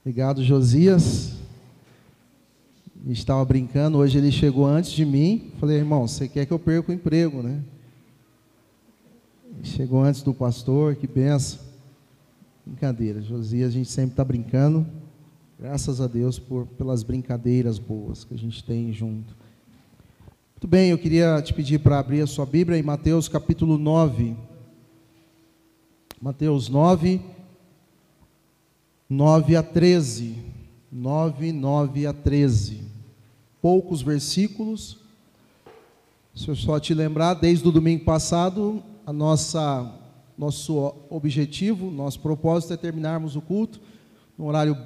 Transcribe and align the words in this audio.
Obrigado, 0.00 0.42
Josias. 0.42 1.34
Estava 3.06 3.44
brincando, 3.44 3.98
hoje 3.98 4.18
ele 4.18 4.30
chegou 4.30 4.66
antes 4.66 4.90
de 4.90 5.04
mim. 5.04 5.52
Falei, 5.58 5.76
irmão, 5.76 6.06
você 6.06 6.28
quer 6.28 6.46
que 6.46 6.52
eu 6.52 6.58
perca 6.58 6.90
o 6.90 6.94
emprego, 6.94 7.42
né? 7.42 7.62
Chegou 9.62 10.02
antes 10.02 10.22
do 10.22 10.32
pastor, 10.32 10.94
que 10.94 11.06
benção. 11.06 11.60
Brincadeira, 12.64 13.22
Josias, 13.22 13.70
a 13.70 13.72
gente 13.72 13.88
sempre 13.88 14.10
está 14.10 14.24
brincando. 14.24 14.86
Graças 15.58 16.00
a 16.00 16.06
Deus 16.06 16.38
por, 16.38 16.66
pelas 16.66 17.02
brincadeiras 17.02 17.78
boas 17.78 18.24
que 18.24 18.34
a 18.34 18.38
gente 18.38 18.62
tem 18.62 18.92
junto. 18.92 19.34
Muito 20.52 20.68
bem, 20.68 20.90
eu 20.90 20.98
queria 20.98 21.40
te 21.40 21.54
pedir 21.54 21.78
para 21.78 21.98
abrir 21.98 22.20
a 22.20 22.26
sua 22.26 22.44
Bíblia 22.44 22.78
em 22.78 22.82
Mateus 22.82 23.26
capítulo 23.26 23.78
9. 23.78 24.36
Mateus 26.20 26.68
9, 26.68 27.20
9 29.08 29.56
a 29.56 29.62
13. 29.62 30.36
9, 30.92 31.50
9 31.50 32.06
a 32.06 32.12
13. 32.12 32.82
Poucos 33.62 34.02
versículos. 34.02 34.98
Se 36.34 36.48
eu 36.48 36.54
só 36.54 36.78
te 36.78 36.92
lembrar, 36.92 37.34
desde 37.34 37.66
o 37.66 37.72
domingo 37.72 38.04
passado, 38.04 38.82
a 39.06 39.12
nossa 39.12 39.94
nosso 40.36 40.94
objetivo, 41.10 41.90
nosso 41.90 42.20
propósito 42.20 42.72
é 42.72 42.76
terminarmos 42.76 43.34
o 43.34 43.40
culto 43.40 43.80
num 44.36 44.46
horário 44.46 44.76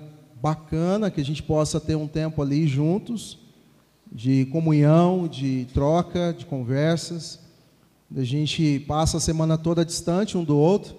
bacana, 0.40 1.10
que 1.10 1.20
a 1.20 1.24
gente 1.24 1.42
possa 1.42 1.78
ter 1.78 1.94
um 1.94 2.08
tempo 2.08 2.40
ali 2.40 2.66
juntos, 2.66 3.38
de 4.10 4.46
comunhão, 4.46 5.28
de 5.28 5.66
troca, 5.74 6.32
de 6.32 6.46
conversas. 6.46 7.38
A 8.16 8.24
gente 8.24 8.80
passa 8.86 9.18
a 9.18 9.20
semana 9.20 9.58
toda 9.58 9.84
distante 9.84 10.38
um 10.38 10.44
do 10.44 10.56
outro. 10.56 10.96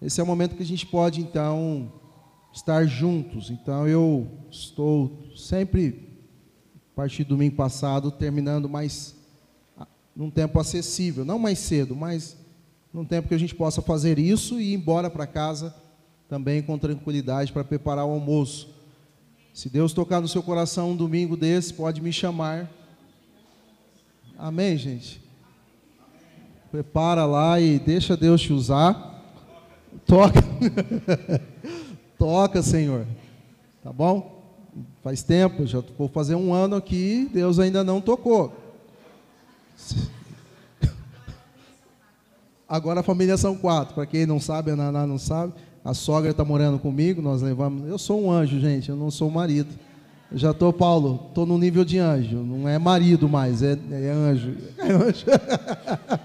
Esse 0.00 0.20
é 0.20 0.24
o 0.24 0.26
momento 0.26 0.56
que 0.56 0.62
a 0.62 0.66
gente 0.66 0.86
pode 0.86 1.20
então 1.20 1.92
estar 2.52 2.84
juntos. 2.86 3.50
Então 3.50 3.86
eu 3.88 4.26
estou 4.50 5.26
sempre, 5.36 6.08
a 6.92 6.96
partir 6.96 7.24
do 7.24 7.30
domingo 7.30 7.56
passado, 7.56 8.10
terminando 8.10 8.68
mais 8.68 9.16
num 10.14 10.30
tempo 10.30 10.60
acessível, 10.60 11.24
não 11.24 11.38
mais 11.38 11.58
cedo, 11.58 11.96
mas 11.96 12.36
num 12.92 13.04
tempo 13.04 13.28
que 13.28 13.34
a 13.34 13.38
gente 13.38 13.54
possa 13.54 13.80
fazer 13.80 14.18
isso 14.18 14.60
e 14.60 14.72
ir 14.72 14.74
embora 14.74 15.08
para 15.08 15.26
casa 15.26 15.74
também 16.28 16.62
com 16.62 16.78
tranquilidade 16.78 17.52
para 17.52 17.64
preparar 17.64 18.04
o 18.04 18.10
almoço. 18.10 18.68
Se 19.52 19.68
Deus 19.68 19.92
tocar 19.92 20.20
no 20.20 20.28
seu 20.28 20.42
coração 20.42 20.92
um 20.92 20.96
domingo 20.96 21.36
desse, 21.36 21.74
pode 21.74 22.00
me 22.00 22.12
chamar. 22.12 22.70
Amém, 24.38 24.76
gente? 24.76 25.22
Prepara 26.70 27.26
lá 27.26 27.60
e 27.60 27.78
deixa 27.78 28.16
Deus 28.16 28.40
te 28.40 28.52
usar. 28.52 29.22
Toca. 30.06 30.40
Toca, 32.22 32.62
Senhor. 32.62 33.04
Tá 33.82 33.92
bom? 33.92 34.44
Faz 35.02 35.24
tempo, 35.24 35.66
já 35.66 35.82
vou 35.98 36.06
fazer 36.06 36.36
um 36.36 36.54
ano 36.54 36.76
aqui, 36.76 37.28
Deus 37.34 37.58
ainda 37.58 37.82
não 37.82 38.00
tocou. 38.00 38.52
Agora 42.68 43.00
a 43.00 43.02
família 43.02 43.36
são 43.36 43.56
quatro. 43.56 43.96
Para 43.96 44.06
quem 44.06 44.24
não 44.24 44.38
sabe, 44.38 44.70
a 44.70 44.76
Naná 44.76 45.04
não 45.04 45.18
sabe. 45.18 45.54
A 45.84 45.92
sogra 45.94 46.30
está 46.30 46.44
morando 46.44 46.78
comigo, 46.78 47.20
nós 47.20 47.42
levamos. 47.42 47.88
Eu 47.88 47.98
sou 47.98 48.22
um 48.22 48.30
anjo, 48.30 48.60
gente, 48.60 48.88
eu 48.88 48.94
não 48.94 49.10
sou 49.10 49.28
marido. 49.28 49.74
Eu 50.30 50.38
já 50.38 50.52
estou, 50.52 50.72
Paulo, 50.72 51.26
estou 51.28 51.44
no 51.44 51.58
nível 51.58 51.84
de 51.84 51.98
anjo. 51.98 52.36
Não 52.36 52.68
é 52.68 52.78
marido 52.78 53.28
mais, 53.28 53.64
é, 53.64 53.76
é 53.90 54.10
anjo. 54.10 54.54
É 54.78 54.92
anjo. 54.92 55.26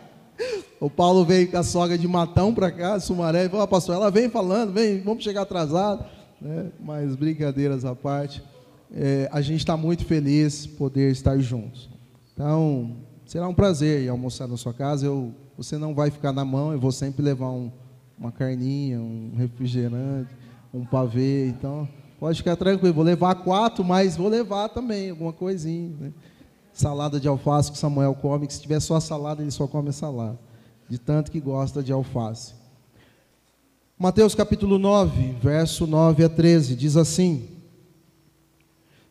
o 0.80 0.90
Paulo 0.90 1.26
veio 1.26 1.50
com 1.50 1.58
a 1.58 1.64
sogra 1.64 1.98
de 1.98 2.08
Matão 2.08 2.54
para 2.54 2.72
cá, 2.72 3.00
Sumaré, 3.00 3.46
e 3.46 3.50
falou, 3.50 3.64
ah, 3.64 3.68
pastor, 3.68 3.96
ela 3.96 4.12
vem 4.12 4.30
falando, 4.30 4.74
vem, 4.74 5.02
vamos 5.02 5.24
chegar 5.24 5.42
atrasado. 5.42 6.06
Né? 6.40 6.72
Mas 6.80 7.16
brincadeiras 7.16 7.84
à 7.86 7.96
parte, 7.96 8.44
é, 8.94 9.28
a 9.32 9.42
gente 9.42 9.60
está 9.60 9.76
muito 9.76 10.06
feliz 10.06 10.66
poder 10.68 11.12
estar 11.12 11.38
juntos. 11.40 11.90
Então, 12.34 12.98
será 13.26 13.48
um 13.48 13.54
prazer 13.54 14.04
ir 14.04 14.10
almoçar 14.10 14.48
na 14.48 14.58
sua 14.58 14.74
casa. 14.74 15.06
Eu, 15.06 15.34
você 15.58 15.78
não 15.78 15.96
vai 15.96 16.12
ficar 16.12 16.32
na 16.32 16.46
mão, 16.46 16.72
eu 16.72 16.80
vou 16.80 16.92
sempre 16.92 17.24
levar 17.24 17.50
um 17.50 17.72
uma 18.18 18.32
carninha, 18.32 19.00
um 19.00 19.32
refrigerante, 19.38 20.36
um 20.74 20.84
pavê. 20.84 21.48
Então, 21.48 21.88
pode 22.20 22.38
ficar 22.40 22.56
tranquilo. 22.56 22.94
Vou 22.94 23.04
levar 23.04 23.36
quatro, 23.36 23.84
mas 23.84 24.18
vou 24.18 24.28
levar 24.28 24.70
também 24.70 25.12
alguma 25.12 25.32
coisinha. 25.32 25.96
Né? 26.00 26.12
Salada 26.74 27.20
de 27.20 27.28
alface 27.28 27.72
que 27.72 27.78
Samuel 27.78 28.16
come, 28.16 28.48
que 28.48 28.54
se 28.54 28.62
tiver 28.62 28.80
só 28.80 29.00
salada, 29.00 29.42
ele 29.42 29.52
só 29.52 29.68
come 29.68 29.92
salada. 29.92 30.40
De 30.90 30.98
tanto 30.98 31.32
que 31.32 31.40
gosta 31.40 31.84
de 31.84 31.92
alface. 31.92 32.54
Mateus 34.00 34.36
capítulo 34.36 34.78
9, 34.78 35.36
verso 35.42 35.88
9 35.88 36.24
a 36.24 36.30
13, 36.30 36.76
diz 36.76 36.96
assim: 36.96 37.48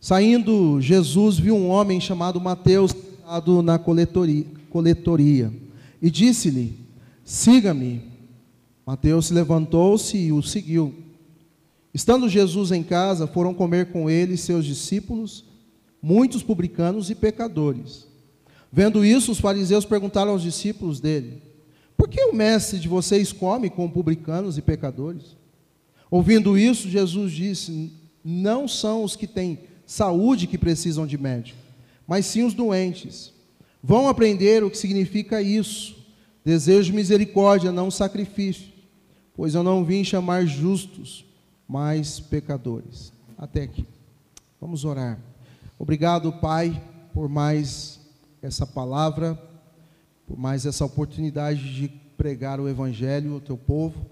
Saindo, 0.01 0.81
Jesus 0.81 1.39
viu 1.39 1.57
um 1.57 1.69
homem 1.69 2.01
chamado 2.01 2.41
Mateus 2.41 2.93
sentado 2.93 3.61
na 3.63 3.79
coletoria, 3.79 4.47
coletoria 4.71 5.53
e 6.01 6.11
disse-lhe: 6.11 6.79
Siga-me. 7.25 8.03
Mateus 8.87 9.27
se 9.27 9.35
levantou-se 9.35 10.17
e 10.17 10.31
o 10.31 10.41
seguiu. 10.41 10.95
Estando 11.93 12.29
Jesus 12.29 12.71
em 12.71 12.85
casa, 12.85 13.27
foram 13.27 13.53
comer 13.53 13.91
com 13.91 14.09
ele 14.09 14.37
seus 14.37 14.65
discípulos, 14.65 15.45
muitos 16.01 16.43
publicanos 16.45 17.11
e 17.11 17.15
pecadores. 17.17 18.07
Vendo 18.71 19.05
isso, 19.05 19.33
os 19.33 19.41
fariseus 19.41 19.85
perguntaram 19.85 20.31
aos 20.31 20.43
discípulos 20.43 21.01
dele: 21.01 21.43
Por 21.97 22.09
que 22.09 22.23
o 22.25 22.35
mestre 22.35 22.79
de 22.79 22.89
vocês 22.89 23.33
come 23.33 23.71
com 23.71 23.89
publicanos 23.89 24.59
e 24.59 24.63
pecadores? 24.63 25.37
Ouvindo 26.11 26.59
isso, 26.59 26.89
Jesus 26.89 27.33
disse: 27.33 27.93
Não 28.25 28.69
são 28.69 29.03
os 29.03 29.17
que 29.17 29.27
têm 29.27 29.61
saúde 29.87 30.47
que 30.47 30.59
precisam 30.59 31.07
de 31.07 31.17
médico, 31.17 31.59
mas 32.07 32.27
sim 32.27 32.43
os 32.43 32.55
doentes. 32.55 33.33
Vão 33.83 34.09
aprender 34.09 34.65
o 34.65 34.71
que 34.71 34.79
significa 34.79 35.41
isso. 35.41 35.97
Desejo 36.45 36.93
misericórdia, 36.93 37.73
não 37.73 37.91
sacrifício 37.91 38.77
pois 39.37 39.55
eu 39.55 39.63
não 39.63 39.85
vim 39.85 40.03
chamar 40.03 40.47
justos, 40.47 41.25
mas 41.69 42.19
pecadores. 42.19 43.13
Até 43.37 43.63
aqui. 43.63 43.87
Vamos 44.59 44.85
orar. 44.85 45.19
Obrigado, 45.79 46.33
Pai, 46.33 46.83
por 47.13 47.29
mais 47.29 48.01
essa 48.41 48.67
palavra, 48.67 49.39
por 50.27 50.39
mais 50.39 50.67
essa 50.67 50.85
oportunidade 50.85 51.75
de 51.75 51.89
pregar 52.17 52.61
o 52.61 52.69
Evangelho 52.69 53.35
ao 53.35 53.41
teu 53.41 53.57
povo. 53.57 54.07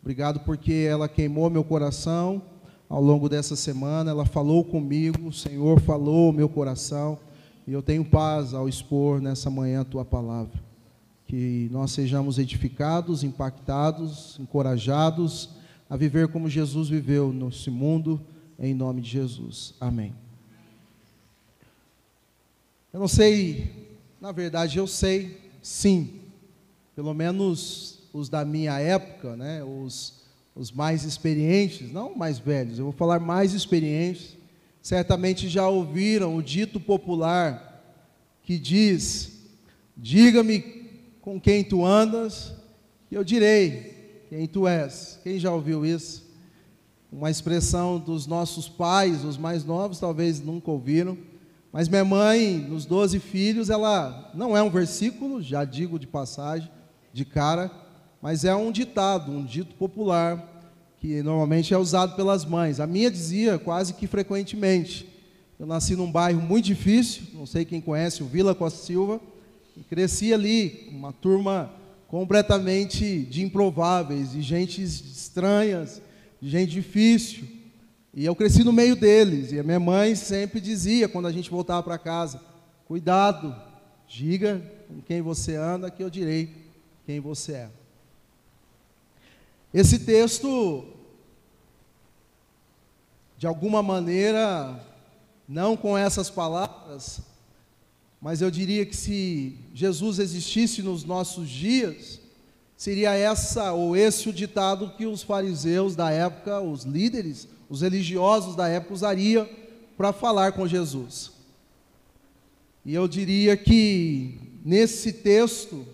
Obrigado 0.00 0.40
porque 0.40 0.86
ela 0.88 1.08
queimou 1.08 1.48
meu 1.48 1.64
coração 1.64 2.42
ao 2.88 3.02
longo 3.02 3.28
dessa 3.28 3.56
semana, 3.56 4.12
ela 4.12 4.24
falou 4.24 4.62
comigo, 4.64 5.28
o 5.28 5.32
Senhor 5.32 5.80
falou 5.80 6.32
meu 6.32 6.48
coração, 6.48 7.18
e 7.66 7.72
eu 7.72 7.82
tenho 7.82 8.04
paz 8.04 8.54
ao 8.54 8.68
expor 8.68 9.20
nessa 9.20 9.50
manhã 9.50 9.80
a 9.80 9.84
tua 9.84 10.04
palavra 10.04 10.66
que 11.26 11.68
nós 11.72 11.90
sejamos 11.90 12.38
edificados, 12.38 13.24
impactados, 13.24 14.38
encorajados 14.38 15.50
a 15.90 15.96
viver 15.96 16.28
como 16.28 16.48
Jesus 16.48 16.88
viveu 16.88 17.32
nesse 17.32 17.70
mundo, 17.70 18.20
em 18.58 18.72
nome 18.72 19.00
de 19.00 19.10
Jesus. 19.10 19.74
Amém. 19.80 20.14
Eu 22.92 23.00
não 23.00 23.08
sei, 23.08 23.98
na 24.20 24.32
verdade 24.32 24.78
eu 24.78 24.86
sei, 24.86 25.45
sim, 25.66 26.20
pelo 26.94 27.12
menos 27.12 27.98
os 28.12 28.28
da 28.28 28.44
minha 28.44 28.78
época, 28.78 29.36
né, 29.36 29.64
os, 29.64 30.22
os 30.54 30.70
mais 30.70 31.02
experientes, 31.02 31.90
não 31.90 32.14
mais 32.14 32.38
velhos, 32.38 32.78
eu 32.78 32.84
vou 32.84 32.92
falar 32.92 33.18
mais 33.18 33.52
experientes, 33.52 34.36
certamente 34.80 35.48
já 35.48 35.68
ouviram 35.68 36.36
o 36.36 36.42
dito 36.42 36.78
popular 36.78 37.84
que 38.44 38.60
diz: 38.60 39.40
diga-me 39.96 40.60
com 41.20 41.40
quem 41.40 41.64
tu 41.64 41.84
andas, 41.84 42.52
e 43.10 43.16
eu 43.16 43.24
direi 43.24 44.22
quem 44.28 44.46
tu 44.46 44.68
és. 44.68 45.18
Quem 45.24 45.36
já 45.36 45.52
ouviu 45.52 45.84
isso? 45.84 46.30
Uma 47.10 47.28
expressão 47.28 47.98
dos 47.98 48.24
nossos 48.24 48.68
pais, 48.68 49.24
os 49.24 49.36
mais 49.36 49.64
novos 49.64 49.98
talvez 49.98 50.40
nunca 50.40 50.70
ouviram, 50.70 51.18
mas 51.76 51.90
minha 51.90 52.06
mãe, 52.06 52.56
nos 52.56 52.86
doze 52.86 53.20
filhos, 53.20 53.68
ela 53.68 54.30
não 54.34 54.56
é 54.56 54.62
um 54.62 54.70
versículo, 54.70 55.42
já 55.42 55.62
digo 55.62 55.98
de 55.98 56.06
passagem, 56.06 56.70
de 57.12 57.22
cara, 57.22 57.70
mas 58.22 58.46
é 58.46 58.56
um 58.56 58.72
ditado, 58.72 59.30
um 59.30 59.44
dito 59.44 59.74
popular, 59.74 60.62
que 60.96 61.22
normalmente 61.22 61.74
é 61.74 61.76
usado 61.76 62.16
pelas 62.16 62.46
mães. 62.46 62.80
A 62.80 62.86
minha 62.86 63.10
dizia 63.10 63.58
quase 63.58 63.92
que 63.92 64.06
frequentemente. 64.06 65.06
Eu 65.60 65.66
nasci 65.66 65.94
num 65.94 66.10
bairro 66.10 66.40
muito 66.40 66.64
difícil, 66.64 67.24
não 67.34 67.44
sei 67.44 67.62
quem 67.62 67.82
conhece 67.82 68.22
o 68.22 68.26
Vila 68.26 68.54
Costa 68.54 68.82
Silva, 68.82 69.20
e 69.76 69.82
cresci 69.82 70.32
ali, 70.32 70.88
uma 70.90 71.12
turma 71.12 71.70
completamente 72.08 73.18
de 73.24 73.44
improváveis, 73.44 74.32
de 74.32 74.40
gente 74.40 74.82
estranhas, 74.82 76.00
de 76.40 76.48
gente 76.48 76.70
difícil. 76.70 77.55
E 78.16 78.24
eu 78.24 78.34
cresci 78.34 78.64
no 78.64 78.72
meio 78.72 78.96
deles. 78.96 79.52
E 79.52 79.60
a 79.60 79.62
minha 79.62 79.78
mãe 79.78 80.14
sempre 80.14 80.58
dizia, 80.58 81.06
quando 81.06 81.28
a 81.28 81.32
gente 81.32 81.50
voltava 81.50 81.82
para 81.82 81.98
casa: 81.98 82.42
Cuidado, 82.88 83.54
diga 84.08 84.62
com 84.88 85.02
quem 85.02 85.20
você 85.20 85.54
anda, 85.54 85.90
que 85.90 86.02
eu 86.02 86.08
direi 86.08 86.50
quem 87.04 87.20
você 87.20 87.52
é. 87.52 87.70
Esse 89.74 89.98
texto 89.98 90.86
de 93.36 93.46
alguma 93.46 93.82
maneira, 93.82 94.82
não 95.46 95.76
com 95.76 95.98
essas 95.98 96.30
palavras, 96.30 97.20
mas 98.18 98.40
eu 98.40 98.50
diria 98.50 98.86
que 98.86 98.96
se 98.96 99.58
Jesus 99.74 100.18
existisse 100.18 100.82
nos 100.82 101.04
nossos 101.04 101.50
dias, 101.50 102.18
seria 102.78 103.14
essa 103.14 103.72
ou 103.72 103.94
esse 103.94 104.30
o 104.30 104.32
ditado 104.32 104.94
que 104.96 105.04
os 105.04 105.22
fariseus 105.22 105.94
da 105.94 106.10
época, 106.10 106.62
os 106.62 106.84
líderes, 106.84 107.46
os 107.68 107.82
religiosos 107.82 108.54
da 108.54 108.68
época 108.68 108.94
usariam 108.94 109.48
para 109.96 110.12
falar 110.12 110.52
com 110.52 110.66
Jesus. 110.66 111.32
E 112.84 112.94
eu 112.94 113.08
diria 113.08 113.56
que 113.56 114.38
nesse 114.64 115.12
texto 115.12 115.86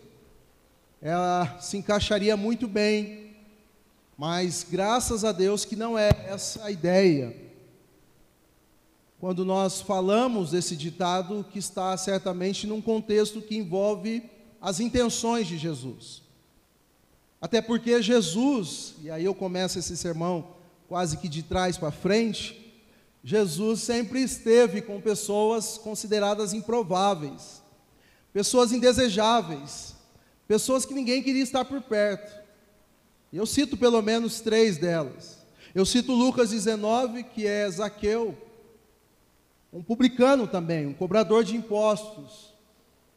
ela 1.00 1.58
se 1.58 1.76
encaixaria 1.76 2.36
muito 2.36 2.68
bem, 2.68 3.34
mas 4.16 4.66
graças 4.68 5.24
a 5.24 5.32
Deus 5.32 5.64
que 5.64 5.74
não 5.74 5.98
é 5.98 6.10
essa 6.26 6.64
a 6.64 6.70
ideia. 6.70 7.34
Quando 9.18 9.44
nós 9.44 9.80
falamos 9.80 10.50
desse 10.50 10.76
ditado 10.76 11.46
que 11.50 11.58
está 11.58 11.96
certamente 11.96 12.66
num 12.66 12.82
contexto 12.82 13.40
que 13.40 13.56
envolve 13.56 14.22
as 14.60 14.78
intenções 14.80 15.46
de 15.46 15.56
Jesus. 15.56 16.22
Até 17.40 17.60
porque 17.60 18.00
Jesus, 18.02 18.94
e 19.02 19.10
aí 19.10 19.24
eu 19.24 19.34
começo 19.34 19.78
esse 19.78 19.96
sermão 19.96 20.46
quase 20.92 21.16
que 21.16 21.26
de 21.26 21.42
trás 21.42 21.78
para 21.78 21.90
frente, 21.90 22.70
Jesus 23.24 23.80
sempre 23.80 24.22
esteve 24.22 24.82
com 24.82 25.00
pessoas 25.00 25.78
consideradas 25.78 26.52
improváveis, 26.52 27.62
pessoas 28.30 28.72
indesejáveis, 28.72 29.94
pessoas 30.46 30.84
que 30.84 30.92
ninguém 30.92 31.22
queria 31.22 31.42
estar 31.42 31.64
por 31.64 31.80
perto. 31.80 32.38
Eu 33.32 33.46
cito 33.46 33.74
pelo 33.74 34.02
menos 34.02 34.42
três 34.42 34.76
delas. 34.76 35.38
Eu 35.74 35.86
cito 35.86 36.12
Lucas 36.12 36.50
19, 36.50 37.22
que 37.22 37.46
é 37.46 37.70
Zaqueu, 37.70 38.36
um 39.72 39.82
publicano 39.82 40.46
também, 40.46 40.86
um 40.86 40.92
cobrador 40.92 41.42
de 41.42 41.56
impostos. 41.56 42.52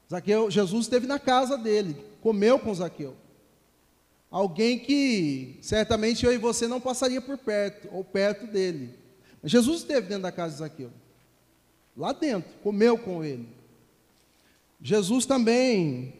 Zaqueu, 0.10 0.50
Jesus 0.50 0.86
esteve 0.86 1.07
na 1.07 1.19
casa 1.19 1.57
dele, 1.57 1.98
comeu 2.22 2.57
com 2.57 2.74
Zaqueu. 2.74 3.18
Alguém 4.36 4.78
que 4.78 5.58
certamente 5.62 6.26
eu 6.26 6.34
e 6.34 6.38
você 6.38 6.68
não 6.68 6.82
passaria 6.82 7.22
por 7.22 7.38
perto, 7.38 7.88
ou 7.90 8.04
perto 8.04 8.46
dele. 8.46 8.94
Jesus 9.42 9.78
esteve 9.78 10.08
dentro 10.08 10.24
da 10.24 10.32
casa 10.32 10.52
de 10.52 10.60
Zaqueu. 10.60 10.92
Lá 11.96 12.12
dentro, 12.12 12.52
comeu 12.62 12.98
com 12.98 13.24
ele. 13.24 13.48
Jesus 14.82 15.26
também 15.26 16.16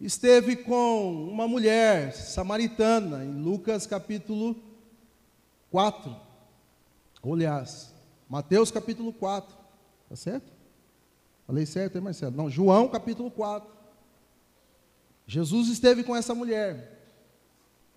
esteve 0.00 0.54
com 0.54 1.28
uma 1.28 1.48
mulher 1.48 2.14
samaritana, 2.14 3.24
em 3.24 3.42
Lucas 3.42 3.84
capítulo 3.84 4.54
4. 5.72 6.14
Aliás, 7.24 7.92
Mateus 8.28 8.70
capítulo 8.70 9.12
4. 9.12 9.56
Tá 10.08 10.14
certo? 10.14 10.52
Falei 11.48 11.66
certo, 11.66 11.96
hein, 11.96 12.02
Marcelo? 12.02 12.36
Não, 12.36 12.48
João 12.48 12.86
capítulo 12.86 13.28
4. 13.28 13.68
Jesus 15.26 15.66
esteve 15.66 16.04
com 16.04 16.14
essa 16.14 16.32
mulher, 16.32 16.97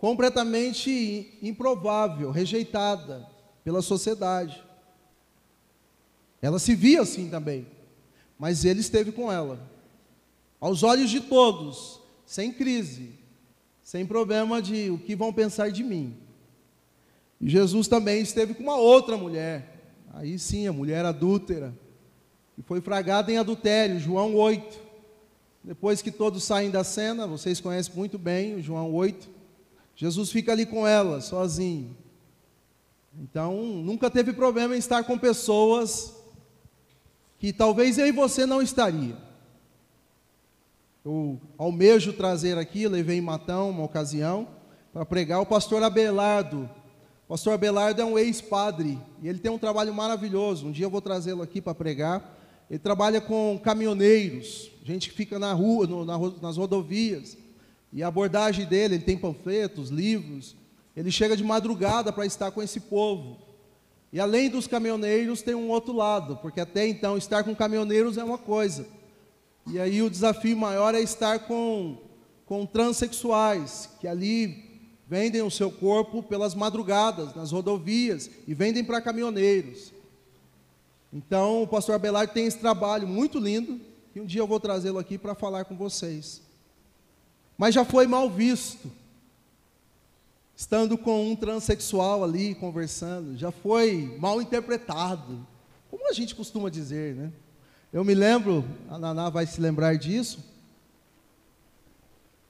completamente 0.01 1.37
improvável, 1.43 2.31
rejeitada, 2.31 3.23
pela 3.63 3.83
sociedade. 3.83 4.59
Ela 6.41 6.57
se 6.57 6.73
via 6.73 7.01
assim 7.01 7.29
também, 7.29 7.67
mas 8.35 8.65
ele 8.65 8.79
esteve 8.79 9.11
com 9.11 9.31
ela, 9.31 9.61
aos 10.59 10.81
olhos 10.81 11.11
de 11.11 11.21
todos, 11.21 12.01
sem 12.25 12.51
crise, 12.51 13.11
sem 13.83 14.03
problema 14.03 14.59
de 14.59 14.89
o 14.89 14.97
que 14.97 15.15
vão 15.15 15.31
pensar 15.31 15.69
de 15.69 15.83
mim. 15.83 16.17
E 17.39 17.47
Jesus 17.47 17.87
também 17.87 18.23
esteve 18.23 18.55
com 18.55 18.63
uma 18.63 18.77
outra 18.77 19.15
mulher, 19.15 19.93
aí 20.15 20.39
sim, 20.39 20.65
a 20.65 20.73
mulher 20.73 21.05
adúltera, 21.05 21.77
que 22.55 22.63
foi 22.63 22.81
fragada 22.81 23.31
em 23.31 23.37
adultério, 23.37 23.99
João 23.99 24.33
8. 24.35 24.79
Depois 25.63 26.01
que 26.01 26.09
todos 26.09 26.43
saem 26.43 26.71
da 26.71 26.83
cena, 26.83 27.27
vocês 27.27 27.61
conhecem 27.61 27.93
muito 27.95 28.17
bem 28.17 28.55
o 28.55 28.61
João 28.63 28.91
8, 28.91 29.40
Jesus 30.01 30.31
fica 30.31 30.51
ali 30.51 30.65
com 30.65 30.87
ela, 30.87 31.21
sozinho. 31.21 31.95
Então, 33.19 33.53
nunca 33.61 34.09
teve 34.09 34.33
problema 34.33 34.75
em 34.75 34.79
estar 34.79 35.03
com 35.03 35.15
pessoas 35.15 36.11
que 37.37 37.53
talvez 37.53 37.99
eu 37.99 38.07
e 38.07 38.11
você 38.11 38.43
não 38.43 38.63
estaria. 38.63 39.15
Eu 41.05 41.39
almejo 41.55 42.13
trazer 42.13 42.57
aqui, 42.57 42.87
levei 42.87 43.19
em 43.19 43.21
Matão 43.21 43.69
uma 43.69 43.83
ocasião 43.83 44.47
para 44.91 45.05
pregar 45.05 45.39
o 45.39 45.45
pastor 45.45 45.83
Abelardo. 45.83 46.67
O 47.25 47.27
pastor 47.27 47.53
Abelardo 47.53 48.01
é 48.01 48.05
um 48.05 48.17
ex-padre 48.17 48.97
e 49.21 49.27
ele 49.27 49.37
tem 49.37 49.51
um 49.51 49.59
trabalho 49.59 49.93
maravilhoso. 49.93 50.65
Um 50.65 50.71
dia 50.71 50.87
eu 50.87 50.89
vou 50.89 50.99
trazê-lo 50.99 51.43
aqui 51.43 51.61
para 51.61 51.75
pregar. 51.75 52.39
Ele 52.67 52.79
trabalha 52.79 53.21
com 53.21 53.61
caminhoneiros, 53.63 54.71
gente 54.83 55.11
que 55.11 55.15
fica 55.15 55.37
na 55.37 55.53
rua, 55.53 55.85
no, 55.85 56.03
na, 56.03 56.17
nas 56.41 56.57
rodovias. 56.57 57.37
E 57.93 58.01
a 58.01 58.07
abordagem 58.07 58.65
dele, 58.65 58.95
ele 58.95 59.03
tem 59.03 59.17
panfletos, 59.17 59.89
livros, 59.89 60.55
ele 60.95 61.11
chega 61.11 61.35
de 61.35 61.43
madrugada 61.43 62.11
para 62.11 62.25
estar 62.25 62.51
com 62.51 62.61
esse 62.61 62.79
povo. 62.79 63.37
E 64.13 64.19
além 64.19 64.49
dos 64.49 64.67
caminhoneiros, 64.67 65.41
tem 65.41 65.55
um 65.55 65.69
outro 65.69 65.93
lado, 65.93 66.37
porque 66.37 66.59
até 66.59 66.87
então 66.87 67.17
estar 67.17 67.43
com 67.43 67.55
caminhoneiros 67.55 68.17
é 68.17 68.23
uma 68.23 68.37
coisa. 68.37 68.85
E 69.67 69.79
aí 69.79 70.01
o 70.01 70.09
desafio 70.09 70.57
maior 70.57 70.95
é 70.95 71.01
estar 71.01 71.39
com, 71.39 71.97
com 72.45 72.65
transexuais, 72.65 73.89
que 73.99 74.07
ali 74.07 74.69
vendem 75.07 75.41
o 75.41 75.51
seu 75.51 75.71
corpo 75.71 76.23
pelas 76.23 76.55
madrugadas, 76.55 77.33
nas 77.35 77.51
rodovias, 77.51 78.29
e 78.47 78.53
vendem 78.53 78.83
para 78.83 79.01
caminhoneiros. 79.01 79.93
Então 81.13 81.63
o 81.63 81.67
pastor 81.67 81.95
Abelardo 81.95 82.33
tem 82.33 82.45
esse 82.45 82.57
trabalho 82.57 83.07
muito 83.07 83.37
lindo, 83.37 83.79
e 84.13 84.19
um 84.19 84.25
dia 84.25 84.41
eu 84.41 84.47
vou 84.47 84.59
trazê-lo 84.59 84.99
aqui 84.99 85.17
para 85.17 85.35
falar 85.35 85.65
com 85.65 85.75
vocês. 85.75 86.41
Mas 87.61 87.75
já 87.75 87.85
foi 87.85 88.07
mal 88.07 88.27
visto 88.27 88.91
estando 90.55 90.97
com 90.97 91.29
um 91.29 91.35
transexual 91.35 92.23
ali 92.23 92.55
conversando, 92.55 93.37
já 93.37 93.51
foi 93.51 94.17
mal 94.19 94.41
interpretado, 94.41 95.45
como 95.91 96.09
a 96.09 96.11
gente 96.11 96.33
costuma 96.33 96.71
dizer, 96.71 97.13
né? 97.13 97.31
Eu 97.93 98.03
me 98.03 98.15
lembro, 98.15 98.65
a 98.89 98.97
Naná 98.97 99.29
vai 99.29 99.45
se 99.45 99.61
lembrar 99.61 99.95
disso, 99.95 100.43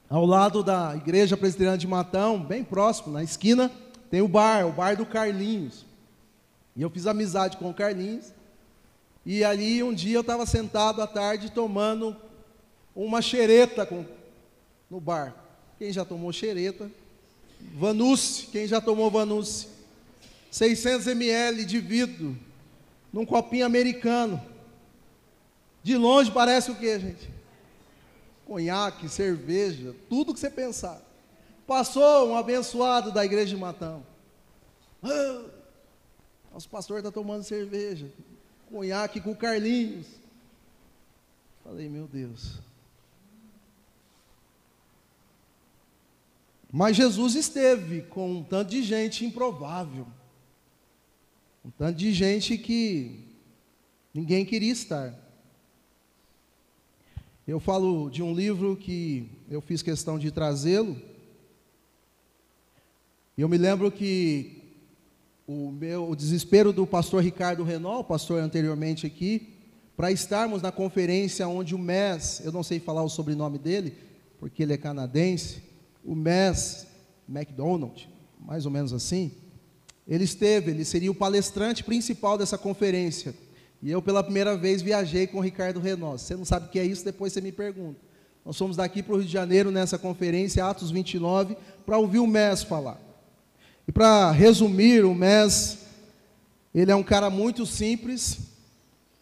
ao 0.08 0.24
lado 0.24 0.62
da 0.62 0.96
igreja 0.96 1.36
presbiteriana 1.36 1.76
de 1.76 1.86
Matão, 1.86 2.42
bem 2.42 2.64
próximo, 2.64 3.12
na 3.12 3.22
esquina, 3.22 3.70
tem 4.10 4.22
o 4.22 4.28
bar, 4.28 4.66
o 4.66 4.72
bar 4.72 4.96
do 4.96 5.04
Carlinhos. 5.04 5.84
E 6.74 6.80
eu 6.80 6.88
fiz 6.88 7.06
amizade 7.06 7.58
com 7.58 7.68
o 7.68 7.74
Carlinhos. 7.74 8.32
E 9.26 9.44
ali 9.44 9.82
um 9.82 9.92
dia 9.92 10.16
eu 10.16 10.22
estava 10.22 10.46
sentado 10.46 11.02
à 11.02 11.06
tarde 11.06 11.52
tomando 11.52 12.16
uma 12.96 13.20
xereta 13.20 13.84
com, 13.84 14.06
no 14.92 15.00
bar. 15.00 15.34
Quem 15.78 15.90
já 15.90 16.04
tomou 16.04 16.30
xereta 16.34 16.90
Vanusse, 17.74 18.48
quem 18.48 18.66
já 18.66 18.78
tomou 18.78 19.10
Vanusse? 19.10 19.68
600 20.50 21.06
ml 21.06 21.64
de 21.64 21.80
vidro, 21.80 22.36
num 23.10 23.24
copinho 23.24 23.64
americano. 23.64 24.40
De 25.82 25.96
longe 25.96 26.30
parece 26.30 26.70
o 26.70 26.74
que, 26.74 26.98
gente? 27.00 27.30
Conhaque, 28.44 29.08
cerveja, 29.08 29.96
tudo 30.10 30.34
que 30.34 30.40
você 30.40 30.50
pensar. 30.50 31.00
Passou 31.66 32.28
um 32.28 32.36
abençoado 32.36 33.10
da 33.10 33.24
igreja 33.24 33.54
de 33.54 33.56
Matão. 33.56 34.04
Ah, 35.02 35.44
nosso 36.52 36.68
pastor 36.68 36.98
está 36.98 37.10
tomando 37.10 37.44
cerveja. 37.44 38.12
Conhaque 38.70 39.22
com 39.22 39.34
Carlinhos. 39.34 40.06
Falei, 41.64 41.88
meu 41.88 42.06
Deus. 42.06 42.60
Mas 46.72 46.96
Jesus 46.96 47.34
esteve 47.34 48.00
com 48.00 48.38
um 48.38 48.42
tanto 48.42 48.70
de 48.70 48.82
gente 48.82 49.26
improvável. 49.26 50.06
Um 51.62 51.70
tanto 51.70 51.98
de 51.98 52.10
gente 52.14 52.56
que 52.56 53.26
ninguém 54.14 54.42
queria 54.42 54.72
estar. 54.72 55.14
Eu 57.46 57.60
falo 57.60 58.08
de 58.08 58.22
um 58.22 58.34
livro 58.34 58.74
que 58.74 59.28
eu 59.50 59.60
fiz 59.60 59.82
questão 59.82 60.18
de 60.18 60.30
trazê-lo. 60.30 60.96
Eu 63.36 63.50
me 63.50 63.58
lembro 63.58 63.92
que 63.92 64.62
o 65.46 65.70
meu 65.70 66.08
o 66.08 66.16
desespero 66.16 66.72
do 66.72 66.86
pastor 66.86 67.22
Ricardo 67.22 67.64
Renault, 67.64 68.08
pastor 68.08 68.40
anteriormente 68.40 69.06
aqui, 69.06 69.52
para 69.94 70.10
estarmos 70.10 70.62
na 70.62 70.72
conferência 70.72 71.46
onde 71.46 71.74
o 71.74 71.78
MES, 71.78 72.40
eu 72.42 72.50
não 72.50 72.62
sei 72.62 72.80
falar 72.80 73.02
o 73.02 73.10
sobrenome 73.10 73.58
dele, 73.58 73.94
porque 74.38 74.62
ele 74.62 74.72
é 74.72 74.78
canadense, 74.78 75.71
o 76.04 76.14
Mass 76.14 76.86
McDonald, 77.28 78.08
mais 78.40 78.66
ou 78.66 78.70
menos 78.70 78.92
assim, 78.92 79.32
ele 80.06 80.24
esteve, 80.24 80.70
ele 80.70 80.84
seria 80.84 81.10
o 81.10 81.14
palestrante 81.14 81.84
principal 81.84 82.36
dessa 82.36 82.58
conferência. 82.58 83.34
E 83.82 83.90
eu, 83.90 84.02
pela 84.02 84.22
primeira 84.22 84.56
vez, 84.56 84.82
viajei 84.82 85.26
com 85.26 85.38
o 85.38 85.40
Ricardo 85.40 85.80
Renault. 85.80 86.20
Você 86.20 86.36
não 86.36 86.44
sabe 86.44 86.66
o 86.66 86.70
que 86.70 86.78
é 86.78 86.84
isso, 86.84 87.04
depois 87.04 87.32
você 87.32 87.40
me 87.40 87.52
pergunta. 87.52 88.00
Nós 88.44 88.58
fomos 88.58 88.76
daqui 88.76 89.02
para 89.02 89.14
o 89.14 89.16
Rio 89.18 89.26
de 89.26 89.32
Janeiro 89.32 89.70
nessa 89.70 89.98
conferência, 89.98 90.64
Atos 90.64 90.90
29, 90.90 91.56
para 91.86 91.98
ouvir 91.98 92.18
o 92.18 92.26
MES 92.26 92.62
falar. 92.62 93.00
E 93.86 93.92
para 93.92 94.30
resumir, 94.30 95.04
o 95.04 95.14
MES 95.14 95.78
Ele 96.74 96.90
é 96.90 96.96
um 96.96 97.02
cara 97.02 97.28
muito 97.28 97.66
simples 97.66 98.38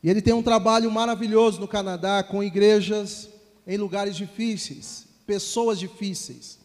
e 0.03 0.09
ele 0.09 0.23
tem 0.23 0.33
um 0.33 0.43
trabalho 0.43 0.91
maravilhoso 0.91 1.61
no 1.61 1.69
Canadá 1.69 2.23
com 2.23 2.43
igrejas 2.43 3.29
em 3.67 3.77
lugares 3.77 4.17
difíceis, 4.17 5.05
pessoas 5.27 5.79
difíceis. 5.79 6.60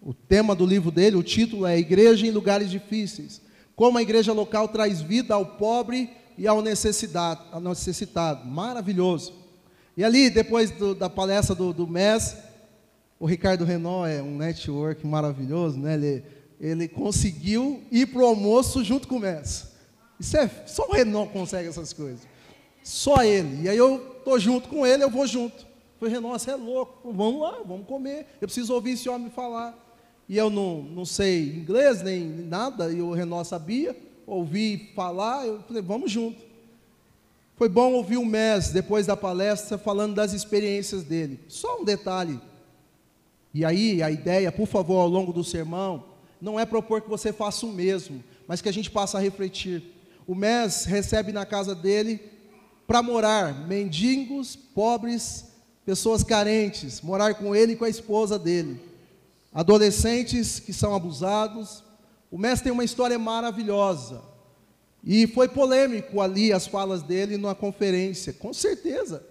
O 0.00 0.14
tema 0.14 0.54
do 0.54 0.64
livro 0.64 0.90
dele, 0.90 1.16
o 1.16 1.22
título 1.22 1.66
é 1.66 1.78
Igreja 1.78 2.26
em 2.26 2.30
Lugares 2.30 2.70
Difíceis. 2.70 3.40
Como 3.74 3.98
a 3.98 4.02
igreja 4.02 4.32
local 4.32 4.68
traz 4.68 5.00
vida 5.00 5.34
ao 5.34 5.44
pobre 5.44 6.10
e 6.36 6.46
ao 6.46 6.62
necessitado. 6.62 7.44
Maravilhoso. 8.46 9.32
E 9.96 10.04
ali, 10.04 10.30
depois 10.30 10.70
do, 10.70 10.94
da 10.94 11.10
palestra 11.10 11.54
do, 11.54 11.72
do 11.72 11.88
o 13.20 13.26
Ricardo 13.26 13.64
Renault 13.64 14.08
é 14.08 14.22
um 14.22 14.36
network 14.36 15.04
maravilhoso, 15.04 15.78
né? 15.78 15.94
Ele, 15.94 16.24
ele 16.60 16.88
conseguiu 16.88 17.82
ir 17.90 18.06
para 18.06 18.22
o 18.22 18.26
almoço 18.26 18.84
junto 18.84 19.08
com 19.08 19.16
o 19.16 19.20
MES. 19.20 19.72
Isso 20.20 20.36
é, 20.36 20.48
só 20.66 20.86
o 20.88 20.92
Renault 20.92 21.32
consegue 21.32 21.68
essas 21.68 21.92
coisas. 21.92 22.20
Só 22.82 23.22
ele. 23.24 23.64
E 23.64 23.68
aí 23.68 23.76
eu 23.76 24.16
estou 24.18 24.38
junto 24.38 24.68
com 24.68 24.86
ele, 24.86 25.02
eu 25.02 25.10
vou 25.10 25.26
junto. 25.26 25.66
Falei, 25.98 26.14
Renault, 26.14 26.40
você 26.40 26.52
é 26.52 26.54
louco, 26.54 27.12
vamos 27.12 27.40
lá, 27.40 27.58
vamos 27.66 27.86
comer. 27.86 28.26
Eu 28.40 28.46
preciso 28.46 28.72
ouvir 28.72 28.92
esse 28.92 29.08
homem 29.08 29.30
falar. 29.30 29.87
E 30.28 30.36
eu 30.36 30.50
não, 30.50 30.82
não 30.82 31.04
sei 31.04 31.54
inglês 31.54 32.02
nem 32.02 32.20
nada, 32.20 32.92
e 32.92 33.00
o 33.00 33.12
Renault 33.12 33.48
sabia, 33.48 33.96
ouvi 34.26 34.92
falar, 34.94 35.46
eu 35.46 35.62
falei, 35.62 35.82
vamos 35.82 36.10
junto. 36.10 36.42
Foi 37.56 37.68
bom 37.68 37.92
ouvir 37.94 38.18
o 38.18 38.24
MES, 38.24 38.70
depois 38.70 39.06
da 39.06 39.16
palestra, 39.16 39.78
falando 39.78 40.14
das 40.14 40.32
experiências 40.32 41.02
dele. 41.02 41.40
Só 41.48 41.80
um 41.80 41.84
detalhe. 41.84 42.38
E 43.52 43.64
aí, 43.64 44.02
a 44.02 44.10
ideia, 44.10 44.52
por 44.52 44.68
favor, 44.68 45.00
ao 45.00 45.08
longo 45.08 45.32
do 45.32 45.42
sermão, 45.42 46.04
não 46.40 46.60
é 46.60 46.64
propor 46.64 47.00
que 47.00 47.08
você 47.08 47.32
faça 47.32 47.66
o 47.66 47.72
mesmo, 47.72 48.22
mas 48.46 48.60
que 48.60 48.68
a 48.68 48.72
gente 48.72 48.90
passe 48.90 49.16
a 49.16 49.20
refletir. 49.20 49.82
O 50.26 50.34
MES 50.34 50.84
recebe 50.84 51.32
na 51.32 51.44
casa 51.44 51.74
dele 51.74 52.20
para 52.86 53.02
morar 53.02 53.66
mendigos, 53.66 54.54
pobres, 54.54 55.46
pessoas 55.84 56.22
carentes, 56.22 57.00
morar 57.00 57.34
com 57.34 57.56
ele 57.56 57.72
e 57.72 57.76
com 57.76 57.84
a 57.84 57.88
esposa 57.88 58.38
dele. 58.38 58.87
Adolescentes 59.58 60.60
que 60.60 60.72
são 60.72 60.94
abusados. 60.94 61.82
O 62.30 62.38
MES 62.38 62.60
tem 62.60 62.70
uma 62.70 62.84
história 62.84 63.18
maravilhosa. 63.18 64.22
E 65.02 65.26
foi 65.26 65.48
polêmico 65.48 66.20
ali 66.20 66.52
as 66.52 66.68
falas 66.68 67.02
dele 67.02 67.36
na 67.36 67.56
conferência, 67.56 68.32
com 68.32 68.52
certeza. 68.52 69.26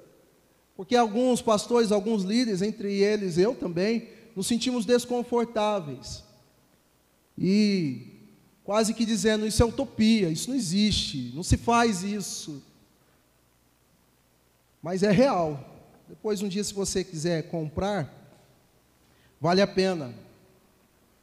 Porque 0.76 0.98
alguns 0.98 1.42
pastores, 1.42 1.94
alguns 1.94 2.24
líderes, 2.24 2.62
entre 2.62 3.02
eles 3.02 3.38
eu 3.38 3.56
também, 3.56 4.10
nos 4.36 4.48
sentimos 4.48 4.86
desconfortáveis. 4.86 6.26
E 7.38 8.28
quase 8.66 8.94
que 8.94 9.06
dizendo: 9.06 9.48
isso 9.48 9.64
é 9.64 9.66
utopia, 9.66 10.28
isso 10.28 10.50
não 10.50 10.58
existe, 10.58 11.32
não 11.34 11.42
se 11.42 11.56
faz 11.56 12.04
isso. 12.04 12.62
Mas 14.84 15.04
é 15.04 15.12
real. 15.12 15.86
Depois, 16.10 16.42
um 16.42 16.50
dia, 16.50 16.66
se 16.66 16.74
você 16.74 17.02
quiser 17.02 17.44
comprar, 17.50 18.27
vale 19.40 19.62
a 19.62 19.68
pena. 19.68 20.14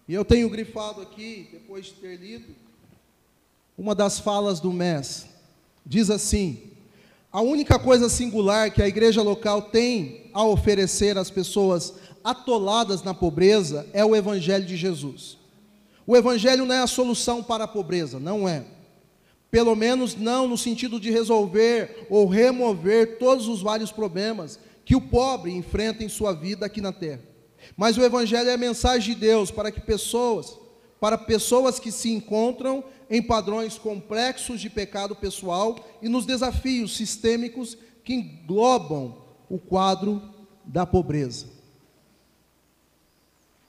E 0.06 0.14
eu 0.14 0.24
tenho 0.24 0.50
grifado 0.50 1.00
aqui, 1.00 1.48
depois 1.52 1.86
de 1.86 1.92
ter 1.92 2.16
lido, 2.16 2.54
uma 3.76 3.94
das 3.94 4.18
falas 4.18 4.60
do 4.60 4.72
MES. 4.72 5.26
Diz 5.84 6.10
assim: 6.10 6.62
a 7.32 7.40
única 7.40 7.78
coisa 7.78 8.08
singular 8.08 8.70
que 8.70 8.80
a 8.80 8.86
igreja 8.86 9.20
local 9.20 9.62
tem 9.62 10.30
a 10.32 10.44
oferecer 10.44 11.18
às 11.18 11.30
pessoas 11.30 11.94
atoladas 12.22 13.02
na 13.02 13.12
pobreza 13.12 13.86
é 13.92 14.04
o 14.04 14.14
Evangelho 14.14 14.64
de 14.64 14.76
Jesus. 14.76 15.36
O 16.06 16.16
Evangelho 16.16 16.64
não 16.64 16.74
é 16.74 16.80
a 16.80 16.86
solução 16.86 17.42
para 17.42 17.64
a 17.64 17.68
pobreza, 17.68 18.20
não 18.20 18.48
é. 18.48 18.64
Pelo 19.50 19.74
menos 19.74 20.14
não 20.14 20.46
no 20.46 20.56
sentido 20.56 21.00
de 21.00 21.10
resolver 21.10 22.06
ou 22.08 22.28
remover 22.28 23.18
todos 23.18 23.48
os 23.48 23.62
vários 23.62 23.90
problemas 23.90 24.58
que 24.84 24.94
o 24.94 25.00
pobre 25.00 25.50
enfrenta 25.52 26.04
em 26.04 26.08
sua 26.08 26.32
vida 26.32 26.66
aqui 26.66 26.80
na 26.80 26.92
terra. 26.92 27.33
Mas 27.76 27.96
o 27.96 28.02
Evangelho 28.02 28.48
é 28.48 28.54
a 28.54 28.58
mensagem 28.58 29.14
de 29.14 29.20
Deus 29.20 29.50
para 29.50 29.70
que 29.70 29.80
pessoas, 29.80 30.58
para 31.00 31.18
pessoas 31.18 31.78
que 31.78 31.90
se 31.90 32.10
encontram 32.10 32.84
em 33.10 33.22
padrões 33.22 33.78
complexos 33.78 34.60
de 34.60 34.70
pecado 34.70 35.14
pessoal 35.14 35.76
e 36.00 36.08
nos 36.08 36.26
desafios 36.26 36.96
sistêmicos 36.96 37.76
que 38.02 38.14
englobam 38.14 39.22
o 39.48 39.58
quadro 39.58 40.22
da 40.64 40.86
pobreza. 40.86 41.46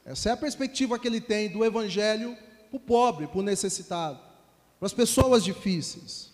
Essa 0.06 0.30
é 0.30 0.32
a 0.34 0.38
perspectiva 0.38 1.00
que 1.00 1.08
ele 1.08 1.20
tem 1.20 1.50
do 1.50 1.66
Evangelho 1.66 2.38
para 2.70 2.78
o 2.78 2.80
pobre, 2.80 3.28
para 3.28 3.40
o 3.40 3.44
necessitado, 3.44 4.20
para 4.80 4.86
as 4.86 4.94
pessoas 4.94 5.44
difíceis. 5.44 6.32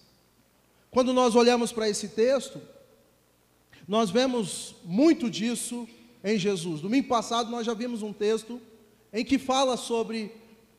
Quando 0.90 1.14
nós 1.14 1.36
olhamos 1.36 1.72
para 1.72 1.88
esse 1.88 2.10
texto, 2.10 2.62
nós 3.88 4.10
vemos 4.10 4.76
muito 4.84 5.30
disso 5.30 5.88
em 6.24 6.38
Jesus. 6.38 6.82
Domingo 6.82 7.08
passado 7.08 7.50
nós 7.50 7.66
já 7.66 7.74
vimos 7.74 8.02
um 8.02 8.14
texto 8.14 8.62
em 9.12 9.26
que 9.26 9.38
fala 9.38 9.78
sobre 9.78 10.32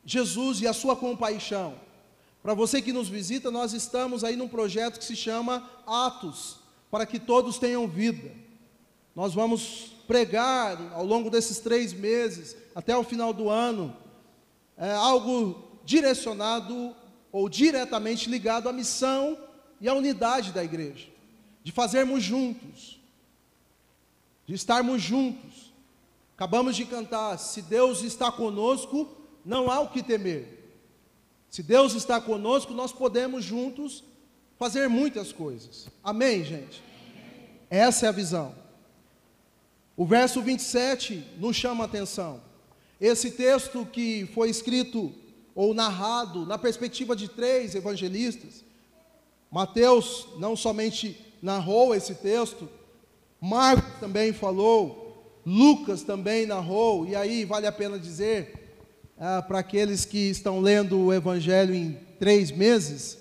Jesus 0.05 0.61
e 0.61 0.67
a 0.67 0.73
sua 0.73 0.95
compaixão. 0.95 1.75
Para 2.41 2.53
você 2.53 2.81
que 2.81 2.91
nos 2.91 3.07
visita, 3.07 3.49
nós 3.49 3.73
estamos 3.73 4.23
aí 4.23 4.35
num 4.35 4.47
projeto 4.47 4.99
que 4.99 5.05
se 5.05 5.15
chama 5.15 5.69
Atos, 5.87 6.57
para 6.91 7.05
que 7.05 7.19
todos 7.19 7.57
tenham 7.57 7.87
vida. 7.87 8.31
Nós 9.15 9.33
vamos 9.33 9.93
pregar 10.07 10.91
ao 10.93 11.05
longo 11.05 11.29
desses 11.29 11.59
três 11.59 11.93
meses, 11.93 12.57
até 12.75 12.95
o 12.97 13.03
final 13.03 13.33
do 13.33 13.49
ano, 13.49 13.95
é, 14.77 14.91
algo 14.91 15.79
direcionado 15.85 16.95
ou 17.31 17.47
diretamente 17.47 18.29
ligado 18.29 18.67
à 18.67 18.73
missão 18.73 19.37
e 19.79 19.87
à 19.87 19.93
unidade 19.93 20.51
da 20.51 20.63
igreja, 20.63 21.07
de 21.63 21.71
fazermos 21.71 22.23
juntos, 22.23 22.99
de 24.45 24.53
estarmos 24.53 25.01
juntos. 25.01 25.73
Acabamos 26.35 26.75
de 26.75 26.85
cantar: 26.85 27.37
se 27.37 27.61
Deus 27.61 28.01
está 28.01 28.31
conosco, 28.31 29.07
não 29.45 29.69
há 29.69 29.79
o 29.79 29.89
que 29.89 30.03
temer. 30.03 30.61
Se 31.49 31.61
Deus 31.61 31.93
está 31.93 32.19
conosco, 32.19 32.73
nós 32.73 32.91
podemos 32.91 33.43
juntos 33.45 34.03
fazer 34.57 34.87
muitas 34.87 35.31
coisas. 35.31 35.87
Amém, 36.03 36.43
gente? 36.43 36.81
Essa 37.69 38.07
é 38.07 38.09
a 38.09 38.11
visão. 38.11 38.55
O 39.95 40.05
verso 40.05 40.41
27 40.41 41.23
nos 41.37 41.55
chama 41.55 41.83
a 41.83 41.85
atenção. 41.85 42.41
Esse 42.99 43.31
texto 43.31 43.85
que 43.85 44.25
foi 44.33 44.49
escrito 44.49 45.13
ou 45.53 45.73
narrado 45.73 46.45
na 46.45 46.57
perspectiva 46.57 47.15
de 47.15 47.27
três 47.27 47.75
evangelistas, 47.75 48.63
Mateus 49.51 50.27
não 50.39 50.55
somente 50.55 51.15
narrou 51.41 51.93
esse 51.93 52.15
texto, 52.15 52.67
Marcos 53.45 53.99
também 53.99 54.31
falou, 54.31 55.41
Lucas 55.45 56.01
também 56.01 56.45
narrou, 56.45 57.05
e 57.05 57.13
aí 57.13 57.43
vale 57.43 57.67
a 57.67 57.73
pena 57.73 57.99
dizer 57.99 58.77
ah, 59.19 59.41
para 59.41 59.59
aqueles 59.59 60.05
que 60.05 60.29
estão 60.29 60.61
lendo 60.61 60.97
o 60.97 61.13
Evangelho 61.13 61.75
em 61.75 61.99
três 62.17 62.51
meses, 62.51 63.17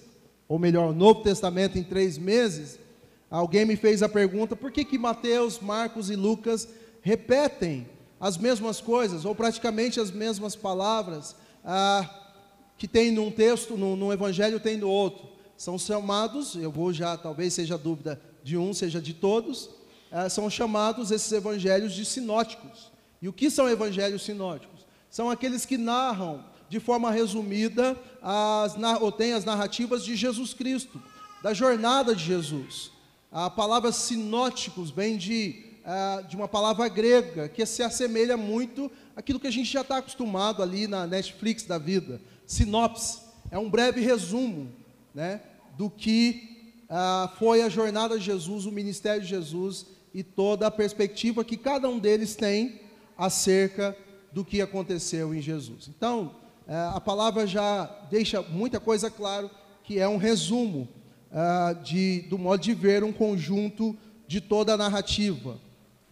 ou 0.46 0.60
melhor, 0.60 0.90
o 0.90 0.94
Novo 0.94 1.24
Testamento 1.24 1.76
em 1.76 1.82
três 1.82 2.18
meses, 2.18 2.78
alguém 3.28 3.64
me 3.64 3.74
fez 3.74 4.00
a 4.00 4.08
pergunta: 4.08 4.54
por 4.54 4.70
que, 4.70 4.84
que 4.84 4.96
Mateus, 4.96 5.58
Marcos 5.58 6.08
e 6.08 6.14
Lucas 6.14 6.68
repetem 7.00 7.88
as 8.20 8.38
mesmas 8.38 8.80
coisas, 8.80 9.24
ou 9.24 9.34
praticamente 9.34 9.98
as 9.98 10.12
mesmas 10.12 10.54
palavras 10.54 11.34
ah, 11.64 12.08
que 12.78 12.86
tem 12.86 13.10
num 13.10 13.28
texto, 13.28 13.76
num, 13.76 13.96
num 13.96 14.12
Evangelho, 14.12 14.60
tem 14.60 14.76
no 14.76 14.88
outro? 14.88 15.26
São 15.56 15.76
chamados, 15.76 16.54
eu 16.54 16.70
vou 16.70 16.92
já, 16.92 17.16
talvez 17.16 17.54
seja 17.54 17.76
dúvida 17.76 18.22
de 18.44 18.56
um, 18.56 18.72
seja 18.72 19.00
de 19.00 19.14
todos, 19.14 19.81
ah, 20.12 20.28
são 20.28 20.48
chamados 20.50 21.10
esses 21.10 21.32
evangelhos 21.32 21.94
de 21.94 22.04
sinóticos. 22.04 22.92
E 23.20 23.28
o 23.28 23.32
que 23.32 23.50
são 23.50 23.68
evangelhos 23.68 24.24
sinóticos? 24.24 24.72
são 25.12 25.28
aqueles 25.28 25.66
que 25.66 25.76
narram 25.76 26.42
de 26.70 26.80
forma 26.80 27.10
resumida 27.10 27.94
as, 28.22 28.74
ou 29.02 29.12
tem 29.12 29.34
as 29.34 29.44
narrativas 29.44 30.02
de 30.02 30.16
Jesus 30.16 30.54
Cristo, 30.54 31.00
da 31.42 31.52
jornada 31.52 32.16
de 32.16 32.24
Jesus. 32.24 32.90
A 33.30 33.50
palavra 33.50 33.92
sinóticos 33.92 34.90
vem 34.90 35.18
de, 35.18 35.66
uh, 35.84 36.26
de 36.26 36.34
uma 36.34 36.48
palavra 36.48 36.88
grega 36.88 37.46
que 37.46 37.64
se 37.66 37.82
assemelha 37.82 38.38
muito 38.38 38.90
àquilo 39.14 39.38
que 39.38 39.46
a 39.46 39.52
gente 39.52 39.70
já 39.70 39.82
está 39.82 39.98
acostumado 39.98 40.62
ali 40.62 40.86
na 40.86 41.06
Netflix 41.06 41.64
da 41.64 41.76
vida. 41.76 42.18
Sinopse 42.46 43.20
é 43.50 43.58
um 43.58 43.68
breve 43.68 44.00
resumo 44.00 44.72
né, 45.14 45.42
do 45.76 45.90
que 45.90 46.72
uh, 46.84 47.36
foi 47.36 47.60
a 47.60 47.68
jornada 47.68 48.18
de 48.18 48.24
Jesus, 48.24 48.64
o 48.64 48.72
ministério 48.72 49.20
de 49.20 49.28
Jesus 49.28 49.84
e 50.14 50.22
toda 50.22 50.66
a 50.66 50.70
perspectiva 50.70 51.44
que 51.44 51.56
cada 51.56 51.88
um 51.88 51.98
deles 51.98 52.34
tem 52.34 52.80
acerca 53.16 53.96
do 54.32 54.44
que 54.44 54.60
aconteceu 54.60 55.34
em 55.34 55.40
Jesus. 55.40 55.88
Então, 55.88 56.36
é, 56.66 56.74
a 56.94 57.00
palavra 57.00 57.46
já 57.46 57.86
deixa 58.10 58.42
muita 58.42 58.80
coisa 58.80 59.10
claro, 59.10 59.50
que 59.84 59.98
é 59.98 60.08
um 60.08 60.16
resumo 60.16 60.88
é, 61.30 61.74
de, 61.82 62.20
do 62.22 62.38
modo 62.38 62.62
de 62.62 62.74
ver 62.74 63.04
um 63.04 63.12
conjunto 63.12 63.96
de 64.26 64.40
toda 64.40 64.74
a 64.74 64.76
narrativa 64.76 65.58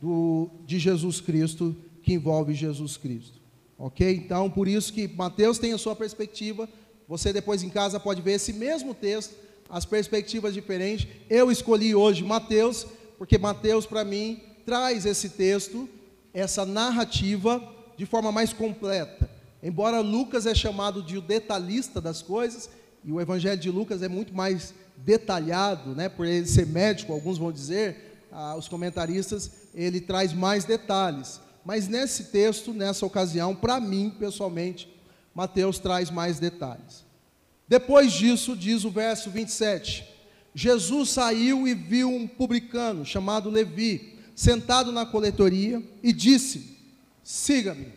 do, 0.00 0.50
de 0.66 0.78
Jesus 0.78 1.20
Cristo, 1.20 1.76
que 2.02 2.14
envolve 2.14 2.54
Jesus 2.54 2.96
Cristo. 2.96 3.40
Ok? 3.78 4.14
Então, 4.14 4.50
por 4.50 4.68
isso 4.68 4.92
que 4.92 5.08
Mateus 5.08 5.58
tem 5.58 5.72
a 5.72 5.78
sua 5.78 5.96
perspectiva, 5.96 6.68
você 7.08 7.32
depois 7.32 7.62
em 7.62 7.70
casa 7.70 7.98
pode 7.98 8.20
ver 8.20 8.32
esse 8.32 8.52
mesmo 8.52 8.94
texto 8.94 9.34
as 9.70 9.84
perspectivas 9.84 10.52
diferentes. 10.52 11.06
Eu 11.30 11.50
escolhi 11.50 11.94
hoje 11.94 12.24
Mateus, 12.24 12.86
porque 13.20 13.36
Mateus, 13.36 13.84
para 13.84 14.02
mim, 14.02 14.40
traz 14.64 15.04
esse 15.04 15.28
texto, 15.28 15.86
essa 16.32 16.64
narrativa, 16.64 17.62
de 17.94 18.06
forma 18.06 18.32
mais 18.32 18.50
completa. 18.50 19.28
Embora 19.62 20.00
Lucas 20.00 20.46
é 20.46 20.54
chamado 20.54 21.02
de 21.02 21.18
o 21.18 21.20
detalhista 21.20 22.00
das 22.00 22.22
coisas, 22.22 22.70
e 23.04 23.12
o 23.12 23.20
Evangelho 23.20 23.60
de 23.60 23.70
Lucas 23.70 24.02
é 24.02 24.08
muito 24.08 24.32
mais 24.32 24.72
detalhado, 24.96 25.94
né, 25.94 26.08
por 26.08 26.24
ele 26.24 26.46
ser 26.46 26.66
médico, 26.66 27.12
alguns 27.12 27.36
vão 27.36 27.52
dizer, 27.52 28.24
ah, 28.32 28.56
os 28.56 28.68
comentaristas, 28.68 29.50
ele 29.74 30.00
traz 30.00 30.32
mais 30.32 30.64
detalhes. 30.64 31.42
Mas 31.62 31.88
nesse 31.88 32.24
texto, 32.24 32.72
nessa 32.72 33.04
ocasião, 33.04 33.54
para 33.54 33.78
mim, 33.78 34.16
pessoalmente, 34.18 34.88
Mateus 35.34 35.78
traz 35.78 36.10
mais 36.10 36.38
detalhes. 36.38 37.04
Depois 37.68 38.14
disso, 38.14 38.56
diz 38.56 38.82
o 38.86 38.90
verso 38.90 39.28
27, 39.28 40.09
Jesus 40.54 41.10
saiu 41.10 41.66
e 41.66 41.74
viu 41.74 42.10
um 42.10 42.26
publicano 42.26 43.04
chamado 43.04 43.50
Levi, 43.50 44.18
sentado 44.34 44.90
na 44.90 45.06
coletoria, 45.06 45.82
e 46.02 46.12
disse: 46.12 46.76
Siga-me. 47.22 47.92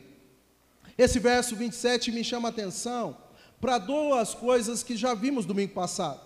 Esse 0.97 1.19
verso 1.19 1.55
27 1.55 2.11
me 2.11 2.23
chama 2.23 2.49
a 2.49 2.51
atenção 2.51 3.17
para 3.59 3.77
duas 3.77 4.33
coisas 4.33 4.83
que 4.83 4.95
já 4.95 5.13
vimos 5.13 5.45
domingo 5.45 5.73
passado. 5.73 6.21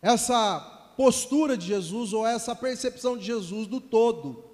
Essa 0.00 0.60
postura 0.96 1.56
de 1.56 1.66
Jesus 1.66 2.12
ou 2.12 2.26
essa 2.26 2.54
percepção 2.54 3.16
de 3.16 3.24
Jesus 3.24 3.66
do 3.66 3.80
todo. 3.80 4.44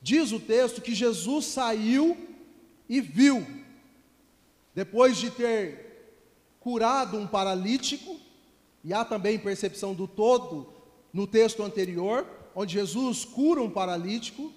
Diz 0.00 0.32
o 0.32 0.40
texto 0.40 0.82
que 0.82 0.94
Jesus 0.94 1.46
saiu 1.46 2.16
e 2.88 3.00
viu, 3.00 3.46
depois 4.74 5.16
de 5.16 5.30
ter 5.30 5.84
curado 6.60 7.16
um 7.16 7.26
paralítico, 7.26 8.20
e 8.84 8.92
há 8.92 9.04
também 9.04 9.38
percepção 9.38 9.94
do 9.94 10.06
todo 10.06 10.68
no 11.12 11.26
texto 11.26 11.62
anterior, 11.62 12.26
onde 12.54 12.74
Jesus 12.74 13.24
cura 13.24 13.62
um 13.62 13.70
paralítico, 13.70 14.52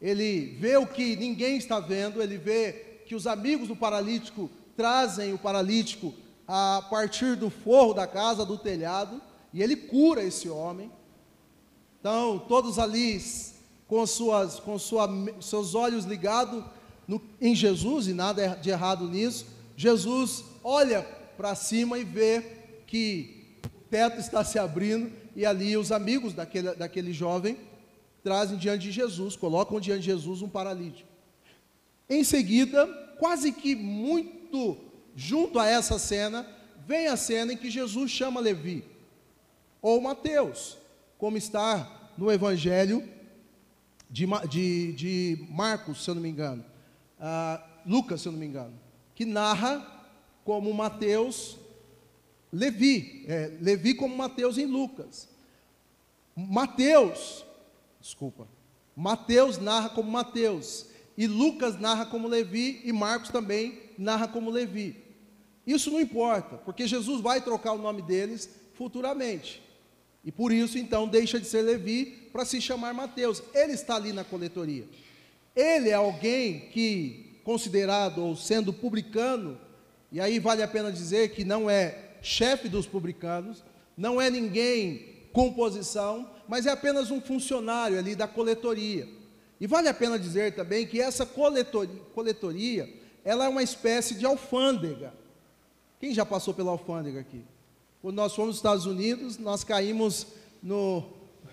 ele 0.00 0.56
vê 0.58 0.76
o 0.76 0.86
que 0.86 1.16
ninguém 1.16 1.56
está 1.56 1.78
vendo, 1.78 2.20
ele 2.20 2.36
vê 2.36 3.02
que 3.06 3.14
os 3.14 3.26
amigos 3.26 3.68
do 3.68 3.76
paralítico 3.76 4.50
trazem 4.76 5.32
o 5.32 5.38
paralítico 5.38 6.12
a 6.46 6.84
partir 6.90 7.36
do 7.36 7.48
forro 7.48 7.94
da 7.94 8.06
casa, 8.06 8.44
do 8.44 8.58
telhado, 8.58 9.20
e 9.52 9.62
ele 9.62 9.76
cura 9.76 10.22
esse 10.22 10.48
homem. 10.48 10.90
Então, 12.00 12.38
todos 12.38 12.78
ali 12.78 13.20
com, 13.88 14.06
suas, 14.06 14.60
com 14.60 14.78
sua, 14.78 15.08
seus 15.40 15.74
olhos 15.74 16.04
ligados 16.04 16.64
em 17.40 17.54
Jesus, 17.54 18.08
e 18.08 18.12
nada 18.12 18.58
de 18.60 18.70
errado 18.70 19.08
nisso, 19.08 19.46
Jesus 19.76 20.44
olha 20.62 21.02
para 21.36 21.54
cima 21.54 21.98
e 21.98 22.04
vê 22.04 22.42
que 22.86 23.35
teto 23.96 24.20
está 24.20 24.44
se 24.44 24.58
abrindo, 24.58 25.10
e 25.34 25.46
ali 25.46 25.74
os 25.74 25.90
amigos 25.90 26.34
daquele, 26.34 26.74
daquele 26.74 27.14
jovem 27.14 27.56
trazem 28.22 28.58
diante 28.58 28.82
de 28.82 28.92
Jesus, 28.92 29.36
colocam 29.36 29.80
diante 29.80 30.00
de 30.00 30.06
Jesus 30.06 30.42
um 30.42 30.48
paralítico. 30.50 31.08
Em 32.06 32.22
seguida, 32.22 32.86
quase 33.18 33.52
que 33.52 33.74
muito 33.74 34.76
junto 35.14 35.58
a 35.58 35.66
essa 35.66 35.98
cena, 35.98 36.46
vem 36.86 37.06
a 37.06 37.16
cena 37.16 37.54
em 37.54 37.56
que 37.56 37.70
Jesus 37.70 38.10
chama 38.10 38.38
Levi, 38.38 38.84
ou 39.80 39.98
Mateus, 39.98 40.76
como 41.16 41.38
está 41.38 42.10
no 42.18 42.30
Evangelho 42.30 43.02
de, 44.10 44.26
de, 44.46 44.92
de 44.92 45.46
Marcos, 45.48 46.04
se 46.04 46.10
eu 46.10 46.16
não 46.16 46.22
me 46.22 46.28
engano, 46.28 46.62
uh, 47.18 47.62
Lucas, 47.86 48.20
se 48.20 48.28
eu 48.28 48.32
não 48.32 48.38
me 48.38 48.44
engano, 48.44 48.78
que 49.14 49.24
narra 49.24 50.04
como 50.44 50.70
Mateus, 50.74 51.56
Levi, 52.56 53.24
é, 53.28 53.52
Levi 53.60 53.92
como 53.92 54.16
Mateus 54.16 54.56
em 54.56 54.64
Lucas. 54.64 55.28
Mateus, 56.34 57.44
desculpa, 58.00 58.48
Mateus 58.96 59.58
narra 59.58 59.90
como 59.90 60.10
Mateus, 60.10 60.86
e 61.18 61.26
Lucas 61.26 61.78
narra 61.78 62.06
como 62.06 62.26
Levi, 62.26 62.80
e 62.82 62.92
Marcos 62.92 63.28
também 63.28 63.78
narra 63.98 64.26
como 64.26 64.50
Levi. 64.50 64.96
Isso 65.66 65.90
não 65.90 66.00
importa, 66.00 66.56
porque 66.56 66.86
Jesus 66.86 67.20
vai 67.20 67.42
trocar 67.42 67.72
o 67.72 67.78
nome 67.78 68.00
deles 68.00 68.48
futuramente. 68.72 69.62
E 70.24 70.32
por 70.32 70.50
isso, 70.50 70.78
então, 70.78 71.06
deixa 71.06 71.38
de 71.38 71.46
ser 71.46 71.62
Levi 71.62 72.06
para 72.32 72.44
se 72.44 72.60
chamar 72.60 72.94
Mateus. 72.94 73.42
Ele 73.54 73.72
está 73.72 73.96
ali 73.96 74.12
na 74.12 74.24
coletoria. 74.24 74.84
Ele 75.54 75.90
é 75.90 75.94
alguém 75.94 76.68
que, 76.70 77.38
considerado 77.44 78.24
ou 78.24 78.34
sendo 78.34 78.72
publicano, 78.72 79.58
e 80.10 80.20
aí 80.20 80.38
vale 80.38 80.62
a 80.62 80.68
pena 80.68 80.90
dizer 80.90 81.30
que 81.30 81.44
não 81.44 81.68
é 81.68 82.05
chefe 82.26 82.68
dos 82.68 82.86
publicanos, 82.86 83.62
não 83.96 84.20
é 84.20 84.28
ninguém 84.28 85.28
com 85.32 85.52
posição, 85.52 86.28
mas 86.48 86.66
é 86.66 86.70
apenas 86.70 87.10
um 87.12 87.20
funcionário 87.20 87.96
ali 87.98 88.16
da 88.16 88.26
coletoria. 88.26 89.08
E 89.60 89.66
vale 89.66 89.88
a 89.88 89.94
pena 89.94 90.18
dizer 90.18 90.54
também 90.54 90.86
que 90.86 91.00
essa 91.00 91.24
coletoria, 91.24 92.02
coletoria 92.12 92.92
ela 93.24 93.44
é 93.44 93.48
uma 93.48 93.62
espécie 93.62 94.14
de 94.14 94.26
alfândega. 94.26 95.14
Quem 96.00 96.12
já 96.12 96.26
passou 96.26 96.52
pela 96.52 96.72
alfândega 96.72 97.20
aqui? 97.20 97.44
Quando 98.02 98.16
nós 98.16 98.34
fomos 98.34 98.48
nos 98.48 98.56
Estados 98.56 98.86
Unidos, 98.86 99.38
nós 99.38 99.62
caímos 99.62 100.26
no, 100.62 101.04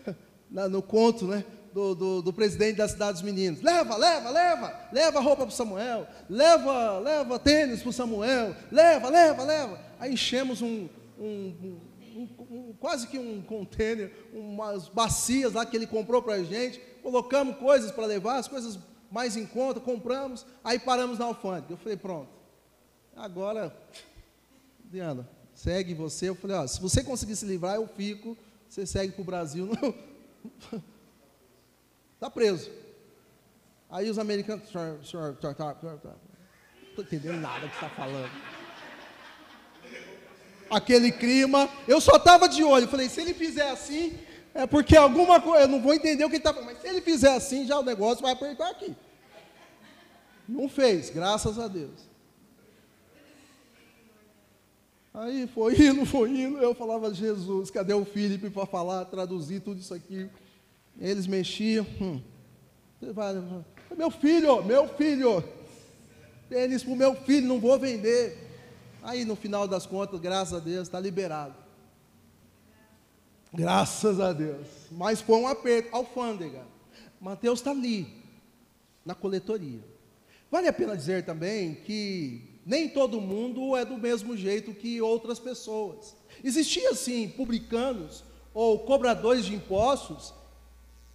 no 0.49 0.81
conto 0.81 1.25
né, 1.27 1.45
do, 1.71 1.95
do, 1.95 2.21
do, 2.21 2.33
presidente 2.33 2.77
da 2.77 2.87
cidade 2.87 3.13
dos 3.13 3.21
meninos. 3.21 3.61
Leva, 3.61 3.95
leva, 3.95 4.29
leva, 4.29 4.87
leva 4.91 5.19
roupa 5.19 5.45
para 5.45 5.53
o 5.53 5.55
Samuel, 5.55 6.07
leva, 6.29 6.99
leva 6.99 7.39
tênis 7.39 7.81
para 7.81 7.89
o 7.89 7.93
Samuel, 7.93 8.55
leva, 8.71 9.09
leva, 9.09 9.43
leva. 9.43 9.92
Aí 10.03 10.11
enchemos 10.15 10.61
um, 10.61 10.89
um, 11.17 11.79
um, 12.13 12.29
um 12.51 12.75
quase 12.77 13.07
que 13.07 13.17
um 13.17 13.41
contêiner, 13.41 14.11
umas 14.33 14.89
bacias 14.89 15.53
lá 15.53 15.65
que 15.65 15.77
ele 15.77 15.87
comprou 15.87 16.21
para 16.21 16.33
a 16.33 16.43
gente, 16.43 16.77
colocamos 17.01 17.55
coisas 17.55 17.89
para 17.89 18.05
levar, 18.05 18.35
as 18.35 18.49
coisas 18.49 18.77
mais 19.09 19.37
em 19.37 19.45
conta, 19.45 19.79
compramos, 19.79 20.45
aí 20.61 20.77
paramos 20.77 21.17
na 21.19 21.23
alfândega. 21.23 21.71
Eu 21.71 21.77
falei, 21.77 21.95
pronto, 21.95 22.27
agora, 23.15 23.73
Diana, 24.91 25.25
segue 25.53 25.93
você. 25.93 26.27
Eu 26.27 26.35
falei, 26.35 26.57
ó, 26.57 26.67
se 26.67 26.81
você 26.81 27.01
conseguir 27.01 27.37
se 27.37 27.45
livrar, 27.45 27.75
eu 27.75 27.87
fico. 27.87 28.37
Você 28.67 28.85
segue 28.85 29.13
para 29.13 29.21
o 29.21 29.25
Brasil. 29.25 29.69
Está 32.15 32.29
preso. 32.29 32.69
Aí 33.89 34.09
os 34.09 34.19
americanos, 34.19 34.69
não 34.73 34.99
estou 36.89 37.05
entendendo 37.05 37.39
nada 37.39 37.69
que 37.69 37.75
está 37.75 37.87
falando. 37.87 38.62
Aquele 40.73 41.11
clima, 41.11 41.69
eu 41.87 42.01
só 42.01 42.15
estava 42.15 42.49
de 42.49 42.63
olho. 42.63 42.87
falei, 42.87 43.07
se 43.07 43.21
ele 43.21 43.33
fizer 43.33 43.69
assim, 43.69 44.17
é 44.53 44.65
porque 44.65 44.95
alguma 44.95 45.39
coisa, 45.39 45.65
eu 45.65 45.67
não 45.67 45.81
vou 45.81 45.93
entender 45.93 46.25
o 46.25 46.29
que 46.29 46.35
ele 46.35 46.39
está 46.39 46.53
falando, 46.53 46.71
mas 46.71 46.81
se 46.81 46.87
ele 46.87 47.01
fizer 47.01 47.33
assim, 47.33 47.65
já 47.65 47.79
o 47.79 47.83
negócio 47.83 48.21
vai 48.21 48.33
apertar 48.33 48.69
aqui. 48.69 48.95
Não 50.47 50.67
fez, 50.67 51.09
graças 51.09 51.57
a 51.59 51.67
Deus. 51.67 52.13
Aí 55.13 55.45
foi 55.45 55.79
indo, 55.79 56.05
foi 56.07 56.29
indo, 56.29 56.57
eu 56.57 56.73
falava, 56.73 57.13
Jesus, 57.13 57.69
cadê 57.69 57.93
o 57.93 58.03
Felipe 58.03 58.49
para 58.49 58.65
falar, 58.65 59.05
traduzir 59.05 59.59
tudo 59.59 59.79
isso 59.79 59.93
aqui? 59.93 60.27
Eles 60.99 61.27
mexiam. 61.27 61.85
Hum. 62.01 62.19
Meu 63.95 64.09
filho, 64.09 64.63
meu 64.63 64.87
filho, 64.87 65.43
tênis 66.49 66.83
para 66.83 66.93
o 66.93 66.95
meu 66.95 67.15
filho, 67.15 67.47
não 67.47 67.59
vou 67.59 67.77
vender. 67.77 68.42
Aí 69.03 69.25
no 69.25 69.35
final 69.35 69.67
das 69.67 69.85
contas, 69.85 70.19
graças 70.19 70.53
a 70.53 70.59
Deus, 70.59 70.87
está 70.87 70.99
liberado. 70.99 71.55
Graças 73.53 74.19
a 74.19 74.31
Deus. 74.31 74.67
Mas 74.89 75.21
foi 75.21 75.37
um 75.37 75.47
aperto, 75.47 75.93
alfândega. 75.93 76.65
Mateus 77.19 77.59
está 77.59 77.71
ali, 77.71 78.07
na 79.05 79.13
coletoria. 79.13 79.83
Vale 80.49 80.67
a 80.67 80.73
pena 80.73 80.95
dizer 80.95 81.25
também 81.25 81.75
que 81.75 82.59
nem 82.65 82.87
todo 82.87 83.19
mundo 83.19 83.75
é 83.75 83.83
do 83.83 83.97
mesmo 83.97 84.37
jeito 84.37 84.73
que 84.73 85.01
outras 85.01 85.37
pessoas. 85.37 86.15
Existia 86.43 86.93
sim 86.95 87.27
publicanos 87.27 88.23
ou 88.53 88.79
cobradores 88.79 89.45
de 89.45 89.53
impostos 89.53 90.33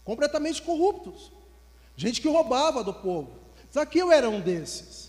completamente 0.05 0.61
corruptos, 0.63 1.31
gente 1.97 2.21
que 2.21 2.29
roubava 2.29 2.83
do 2.83 2.93
povo. 2.93 3.31
Zaqueu 3.73 4.11
era 4.11 4.29
um 4.29 4.41
desses, 4.41 5.08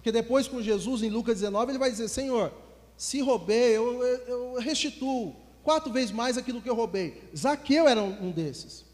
porque 0.00 0.10
depois 0.10 0.48
com 0.48 0.62
Jesus 0.62 1.02
em 1.02 1.10
Lucas 1.10 1.40
19 1.40 1.72
ele 1.72 1.78
vai 1.78 1.90
dizer: 1.90 2.08
Senhor, 2.08 2.50
se 2.96 3.20
roubei, 3.20 3.76
eu, 3.76 4.02
eu, 4.02 4.54
restituo 4.54 5.36
quatro 5.62 5.92
vezes 5.92 6.10
mais 6.10 6.38
aquilo 6.38 6.62
que 6.62 6.70
eu 6.70 6.74
roubei. 6.74 7.22
Zaqueu 7.36 7.86
era 7.86 8.02
um 8.02 8.30
desses. 8.30 8.86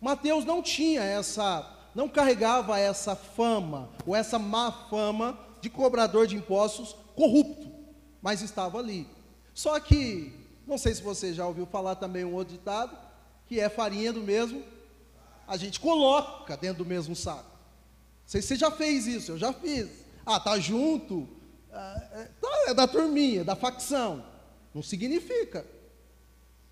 Mateus 0.00 0.44
não 0.44 0.62
tinha 0.62 1.02
essa, 1.02 1.68
não 1.92 2.08
carregava 2.08 2.78
essa 2.78 3.16
fama 3.16 3.90
ou 4.06 4.14
essa 4.14 4.38
má 4.38 4.70
fama 4.88 5.36
de 5.60 5.68
cobrador 5.68 6.28
de 6.28 6.36
impostos 6.36 6.94
corrupto, 7.16 7.68
mas 8.22 8.40
estava 8.40 8.78
ali. 8.78 9.08
Só 9.52 9.80
que, 9.80 10.32
não 10.68 10.78
sei 10.78 10.94
se 10.94 11.02
você 11.02 11.34
já 11.34 11.44
ouviu 11.48 11.66
falar 11.66 11.96
também 11.96 12.24
um 12.24 12.32
outro 12.32 12.54
ditado, 12.54 12.96
que 13.48 13.58
é 13.58 13.68
farinha 13.68 14.12
do 14.12 14.20
mesmo, 14.20 14.62
a 15.48 15.56
gente 15.56 15.80
coloca 15.80 16.56
dentro 16.56 16.84
do 16.84 16.88
mesmo 16.88 17.16
saco. 17.16 17.42
Não 17.42 18.28
sei 18.28 18.40
se 18.40 18.48
você 18.48 18.56
já 18.56 18.70
fez 18.70 19.08
isso, 19.08 19.32
eu 19.32 19.38
já 19.38 19.52
fiz. 19.52 20.03
Ah, 20.24 20.40
tá 20.40 20.58
junto, 20.58 21.28
ah, 21.72 22.08
é, 22.12 22.24
tá, 22.40 22.48
é 22.68 22.74
da 22.74 22.86
turminha, 22.86 23.44
da 23.44 23.56
facção. 23.56 24.24
Não 24.74 24.82
significa. 24.82 25.66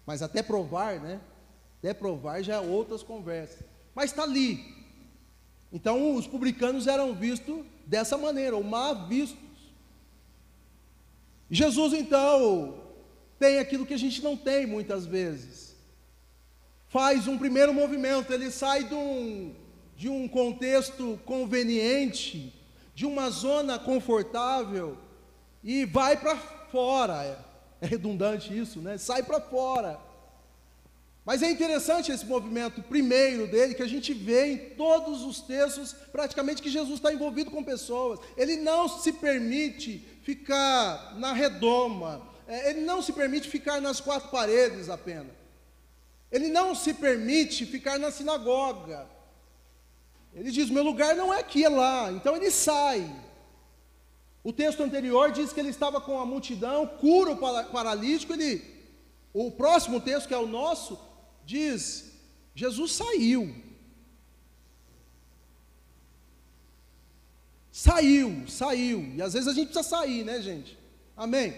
Mas 0.06 0.22
até 0.22 0.42
provar, 0.42 1.00
né? 1.00 1.20
Até 1.78 1.92
provar 1.92 2.42
já 2.42 2.54
é 2.54 2.60
outras 2.60 3.02
conversas. 3.02 3.64
Mas 3.94 4.10
está 4.10 4.22
ali. 4.22 4.82
Então 5.72 6.14
os 6.14 6.26
publicanos 6.26 6.86
eram 6.86 7.14
vistos 7.14 7.64
dessa 7.86 8.16
maneira, 8.16 8.56
ou 8.56 8.62
mal 8.62 9.06
vistos. 9.06 9.38
Jesus 11.50 11.92
então 11.92 12.80
tem 13.38 13.58
aquilo 13.58 13.84
que 13.84 13.94
a 13.94 13.98
gente 13.98 14.22
não 14.22 14.36
tem 14.36 14.66
muitas 14.66 15.04
vezes. 15.04 15.74
Faz 16.88 17.26
um 17.26 17.38
primeiro 17.38 17.72
movimento, 17.72 18.32
ele 18.32 18.50
sai 18.50 18.84
de 18.84 18.94
um, 18.94 19.54
de 19.96 20.08
um 20.08 20.28
contexto 20.28 21.18
conveniente, 21.24 22.52
de 23.02 23.06
uma 23.06 23.30
zona 23.30 23.80
confortável, 23.80 24.96
e 25.64 25.84
vai 25.84 26.16
para 26.16 26.36
fora. 26.36 27.24
É, 27.24 27.36
é 27.84 27.86
redundante 27.88 28.56
isso, 28.56 28.80
né? 28.80 28.96
Sai 28.96 29.24
para 29.24 29.40
fora. 29.40 29.98
Mas 31.24 31.42
é 31.42 31.50
interessante 31.50 32.12
esse 32.12 32.24
movimento 32.24 32.80
primeiro 32.80 33.48
dele, 33.48 33.74
que 33.74 33.82
a 33.82 33.88
gente 33.88 34.14
vê 34.14 34.52
em 34.52 34.58
todos 34.76 35.22
os 35.22 35.40
textos, 35.40 35.92
praticamente, 36.12 36.62
que 36.62 36.70
Jesus 36.70 36.98
está 36.98 37.12
envolvido 37.12 37.50
com 37.50 37.64
pessoas. 37.64 38.20
Ele 38.36 38.54
não 38.58 38.88
se 38.88 39.12
permite 39.14 39.98
ficar 40.22 41.18
na 41.18 41.32
redoma, 41.32 42.22
é, 42.46 42.70
ele 42.70 42.82
não 42.82 43.02
se 43.02 43.12
permite 43.12 43.48
ficar 43.48 43.80
nas 43.80 44.00
quatro 44.00 44.28
paredes 44.28 44.88
apenas. 44.88 45.34
Ele 46.30 46.46
não 46.46 46.72
se 46.72 46.94
permite 46.94 47.66
ficar 47.66 47.98
na 47.98 48.12
sinagoga. 48.12 49.08
Ele 50.34 50.50
diz: 50.50 50.70
meu 50.70 50.82
lugar 50.82 51.14
não 51.14 51.32
é 51.32 51.40
aqui, 51.40 51.64
é 51.64 51.68
lá. 51.68 52.10
Então 52.12 52.36
ele 52.36 52.50
sai. 52.50 53.10
O 54.44 54.52
texto 54.52 54.82
anterior 54.82 55.30
diz 55.30 55.52
que 55.52 55.60
ele 55.60 55.68
estava 55.68 56.00
com 56.00 56.18
a 56.18 56.26
multidão, 56.26 56.86
cura 56.86 57.32
o 57.32 57.36
paralítico. 57.70 58.32
Ele, 58.32 58.62
o 59.32 59.50
próximo 59.50 60.00
texto, 60.00 60.26
que 60.26 60.34
é 60.34 60.38
o 60.38 60.46
nosso, 60.46 60.98
diz: 61.44 62.12
Jesus 62.54 62.92
saiu. 62.92 63.54
Saiu, 67.70 68.44
saiu. 68.48 69.12
E 69.16 69.22
às 69.22 69.32
vezes 69.32 69.48
a 69.48 69.54
gente 69.54 69.68
precisa 69.68 69.88
sair, 69.88 70.24
né, 70.24 70.42
gente? 70.42 70.78
Amém? 71.16 71.56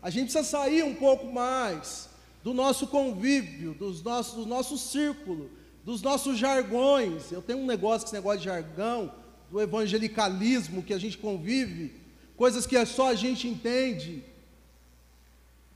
A 0.00 0.10
gente 0.10 0.30
precisa 0.30 0.44
sair 0.44 0.82
um 0.82 0.94
pouco 0.94 1.32
mais 1.32 2.08
do 2.44 2.54
nosso 2.54 2.86
convívio, 2.86 3.74
dos 3.74 4.02
nossos, 4.02 4.34
do 4.34 4.46
nosso 4.46 4.78
círculo, 4.78 5.50
dos 5.86 6.02
nossos 6.02 6.36
jargões. 6.36 7.30
Eu 7.30 7.40
tenho 7.40 7.60
um 7.60 7.64
negócio 7.64 8.06
esse 8.06 8.14
negócio 8.14 8.40
de 8.40 8.46
jargão, 8.46 9.14
do 9.48 9.60
evangelicalismo 9.60 10.82
que 10.82 10.92
a 10.92 10.98
gente 10.98 11.16
convive, 11.16 11.94
coisas 12.36 12.66
que 12.66 12.84
só 12.84 13.10
a 13.10 13.14
gente 13.14 13.46
entende. 13.46 14.24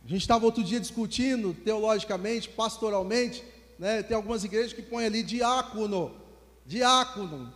A 0.04 0.08
gente 0.08 0.22
estava 0.22 0.44
outro 0.44 0.64
dia 0.64 0.80
discutindo 0.80 1.54
teologicamente, 1.54 2.48
pastoralmente, 2.48 3.44
né? 3.78 4.02
Tem 4.02 4.16
algumas 4.16 4.42
igrejas 4.42 4.72
que 4.72 4.82
põem 4.82 5.06
ali 5.06 5.22
diácono, 5.22 6.12
diácono, 6.66 7.52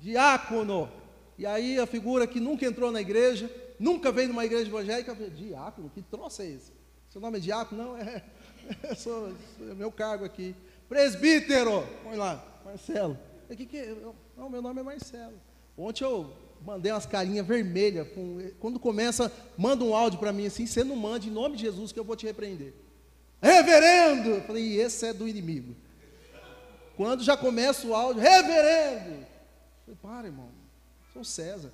diácono. 0.00 0.90
E 1.38 1.46
aí 1.46 1.78
a 1.78 1.86
figura 1.86 2.26
que 2.26 2.40
nunca 2.40 2.66
entrou 2.66 2.90
na 2.90 3.00
igreja, 3.00 3.48
nunca 3.78 4.10
veio 4.10 4.28
numa 4.28 4.44
igreja 4.44 4.68
evangélica, 4.68 5.14
diácono, 5.14 5.88
que 5.88 6.02
troço 6.02 6.42
é 6.42 6.46
esse? 6.46 6.72
Seu 7.08 7.20
nome 7.20 7.38
é 7.38 7.40
diácono? 7.40 7.84
Não, 7.84 7.96
é, 7.96 8.24
é, 8.82 8.94
sou, 8.96 9.32
é 9.60 9.74
meu 9.74 9.92
cargo 9.92 10.24
aqui. 10.24 10.56
Presbítero, 10.92 11.88
põe 12.02 12.16
lá, 12.16 12.60
Marcelo. 12.62 13.18
O 13.48 13.56
que, 13.56 13.64
que 13.64 13.78
é? 13.78 13.96
Não, 14.36 14.50
meu 14.50 14.60
nome 14.60 14.80
é 14.80 14.82
Marcelo. 14.82 15.40
Ontem 15.74 16.04
eu 16.04 16.30
mandei 16.60 16.92
umas 16.92 17.06
carinhas 17.06 17.46
vermelhas. 17.46 18.06
Com, 18.08 18.50
quando 18.60 18.78
começa, 18.78 19.32
manda 19.56 19.82
um 19.82 19.96
áudio 19.96 20.18
para 20.18 20.34
mim 20.34 20.44
assim, 20.44 20.66
você 20.66 20.84
não 20.84 20.94
manda 20.94 21.24
em 21.24 21.30
nome 21.30 21.56
de 21.56 21.62
Jesus 21.62 21.92
que 21.92 21.98
eu 21.98 22.04
vou 22.04 22.14
te 22.14 22.26
repreender. 22.26 22.74
Reverendo! 23.40 24.28
Eu 24.28 24.42
falei, 24.42 24.78
esse 24.78 25.06
é 25.06 25.14
do 25.14 25.26
inimigo. 25.26 25.74
Quando 26.94 27.24
já 27.24 27.38
começa 27.38 27.86
o 27.86 27.94
áudio, 27.94 28.20
reverendo! 28.20 29.26
Eu 29.88 29.96
falei, 29.96 29.98
para, 30.02 30.26
irmão, 30.28 30.50
sou 31.14 31.24
César. 31.24 31.72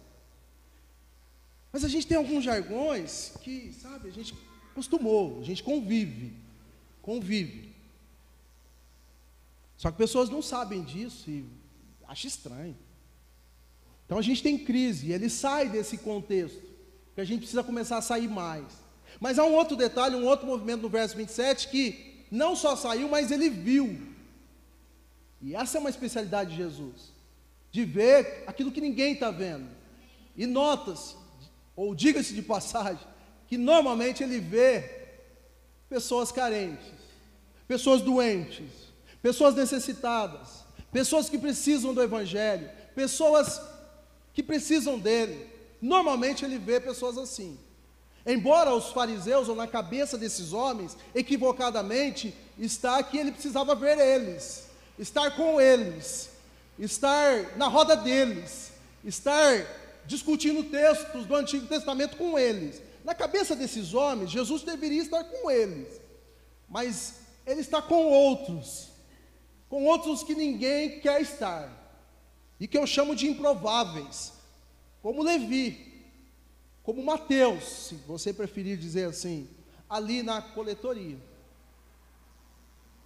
Mas 1.73 1.83
a 1.83 1.89
gente 1.89 2.07
tem 2.07 2.17
alguns 2.17 2.45
jargões 2.45 3.33
que, 3.43 3.73
sabe, 3.73 4.11
a 4.11 4.13
gente 4.13 4.33
acostumou, 4.71 5.41
a 5.41 5.45
gente 5.45 5.65
convive. 5.65 6.37
Convive. 7.03 7.78
Só 9.79 9.93
que 9.93 9.97
pessoas 9.97 10.29
não 10.29 10.43
sabem 10.43 10.83
disso 10.83 11.31
e 11.31 11.47
acham 12.07 12.29
estranho. 12.29 12.77
Então 14.05 14.19
a 14.19 14.23
gente 14.23 14.43
tem 14.43 14.59
crise, 14.59 15.07
e 15.07 15.13
ele 15.13 15.31
sai 15.31 15.69
desse 15.69 15.97
contexto, 15.99 16.67
que 17.15 17.21
a 17.21 17.25
gente 17.25 17.41
precisa 17.41 17.63
começar 17.63 17.97
a 17.97 18.03
sair 18.03 18.29
mais. 18.29 18.67
Mas 19.21 19.39
há 19.39 19.45
um 19.45 19.55
outro 19.55 19.77
detalhe, 19.77 20.17
um 20.17 20.27
outro 20.27 20.47
movimento 20.47 20.83
no 20.83 20.89
verso 20.89 21.17
27 21.17 21.69
que 21.69 22.25
não 22.31 22.57
só 22.57 22.75
saiu, 22.75 23.09
mas 23.09 23.31
ele 23.31 23.49
viu. 23.49 24.01
E 25.41 25.55
essa 25.55 25.79
é 25.79 25.81
uma 25.81 25.91
especialidade 25.91 26.51
de 26.51 26.57
Jesus, 26.57 27.13
de 27.71 27.85
ver 27.85 28.43
aquilo 28.47 28.73
que 28.73 28.81
ninguém 28.81 29.13
está 29.13 29.31
vendo. 29.31 29.69
E 30.37 30.45
nota-se, 30.45 31.15
ou 31.77 31.95
diga-se 31.95 32.35
de 32.35 32.43
passagem, 32.43 33.07
que 33.47 33.57
normalmente 33.57 34.25
ele 34.25 34.41
vê 34.41 35.07
pessoas 35.89 36.33
carentes, 36.33 36.93
pessoas 37.69 38.03
doentes, 38.03 38.88
pessoas 39.23 39.55
necessitadas, 39.55 40.65
pessoas 40.93 41.29
que 41.29 41.39
precisam 41.39 41.93
do 41.93 42.03
Evangelho, 42.03 42.71
pessoas 42.95 43.61
que 44.33 44.43
precisam 44.43 44.99
dele. 44.99 45.49
Normalmente 45.81 46.45
ele 46.45 46.59
vê 46.59 46.81
pessoas 46.81 47.19
assim. 47.19 47.59
Embora 48.27 48.75
os 48.75 48.91
fariseus, 48.91 49.49
ou 49.49 49.57
na 49.57 49.67
cabeça 49.67 50.19
desses 50.19 50.53
homens, 50.53 50.97
equivocadamente, 51.15 52.35
está 52.59 53.03
que 53.03 53.17
ele 53.17 53.33
precisava 53.33 53.75
ver 53.75 53.99
eles, 53.99 54.67
estar 54.99 55.31
com 55.35 55.61
eles, 55.61 56.29
estar 56.79 57.57
na 57.57 57.69
roda 57.69 57.97
deles, 57.97 58.73
estar 59.05 59.67
discutindo 60.07 60.65
textos 60.65 61.25
do 61.25 61.35
Antigo 61.35 61.67
Testamento 61.67 62.17
com 62.17 62.39
eles. 62.39 62.83
Na 63.05 63.15
cabeça 63.15 63.57
desses 63.57 63.95
homens, 63.95 64.31
Jesus 64.31 64.63
deveria 64.63 65.01
estar 65.01 65.25
com 65.25 65.51
eles, 65.51 66.01
mas 66.69 67.15
ele 67.47 67.61
está 67.61 67.81
com 67.81 68.05
outros, 68.07 68.89
com 69.69 69.85
outros 69.85 70.23
que 70.23 70.35
ninguém 70.35 71.01
quer 71.01 71.21
estar, 71.21 71.77
e 72.59 72.67
que 72.67 72.77
eu 72.77 72.87
chamo 72.87 73.15
de 73.15 73.29
improváveis, 73.29 74.33
como 75.03 75.23
Levi, 75.23 76.03
como 76.83 77.05
Mateus, 77.05 77.65
se 77.65 77.95
você 77.97 78.33
preferir 78.33 78.79
dizer 78.79 79.09
assim, 79.09 79.49
ali 79.89 80.23
na 80.23 80.41
coletoria. 80.41 81.19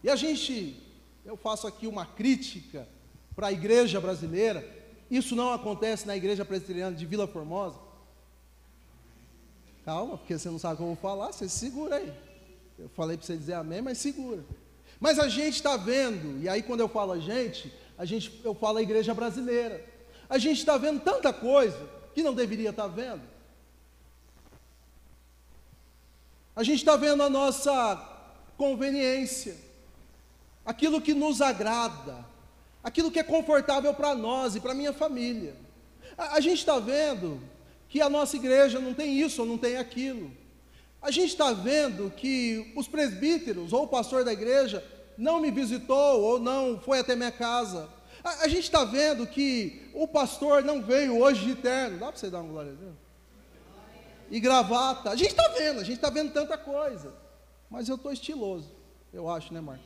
E 0.03 0.09
a 0.09 0.16
gente, 0.16 0.81
eu 1.25 1.37
faço 1.37 1.66
aqui 1.66 1.87
uma 1.87 2.07
crítica 2.07 2.88
para 3.35 3.48
a 3.48 3.53
igreja 3.53 4.01
brasileira, 4.01 4.66
isso 5.11 5.37
não 5.37 5.53
acontece 5.53 6.07
na 6.07 6.16
igreja 6.16 6.44
presbiteriana 6.44 6.96
de 6.96 7.05
Vila 7.05 7.27
Formosa. 7.27 7.79
Calma, 9.85 10.16
porque 10.16 10.38
você 10.38 10.48
não 10.48 10.59
sabe 10.59 10.75
o 10.75 10.77
que 10.77 10.83
eu 10.83 10.87
vou 10.87 10.96
falar, 10.96 11.33
você 11.33 11.48
segura 11.48 11.96
aí. 11.96 12.12
Eu 12.79 12.88
falei 12.90 13.16
para 13.16 13.27
você 13.27 13.37
dizer 13.37 13.55
amém, 13.55 13.83
mas 13.83 13.98
segura. 13.98 14.44
Mas 15.02 15.18
a 15.18 15.28
gente 15.28 15.56
está 15.56 15.76
vendo, 15.76 16.40
e 16.40 16.48
aí 16.48 16.62
quando 16.62 16.78
eu 16.78 16.88
falo 16.88 17.10
a 17.10 17.18
gente, 17.18 17.74
a 17.98 18.04
gente 18.04 18.40
eu 18.44 18.54
falo 18.54 18.78
a 18.78 18.82
igreja 18.82 19.12
brasileira. 19.12 19.84
A 20.30 20.38
gente 20.38 20.58
está 20.58 20.76
vendo 20.78 21.00
tanta 21.00 21.32
coisa 21.32 21.90
que 22.14 22.22
não 22.22 22.32
deveria 22.32 22.70
estar 22.70 22.84
tá 22.84 22.88
vendo. 22.88 23.22
A 26.54 26.62
gente 26.62 26.78
está 26.78 26.94
vendo 26.94 27.20
a 27.20 27.28
nossa 27.28 28.00
conveniência, 28.56 29.56
aquilo 30.64 31.00
que 31.00 31.14
nos 31.14 31.40
agrada, 31.40 32.24
aquilo 32.84 33.10
que 33.10 33.18
é 33.18 33.24
confortável 33.24 33.92
para 33.92 34.14
nós 34.14 34.54
e 34.54 34.60
para 34.60 34.72
minha 34.72 34.92
família. 34.92 35.56
A, 36.16 36.36
a 36.36 36.40
gente 36.40 36.60
está 36.60 36.78
vendo 36.78 37.42
que 37.88 38.00
a 38.00 38.08
nossa 38.08 38.36
igreja 38.36 38.78
não 38.78 38.94
tem 38.94 39.18
isso 39.20 39.42
ou 39.42 39.48
não 39.48 39.58
tem 39.58 39.78
aquilo. 39.78 40.30
A 41.02 41.10
gente 41.10 41.30
está 41.30 41.52
vendo 41.52 42.10
que 42.10 42.72
os 42.76 42.86
presbíteros 42.86 43.72
ou 43.72 43.84
o 43.84 43.88
pastor 43.88 44.24
da 44.24 44.32
igreja 44.32 44.84
não 45.18 45.40
me 45.40 45.50
visitou 45.50 46.22
ou 46.22 46.38
não 46.38 46.78
foi 46.80 47.00
até 47.00 47.16
minha 47.16 47.32
casa. 47.32 47.88
A, 48.22 48.44
a 48.44 48.48
gente 48.48 48.64
está 48.64 48.84
vendo 48.84 49.26
que 49.26 49.90
o 49.92 50.06
pastor 50.06 50.62
não 50.62 50.80
veio 50.80 51.20
hoje 51.20 51.44
de 51.44 51.56
terno. 51.56 51.98
Dá 51.98 52.06
para 52.06 52.16
você 52.16 52.30
dar 52.30 52.40
uma 52.40 52.52
glória 52.52 52.72
a 52.72 52.74
Deus? 52.74 53.02
e 54.32 54.40
gravata. 54.40 55.10
A 55.10 55.14
gente 55.14 55.30
está 55.30 55.46
vendo, 55.48 55.80
a 55.80 55.84
gente 55.84 55.96
está 55.96 56.08
vendo 56.08 56.32
tanta 56.32 56.56
coisa. 56.56 57.12
Mas 57.70 57.88
eu 57.88 57.96
estou 57.96 58.10
estiloso, 58.10 58.74
eu 59.12 59.28
acho, 59.28 59.52
né, 59.52 59.60
Marco? 59.60 59.84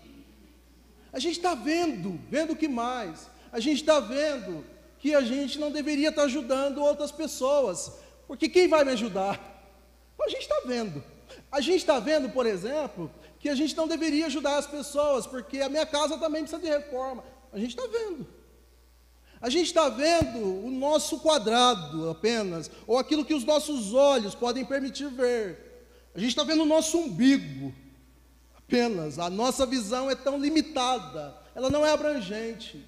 A 1.13 1.19
gente 1.19 1.37
está 1.37 1.55
vendo, 1.55 2.19
vendo 2.31 2.53
o 2.53 2.57
que 2.57 2.69
mais? 2.69 3.29
A 3.53 3.59
gente 3.59 3.81
está 3.81 3.99
vendo 3.99 4.65
que 5.01 5.15
a 5.15 5.23
gente 5.23 5.59
não 5.59 5.71
deveria 5.71 6.11
estar 6.11 6.23
tá 6.23 6.27
ajudando 6.27 6.79
outras 6.79 7.11
pessoas, 7.11 7.93
porque 8.29 8.49
quem 8.49 8.69
vai 8.69 8.85
me 8.85 8.93
ajudar? 8.93 9.56
A 10.21 10.29
gente 10.29 10.43
está 10.43 10.63
vendo. 10.65 11.03
A 11.51 11.61
gente 11.61 11.79
está 11.79 11.99
vendo, 11.99 12.31
por 12.31 12.47
exemplo, 12.47 13.11
que 13.39 13.49
a 13.49 13.55
gente 13.55 13.77
não 13.77 13.87
deveria 13.87 14.27
ajudar 14.27 14.59
as 14.59 14.67
pessoas, 14.67 15.27
porque 15.27 15.61
a 15.61 15.69
minha 15.69 15.87
casa 15.87 16.19
também 16.19 16.43
precisa 16.43 16.61
de 16.61 16.69
reforma. 16.69 17.25
A 17.53 17.59
gente 17.59 17.71
está 17.71 17.87
vendo. 17.87 18.27
A 19.41 19.51
gente 19.51 19.67
está 19.67 19.89
vendo 19.89 20.39
o 20.65 20.71
nosso 20.71 21.21
quadrado 21.21 22.11
apenas, 22.11 22.71
ou 22.87 22.99
aquilo 22.99 23.25
que 23.25 23.35
os 23.35 23.45
nossos 23.45 23.93
olhos 23.93 24.35
podem 24.35 24.65
permitir 24.65 25.09
ver. 25.11 25.89
A 26.15 26.19
gente 26.19 26.31
está 26.31 26.43
vendo 26.43 26.63
o 26.63 26.67
nosso 26.67 26.99
umbigo 26.99 27.73
Apenas. 28.67 29.19
A 29.21 29.31
nossa 29.31 29.65
visão 29.65 30.11
é 30.11 30.17
tão 30.17 30.39
limitada, 30.39 31.37
ela 31.55 31.71
não 31.71 31.87
é 31.87 31.91
abrangente. 31.91 32.85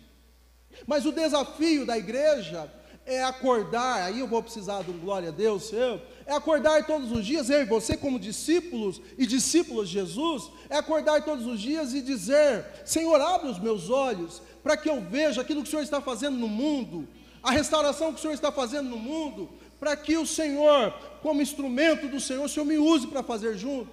Mas 0.87 1.07
o 1.07 1.13
desafio 1.13 1.87
da 1.87 1.97
igreja 1.97 2.71
é 3.09 3.25
acordar, 3.25 4.03
aí 4.03 4.21
eu 4.21 4.27
vou 4.27 4.43
precisar 4.43 4.83
do 4.83 4.93
glória 4.93 5.31
a 5.31 5.33
Deus 5.33 5.65
seu, 5.65 5.99
é 6.27 6.35
acordar 6.35 6.87
todos 6.87 7.11
os 7.11 7.25
dias, 7.25 7.49
eu 7.49 7.63
e 7.63 7.65
você, 7.65 7.97
como 7.97 8.21
discípulos 8.21 9.01
e 9.17 9.25
discípulos 9.25 9.89
de 9.89 9.95
Jesus, 9.95 10.51
é 10.69 10.77
acordar 10.77 11.25
todos 11.25 11.47
os 11.47 11.59
dias 11.59 11.95
e 11.95 12.03
dizer: 12.03 12.67
Senhor, 12.85 13.19
abre 13.19 13.49
os 13.49 13.59
meus 13.59 13.89
olhos 13.89 14.43
para 14.63 14.77
que 14.77 14.91
eu 14.91 15.01
veja 15.01 15.41
aquilo 15.41 15.63
que 15.63 15.69
o 15.69 15.71
Senhor 15.71 15.83
está 15.83 16.03
fazendo 16.03 16.37
no 16.37 16.49
mundo, 16.49 17.09
a 17.43 17.51
restauração 17.51 18.13
que 18.13 18.19
o 18.19 18.21
Senhor 18.21 18.35
está 18.35 18.53
fazendo 18.53 18.91
no 18.91 18.99
mundo, 18.99 19.49
para 19.81 19.97
que 19.97 20.19
o 20.19 20.27
Senhor, 20.27 20.93
como 21.23 21.41
instrumento 21.41 22.09
do 22.09 22.21
Senhor, 22.21 22.45
o 22.45 22.49
Senhor 22.49 22.67
me 22.67 22.77
use 22.77 23.07
para 23.07 23.23
fazer 23.23 23.57
junto. 23.57 23.91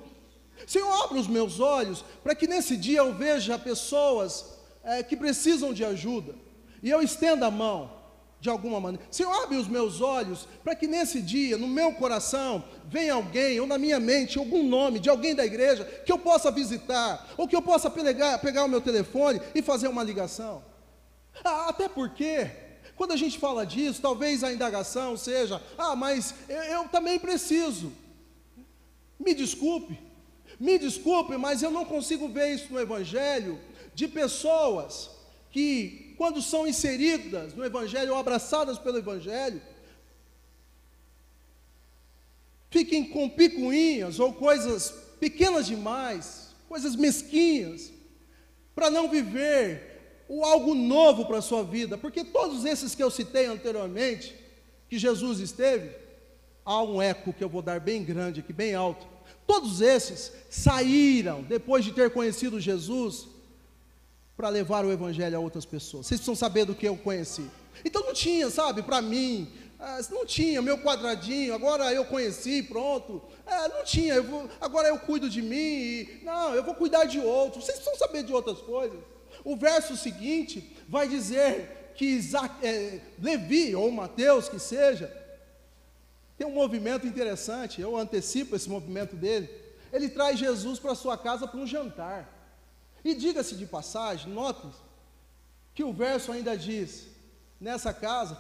Senhor, 0.67 0.91
abre 1.03 1.19
os 1.19 1.27
meus 1.27 1.61
olhos 1.61 2.03
para 2.21 2.35
que 2.35 2.47
nesse 2.47 2.75
dia 2.75 2.99
eu 2.99 3.13
veja 3.13 3.57
pessoas 3.57 4.57
é, 4.83 5.01
que 5.01 5.15
precisam 5.15 5.73
de 5.73 5.85
ajuda 5.85 6.35
e 6.83 6.89
eu 6.89 7.01
estenda 7.01 7.47
a 7.47 7.51
mão 7.51 8.04
de 8.45 8.49
alguma 8.51 8.79
maneira. 8.79 9.03
Senhor, 9.09 9.31
abre 9.41 9.57
os 9.57 9.67
meus 9.67 10.01
olhos 10.01 10.47
para 10.63 10.75
que 10.75 10.85
nesse 10.85 11.19
dia, 11.19 11.57
no 11.57 11.67
meu 11.67 11.93
coração, 11.93 12.63
venha 12.87 13.15
alguém, 13.15 13.59
ou 13.59 13.65
na 13.65 13.79
minha 13.79 13.99
mente, 13.99 14.37
algum 14.37 14.61
nome 14.61 14.99
de 14.99 15.09
alguém 15.09 15.33
da 15.33 15.43
igreja 15.43 15.83
que 16.05 16.11
eu 16.11 16.19
possa 16.19 16.51
visitar, 16.51 17.27
ou 17.37 17.47
que 17.47 17.55
eu 17.55 17.61
possa 17.61 17.89
pegar, 17.89 18.37
pegar 18.37 18.63
o 18.63 18.67
meu 18.67 18.79
telefone 18.79 19.41
e 19.55 19.63
fazer 19.63 19.87
uma 19.87 20.03
ligação. 20.03 20.63
Ah, 21.43 21.69
até 21.69 21.89
porque, 21.89 22.51
quando 22.95 23.13
a 23.13 23.17
gente 23.17 23.39
fala 23.39 23.65
disso, 23.65 23.99
talvez 23.99 24.43
a 24.43 24.53
indagação 24.53 25.17
seja: 25.17 25.59
ah, 25.75 25.95
mas 25.95 26.35
eu, 26.47 26.61
eu 26.61 26.87
também 26.89 27.17
preciso. 27.17 27.91
Me 29.19 29.33
desculpe, 29.33 29.99
me 30.59 30.77
desculpe, 30.77 31.35
mas 31.35 31.63
eu 31.63 31.71
não 31.71 31.83
consigo 31.83 32.27
ver 32.29 32.53
isso 32.53 32.71
no 32.71 32.79
Evangelho 32.79 33.59
de 33.95 34.07
pessoas 34.07 35.09
que 35.49 36.04
quando 36.15 36.41
são 36.41 36.67
inseridas 36.67 37.53
no 37.53 37.63
Evangelho 37.63 38.13
ou 38.13 38.19
abraçadas 38.19 38.77
pelo 38.77 38.97
Evangelho, 38.97 39.61
fiquem 42.69 43.05
com 43.05 43.29
picuinhas 43.29 44.19
ou 44.19 44.33
coisas 44.33 44.91
pequenas 45.19 45.67
demais, 45.67 46.53
coisas 46.67 46.95
mesquinhas, 46.95 47.91
para 48.73 48.89
não 48.89 49.09
viver 49.09 50.25
o 50.27 50.43
algo 50.43 50.73
novo 50.73 51.25
para 51.25 51.37
a 51.37 51.41
sua 51.41 51.63
vida, 51.63 51.97
porque 51.97 52.23
todos 52.23 52.65
esses 52.65 52.95
que 52.95 53.03
eu 53.03 53.11
citei 53.11 53.45
anteriormente, 53.45 54.35
que 54.89 54.97
Jesus 54.97 55.39
esteve, 55.39 55.91
há 56.63 56.81
um 56.81 57.01
eco 57.01 57.31
que 57.31 57.43
eu 57.43 57.49
vou 57.49 57.61
dar 57.61 57.79
bem 57.79 58.03
grande 58.03 58.39
aqui, 58.39 58.51
bem 58.51 58.73
alto. 58.73 59.07
Todos 59.45 59.81
esses 59.81 60.31
saíram 60.49 61.43
depois 61.43 61.85
de 61.85 61.91
ter 61.91 62.11
conhecido 62.11 62.59
Jesus 62.59 63.27
para 64.35 64.49
levar 64.49 64.85
o 64.85 64.91
evangelho 64.91 65.37
a 65.37 65.39
outras 65.39 65.65
pessoas. 65.65 66.07
Vocês 66.07 66.19
precisam 66.19 66.35
saber 66.35 66.65
do 66.65 66.75
que 66.75 66.87
eu 66.87 66.97
conheci. 66.97 67.49
Então 67.83 68.03
não 68.03 68.13
tinha, 68.13 68.49
sabe, 68.49 68.83
para 68.83 69.01
mim, 69.01 69.51
ah, 69.79 69.99
não 70.11 70.25
tinha 70.25 70.61
meu 70.61 70.77
quadradinho, 70.77 71.53
agora 71.53 71.93
eu 71.93 72.05
conheci, 72.05 72.63
pronto. 72.63 73.21
É, 73.45 73.67
não 73.69 73.83
tinha, 73.83 74.15
eu 74.15 74.23
vou, 74.23 74.49
agora 74.59 74.87
eu 74.87 74.99
cuido 74.99 75.29
de 75.29 75.41
mim, 75.41 75.57
e, 75.57 76.21
não, 76.23 76.53
eu 76.53 76.63
vou 76.63 76.75
cuidar 76.75 77.05
de 77.05 77.19
outros. 77.19 77.65
Vocês 77.65 77.77
precisam 77.77 77.99
saber 77.99 78.23
de 78.23 78.33
outras 78.33 78.59
coisas. 78.59 78.99
O 79.43 79.55
verso 79.55 79.95
seguinte 79.95 80.75
vai 80.87 81.07
dizer 81.07 81.93
que 81.95 82.05
Isaac, 82.05 82.65
é, 82.65 82.99
Levi, 83.21 83.75
ou 83.75 83.91
Mateus, 83.91 84.49
que 84.49 84.59
seja, 84.59 85.11
tem 86.37 86.45
um 86.45 86.51
movimento 86.51 87.07
interessante, 87.07 87.79
eu 87.79 87.95
antecipo 87.95 88.55
esse 88.55 88.69
movimento 88.69 89.15
dele. 89.15 89.49
Ele 89.93 90.09
traz 90.09 90.37
Jesus 90.37 90.79
para 90.79 90.95
sua 90.95 91.17
casa 91.17 91.47
para 91.47 91.59
um 91.59 91.67
jantar. 91.67 92.34
E 93.05 93.13
diga-se 93.13 93.55
de 93.55 93.67
passagem, 93.67 94.33
note 94.33 94.67
que 95.75 95.83
o 95.83 95.93
verso 95.93 96.31
ainda 96.31 96.57
diz: 96.57 97.07
nessa 97.61 97.93
casa, 97.93 98.35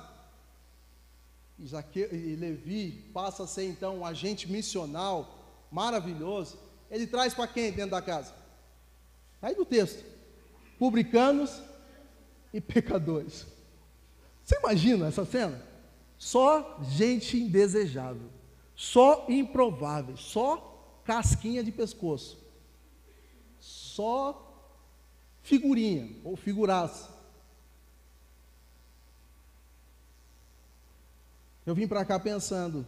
e 1.59 2.35
Levi 2.35 3.11
passa 3.13 3.43
a 3.43 3.47
ser 3.47 3.65
então 3.65 3.99
um 3.99 4.05
agente 4.05 4.51
missional 4.51 5.67
maravilhoso. 5.71 6.57
Ele 6.89 7.05
traz 7.05 7.31
para 7.31 7.47
quem 7.47 7.71
dentro 7.71 7.91
da 7.91 8.01
casa? 8.01 8.33
Aí 9.39 9.55
no 9.55 9.65
texto: 9.65 10.03
publicanos 10.79 11.61
e 12.51 12.59
pecadores. 12.59 13.45
Você 14.43 14.57
imagina 14.57 15.07
essa 15.07 15.25
cena? 15.25 15.63
Só 16.17 16.79
gente 16.81 17.37
indesejável, 17.37 18.31
só 18.75 19.27
improvável, 19.29 20.17
só 20.17 21.01
casquinha 21.03 21.63
de 21.63 21.71
pescoço, 21.71 22.39
só 23.59 24.44
figurinha 25.45 26.09
ou 26.23 26.35
figuraça. 26.35 27.07
Eu 31.65 31.75
vim 31.75 31.87
para 31.87 32.03
cá 32.03 32.19
pensando. 32.19 32.85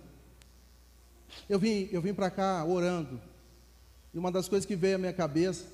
Eu 1.48 1.60
vim, 1.60 1.88
eu 1.92 2.02
vim 2.02 2.16
para 2.16 2.32
cá 2.32 2.66
orando. 2.66 3.22
E 4.12 4.18
uma 4.18 4.32
das 4.32 4.50
coisas 4.50 4.66
que 4.66 4.76
veio 4.76 4.96
à 4.96 4.98
minha 4.98 5.14
cabeça 5.14 5.66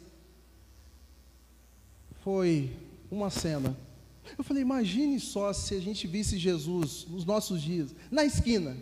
foi 2.22 2.76
uma 3.10 3.30
cena. 3.30 3.78
Eu 4.38 4.44
falei, 4.44 4.62
imagine 4.62 5.20
só 5.22 5.54
se 5.54 5.76
a 5.76 5.80
gente 5.80 6.06
visse 6.06 6.38
Jesus 6.38 7.06
nos 7.10 7.24
nossos 7.24 7.62
dias, 7.62 7.96
na 8.12 8.26
esquina. 8.26 8.76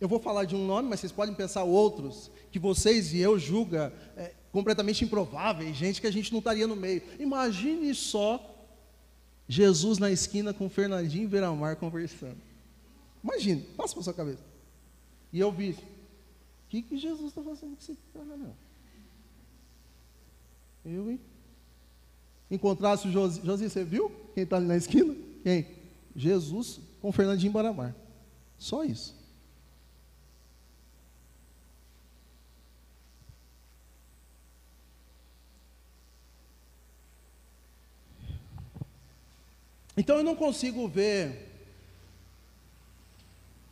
Eu 0.00 0.08
vou 0.08 0.18
falar 0.18 0.46
de 0.46 0.56
um 0.56 0.66
nome, 0.66 0.88
mas 0.88 0.98
vocês 0.98 1.12
podem 1.12 1.34
pensar 1.34 1.62
outros 1.62 2.30
que 2.50 2.58
vocês 2.58 3.12
e 3.12 3.18
eu 3.18 3.38
julga 3.38 3.92
é, 4.16 4.34
completamente 4.52 5.04
improváveis, 5.04 5.76
gente 5.76 6.00
que 6.00 6.06
a 6.06 6.12
gente 6.12 6.32
não 6.32 6.38
estaria 6.38 6.66
no 6.66 6.76
meio. 6.76 7.02
Imagine 7.18 7.94
só 7.94 8.46
Jesus 9.48 9.98
na 9.98 10.10
esquina 10.10 10.52
com 10.52 10.68
Fernandinho 10.68 11.28
Veramar 11.28 11.76
conversando. 11.76 12.38
Imagine, 13.22 13.62
passa 13.76 13.94
para 13.94 14.02
sua 14.02 14.14
cabeça. 14.14 14.42
E 15.32 15.38
eu 15.38 15.52
vi, 15.52 15.70
o 15.70 15.76
que, 16.68 16.82
que 16.82 16.96
Jesus 16.96 17.28
está 17.28 17.42
fazendo 17.42 17.76
com 17.76 17.82
esse 17.82 17.96
cara, 18.12 18.36
não? 18.36 18.54
Eu, 20.84 21.10
hein? 21.10 21.20
Encontrasse 22.50 23.06
o 23.06 23.12
Josi, 23.12 23.40
Josi, 23.44 23.68
você 23.68 23.84
viu 23.84 24.10
quem 24.34 24.44
está 24.44 24.56
ali 24.56 24.66
na 24.66 24.76
esquina? 24.76 25.14
Quem? 25.42 25.66
Jesus 26.16 26.80
com 27.00 27.12
Fernandinho 27.12 27.52
Baramar. 27.52 27.94
Só 28.58 28.84
isso. 28.84 29.14
Então 40.00 40.16
eu 40.16 40.24
não 40.24 40.34
consigo 40.34 40.88
ver 40.88 41.46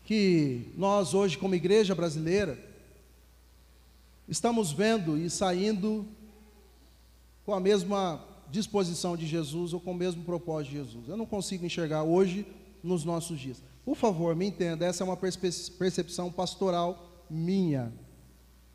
que 0.04 0.70
nós 0.76 1.14
hoje, 1.14 1.38
como 1.38 1.54
igreja 1.54 1.94
brasileira, 1.94 2.62
estamos 4.28 4.70
vendo 4.70 5.16
e 5.16 5.30
saindo 5.30 6.06
com 7.46 7.54
a 7.54 7.60
mesma 7.60 8.22
disposição 8.50 9.16
de 9.16 9.26
Jesus 9.26 9.72
ou 9.72 9.80
com 9.80 9.92
o 9.92 9.94
mesmo 9.94 10.22
propósito 10.22 10.72
de 10.72 10.76
Jesus. 10.76 11.08
Eu 11.08 11.16
não 11.16 11.24
consigo 11.24 11.64
enxergar 11.64 12.02
hoje 12.02 12.46
nos 12.82 13.06
nossos 13.06 13.40
dias. 13.40 13.62
Por 13.82 13.96
favor, 13.96 14.36
me 14.36 14.44
entenda, 14.44 14.84
essa 14.84 15.02
é 15.02 15.06
uma 15.06 15.16
percepção 15.16 16.30
pastoral 16.30 17.24
minha. 17.30 17.90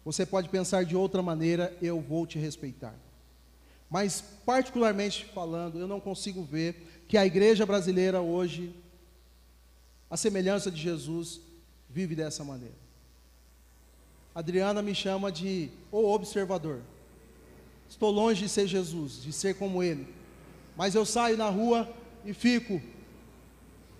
Você 0.04 0.26
pode 0.26 0.50
pensar 0.50 0.86
de 0.86 0.96
outra 0.96 1.22
maneira, 1.22 1.78
eu 1.84 2.02
vou 2.02 2.26
te 2.26 2.40
respeitar. 2.40 2.96
Mas, 3.94 4.24
particularmente 4.44 5.24
falando, 5.26 5.78
eu 5.78 5.88
não 5.88 6.00
consigo 6.00 6.42
ver 6.42 6.93
que 7.14 7.18
a 7.20 7.28
igreja 7.28 7.64
brasileira 7.64 8.22
hoje, 8.22 8.74
a 10.10 10.18
semelhança 10.18 10.72
de 10.72 10.82
Jesus, 10.82 11.40
vive 11.88 12.16
dessa 12.16 12.44
maneira. 12.44 12.74
Adriana 14.34 14.82
me 14.82 14.96
chama 14.96 15.32
de 15.32 15.70
o 15.92 16.12
observador. 16.12 16.82
Estou 17.88 18.10
longe 18.10 18.42
de 18.42 18.50
ser 18.50 18.66
Jesus, 18.66 19.22
de 19.22 19.32
ser 19.32 19.54
como 19.54 19.84
ele. 19.84 20.12
Mas 20.76 20.96
eu 20.96 21.06
saio 21.06 21.38
na 21.38 21.50
rua 21.50 21.88
e 22.26 22.34
fico. 22.34 22.82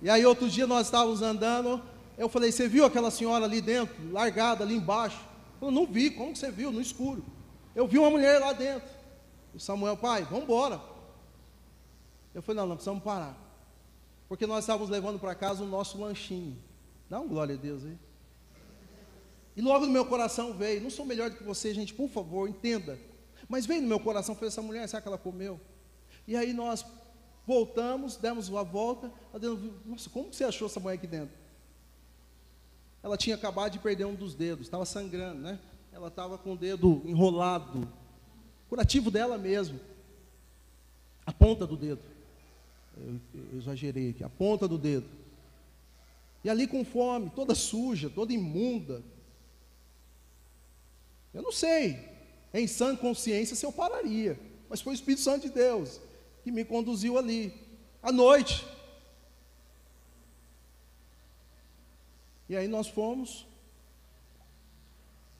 E 0.02 0.10
aí 0.10 0.26
outro 0.26 0.50
dia 0.50 0.66
nós 0.66 0.88
estávamos 0.88 1.22
andando, 1.22 1.84
eu 2.18 2.28
falei, 2.28 2.52
você 2.52 2.68
viu 2.68 2.84
aquela 2.84 3.12
senhora 3.12 3.46
ali 3.46 3.62
dentro, 3.62 3.94
largada 4.12 4.64
ali 4.64 4.74
embaixo? 4.74 5.24
Eu 5.62 5.70
não 5.70 5.86
vi, 5.86 6.10
como 6.10 6.36
você 6.36 6.50
viu? 6.50 6.72
No 6.72 6.82
escuro. 6.82 7.24
Eu 7.76 7.86
vi 7.88 8.00
uma 8.00 8.10
mulher 8.10 8.40
lá 8.40 8.54
dentro. 8.54 8.90
O 9.54 9.60
Samuel, 9.60 9.98
pai, 9.98 10.24
vamos 10.24 10.46
embora. 10.46 10.93
Eu 12.34 12.42
falei, 12.42 12.62
não, 12.62 12.68
não 12.68 12.76
precisamos 12.76 13.04
parar. 13.04 13.38
Porque 14.28 14.48
nós 14.48 14.64
estávamos 14.64 14.90
levando 14.90 15.20
para 15.20 15.36
casa 15.36 15.64
o 15.64 15.68
nosso 15.68 16.00
lanchinho. 16.00 16.58
Dá 17.10 17.20
um 17.20 17.28
glória 17.28 17.56
a 17.56 17.58
Deus 17.58 17.86
aí. 17.86 17.98
E 19.56 19.62
logo 19.62 19.86
no 19.86 19.92
meu 19.92 20.06
coração 20.06 20.54
veio, 20.54 20.82
não 20.82 20.90
sou 20.90 21.06
melhor 21.06 21.30
do 21.30 21.36
que 21.36 21.44
você, 21.44 21.74
gente, 21.74 21.94
por 21.94 22.10
favor, 22.10 22.50
entenda. 22.50 22.98
Mas 23.48 23.66
veio 23.66 23.82
no 23.82 23.88
meu 23.88 24.00
coração, 24.00 24.36
foi 24.36 24.48
essa 24.48 24.62
mulher, 24.62 24.88
será 24.88 25.02
que 25.02 25.08
ela 25.08 25.18
comeu? 25.18 25.60
E 26.28 26.36
aí 26.36 26.54
nós 26.54 26.84
voltamos, 27.46 28.18
demos 28.18 28.50
uma 28.50 28.64
volta, 28.64 29.12
nossa, 29.86 30.10
como 30.10 30.34
você 30.34 30.44
achou 30.44 30.68
essa 30.68 30.80
mulher 30.80 30.96
aqui 30.96 31.06
dentro? 31.06 31.36
Ela 33.04 33.18
tinha 33.18 33.36
acabado 33.36 33.74
de 33.74 33.80
perder 33.80 34.06
um 34.06 34.16
dos 34.16 34.34
dedos, 34.34 34.66
estava 34.66 34.86
sangrando, 34.86 35.42
né? 35.42 35.60
Ela 35.92 36.08
estava 36.08 36.38
com 36.38 36.54
o 36.54 36.58
dedo 36.58 37.02
enrolado, 37.06 37.88
curativo 38.70 39.12
dela 39.12 39.38
mesmo. 39.38 39.80
A 41.26 41.32
ponta 41.32 41.68
do 41.68 41.78
dedo. 41.78 42.13
Eu, 42.98 43.20
eu 43.34 43.58
exagerei 43.58 44.10
aqui, 44.10 44.24
a 44.24 44.30
ponta 44.30 44.68
do 44.68 44.78
dedo. 44.78 45.10
E 46.44 46.50
ali 46.50 46.68
com 46.68 46.84
fome, 46.84 47.30
toda 47.30 47.56
suja, 47.56 48.10
toda 48.10 48.34
imunda. 48.34 49.04
Eu 51.34 51.42
não 51.42 51.52
sei, 51.52 52.00
em 52.54 52.68
sã 52.68 52.96
consciência 52.96 53.56
se 53.56 53.66
eu 53.66 53.72
pararia, 53.72 54.40
mas 54.70 54.82
foi 54.82 54.94
o 54.94 54.96
Espírito 54.96 55.22
Santo 55.22 55.48
de 55.48 55.54
Deus 55.54 56.00
que 56.44 56.52
me 56.52 56.66
conduziu 56.66 57.18
ali, 57.18 57.54
à 58.02 58.12
noite. 58.12 58.68
E 62.50 62.56
aí 62.56 62.68
nós 62.68 62.88
fomos, 62.90 63.48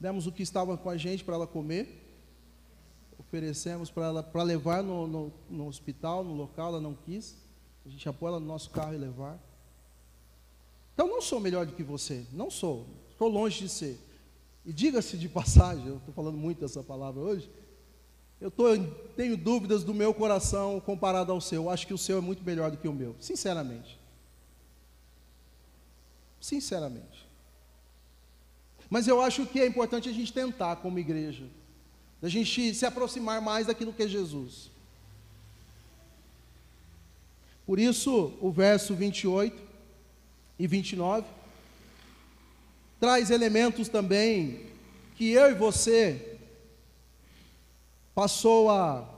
demos 0.00 0.26
o 0.26 0.32
que 0.32 0.42
estava 0.42 0.76
com 0.76 0.88
a 0.88 0.96
gente 0.96 1.22
para 1.22 1.34
ela 1.34 1.46
comer, 1.46 2.00
oferecemos 3.18 3.90
para 3.90 4.06
ela 4.06 4.22
para 4.22 4.42
levar 4.42 4.82
no, 4.82 5.06
no, 5.06 5.32
no, 5.50 5.66
hospital, 5.68 6.24
no 6.24 6.34
local, 6.34 6.68
ela 6.68 6.80
não 6.80 6.94
quis. 6.94 7.36
A 7.84 7.88
gente 7.88 8.08
apoia 8.08 8.30
ela 8.30 8.40
no 8.40 8.46
nosso 8.46 8.70
carro 8.70 8.94
e 8.94 8.98
levar. 8.98 9.38
Então 10.94 11.08
não 11.08 11.20
sou 11.20 11.40
melhor 11.40 11.66
do 11.66 11.72
que 11.72 11.82
você, 11.82 12.24
não 12.32 12.50
sou, 12.50 12.86
estou 13.10 13.28
longe 13.28 13.58
de 13.60 13.68
ser. 13.68 14.00
E 14.64 14.72
diga-se 14.72 15.18
de 15.18 15.28
passagem, 15.30 15.86
eu 15.86 15.96
estou 15.96 16.14
falando 16.14 16.38
muito 16.38 16.60
dessa 16.60 16.82
palavra 16.82 17.20
hoje, 17.20 17.50
eu 18.40 18.50
tô, 18.50 18.64
tenho 19.16 19.36
dúvidas 19.36 19.84
do 19.84 19.94
meu 19.94 20.12
coração 20.12 20.80
comparado 20.80 21.32
ao 21.32 21.40
seu. 21.40 21.64
Eu 21.64 21.70
acho 21.70 21.86
que 21.86 21.94
o 21.94 21.98
seu 21.98 22.18
é 22.18 22.20
muito 22.20 22.44
melhor 22.44 22.70
do 22.70 22.76
que 22.76 22.88
o 22.88 22.92
meu, 22.92 23.16
sinceramente. 23.18 23.98
Sinceramente. 26.40 27.26
Mas 28.90 29.08
eu 29.08 29.20
acho 29.20 29.46
que 29.46 29.60
é 29.60 29.66
importante 29.66 30.08
a 30.08 30.12
gente 30.12 30.32
tentar, 30.32 30.76
como 30.76 30.98
igreja, 30.98 31.48
a 32.20 32.28
gente 32.28 32.74
se 32.74 32.84
aproximar 32.84 33.40
mais 33.40 33.66
daquilo 33.66 33.92
que 33.92 34.02
é 34.02 34.08
Jesus. 34.08 34.70
Por 37.66 37.78
isso, 37.78 38.32
o 38.40 38.50
verso 38.50 38.94
28 38.94 39.62
e 40.58 40.66
29 40.66 41.26
traz 43.00 43.30
elementos 43.30 43.88
também 43.88 44.66
que 45.16 45.30
eu 45.30 45.50
e 45.50 45.54
você 45.54 46.38
passou 48.14 48.70
a, 48.70 49.08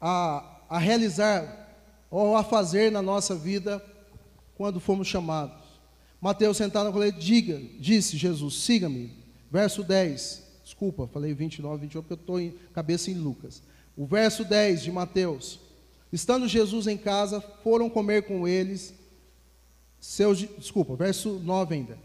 a, 0.00 0.60
a 0.68 0.78
realizar 0.78 1.64
ou 2.10 2.36
a 2.36 2.44
fazer 2.44 2.90
na 2.90 3.00
nossa 3.00 3.34
vida 3.34 3.84
quando 4.56 4.80
fomos 4.80 5.08
chamados. 5.08 5.64
Mateus 6.20 6.56
sentado 6.56 6.86
na 6.86 6.92
colheita, 6.92 7.18
diga, 7.18 7.60
disse 7.78 8.16
Jesus, 8.16 8.62
siga-me. 8.62 9.12
Verso 9.50 9.82
10, 9.82 10.42
desculpa, 10.64 11.06
falei 11.06 11.34
29, 11.34 11.82
28, 11.82 12.02
porque 12.02 12.12
eu 12.12 12.20
estou 12.20 12.40
em 12.40 12.54
cabeça 12.72 13.10
em 13.10 13.14
Lucas. 13.14 13.62
O 13.96 14.06
verso 14.06 14.44
10 14.44 14.82
de 14.82 14.90
Mateus. 14.90 15.60
Estando 16.14 16.46
Jesus 16.46 16.86
em 16.86 16.96
casa, 16.96 17.40
foram 17.40 17.90
comer 17.90 18.22
com 18.22 18.46
eles 18.46 18.94
seus. 19.98 20.38
Desculpa, 20.38 20.94
verso 20.94 21.40
9 21.40 21.74
ainda. 21.74 21.98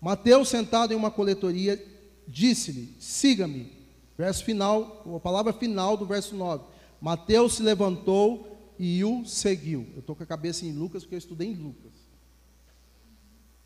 Mateus, 0.00 0.48
sentado 0.48 0.94
em 0.94 0.96
uma 0.96 1.10
coletoria, 1.10 1.78
disse-lhe: 2.26 2.96
Siga-me. 2.98 3.70
Verso 4.16 4.42
final, 4.44 5.02
a 5.14 5.20
palavra 5.20 5.52
final 5.52 5.94
do 5.94 6.06
verso 6.06 6.34
9. 6.34 6.64
Mateus 6.98 7.56
se 7.56 7.62
levantou 7.62 8.74
e 8.78 9.04
o 9.04 9.26
seguiu. 9.26 9.86
Eu 9.92 10.00
estou 10.00 10.16
com 10.16 10.22
a 10.22 10.26
cabeça 10.26 10.64
em 10.64 10.72
Lucas, 10.72 11.02
porque 11.02 11.16
eu 11.16 11.18
estudei 11.18 11.48
em 11.48 11.54
Lucas. 11.54 11.92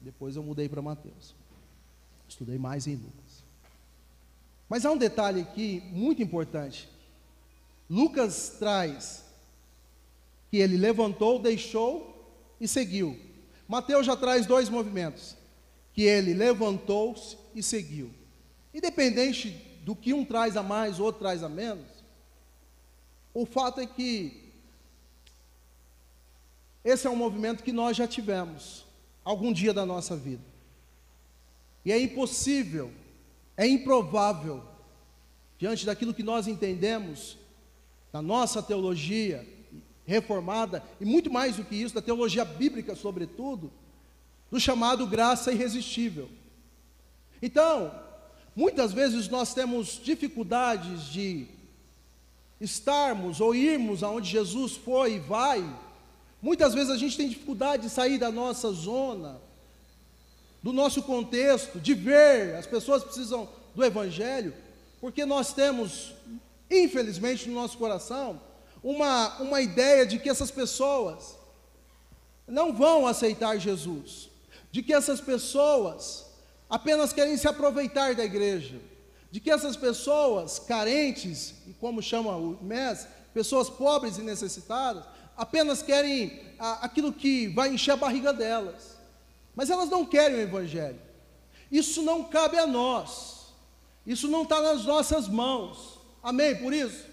Depois 0.00 0.34
eu 0.34 0.42
mudei 0.42 0.68
para 0.68 0.82
Mateus. 0.82 1.36
Estudei 2.28 2.58
mais 2.58 2.88
em 2.88 2.96
Lucas. 2.96 3.44
Mas 4.68 4.84
há 4.84 4.90
um 4.90 4.98
detalhe 4.98 5.42
aqui 5.42 5.84
muito 5.92 6.20
importante. 6.20 6.88
Lucas 7.88 8.56
traz 8.58 9.27
que 10.50 10.56
ele 10.56 10.76
levantou, 10.76 11.38
deixou 11.38 12.36
e 12.60 12.66
seguiu. 12.66 13.18
Mateus 13.66 14.06
já 14.06 14.16
traz 14.16 14.46
dois 14.46 14.68
movimentos 14.68 15.36
que 15.92 16.02
ele 16.02 16.32
levantou-se 16.32 17.36
e 17.54 17.62
seguiu. 17.62 18.10
Independente 18.72 19.50
do 19.84 19.94
que 19.94 20.12
um 20.12 20.24
traz 20.24 20.56
a 20.56 20.62
mais, 20.62 21.00
outro 21.00 21.20
traz 21.20 21.42
a 21.42 21.48
menos, 21.48 21.86
o 23.34 23.44
fato 23.44 23.80
é 23.80 23.86
que 23.86 24.48
esse 26.84 27.06
é 27.06 27.10
um 27.10 27.16
movimento 27.16 27.62
que 27.62 27.72
nós 27.72 27.96
já 27.96 28.06
tivemos 28.06 28.86
algum 29.24 29.52
dia 29.52 29.74
da 29.74 29.84
nossa 29.84 30.16
vida. 30.16 30.42
E 31.84 31.92
é 31.92 32.00
impossível, 32.00 32.90
é 33.56 33.66
improvável, 33.66 34.64
diante 35.58 35.84
daquilo 35.84 36.14
que 36.14 36.22
nós 36.22 36.46
entendemos, 36.46 37.36
da 38.10 38.22
nossa 38.22 38.62
teologia 38.62 39.46
reformada, 40.08 40.82
e 40.98 41.04
muito 41.04 41.30
mais 41.30 41.56
do 41.56 41.64
que 41.64 41.76
isso, 41.76 41.94
da 41.94 42.00
teologia 42.00 42.42
bíblica, 42.42 42.96
sobretudo, 42.96 43.70
do 44.50 44.58
chamado 44.58 45.06
graça 45.06 45.52
irresistível. 45.52 46.30
Então, 47.42 47.92
muitas 48.56 48.90
vezes 48.90 49.28
nós 49.28 49.52
temos 49.52 50.00
dificuldades 50.02 51.04
de 51.12 51.46
estarmos 52.58 53.38
ou 53.38 53.54
irmos 53.54 54.02
aonde 54.02 54.30
Jesus 54.30 54.72
foi 54.72 55.16
e 55.16 55.18
vai. 55.18 55.62
Muitas 56.40 56.72
vezes 56.72 56.90
a 56.90 56.96
gente 56.96 57.14
tem 57.14 57.28
dificuldade 57.28 57.82
de 57.82 57.90
sair 57.90 58.16
da 58.16 58.32
nossa 58.32 58.72
zona, 58.72 59.38
do 60.62 60.72
nosso 60.72 61.02
contexto, 61.02 61.78
de 61.78 61.92
ver, 61.92 62.54
as 62.54 62.66
pessoas 62.66 63.04
precisam 63.04 63.46
do 63.74 63.84
Evangelho, 63.84 64.54
porque 65.02 65.26
nós 65.26 65.52
temos, 65.52 66.14
infelizmente, 66.70 67.46
no 67.46 67.56
nosso 67.56 67.76
coração, 67.76 68.47
uma, 68.82 69.38
uma 69.40 69.60
ideia 69.60 70.06
de 70.06 70.18
que 70.18 70.28
essas 70.28 70.50
pessoas 70.50 71.36
não 72.46 72.72
vão 72.72 73.06
aceitar 73.06 73.58
Jesus 73.58 74.28
de 74.70 74.82
que 74.82 74.92
essas 74.92 75.20
pessoas 75.20 76.26
apenas 76.68 77.12
querem 77.12 77.36
se 77.36 77.48
aproveitar 77.48 78.14
da 78.14 78.24
igreja, 78.24 78.78
de 79.30 79.40
que 79.40 79.50
essas 79.50 79.76
pessoas 79.76 80.58
carentes, 80.58 81.54
e 81.66 81.72
como 81.74 82.02
chama 82.02 82.36
o 82.36 82.58
MES, 82.62 83.06
pessoas 83.32 83.68
pobres 83.68 84.18
e 84.18 84.22
necessitadas, 84.22 85.04
apenas 85.36 85.82
querem 85.82 86.54
a, 86.58 86.84
aquilo 86.84 87.12
que 87.12 87.48
vai 87.48 87.72
encher 87.72 87.92
a 87.92 87.96
barriga 87.96 88.32
delas, 88.32 88.96
mas 89.54 89.70
elas 89.70 89.88
não 89.88 90.04
querem 90.04 90.38
o 90.38 90.42
Evangelho. 90.42 91.00
Isso 91.70 92.02
não 92.02 92.24
cabe 92.24 92.58
a 92.58 92.66
nós, 92.66 93.48
isso 94.06 94.28
não 94.28 94.42
está 94.42 94.60
nas 94.60 94.84
nossas 94.84 95.28
mãos, 95.28 95.98
amém? 96.22 96.56
Por 96.56 96.72
isso, 96.72 97.04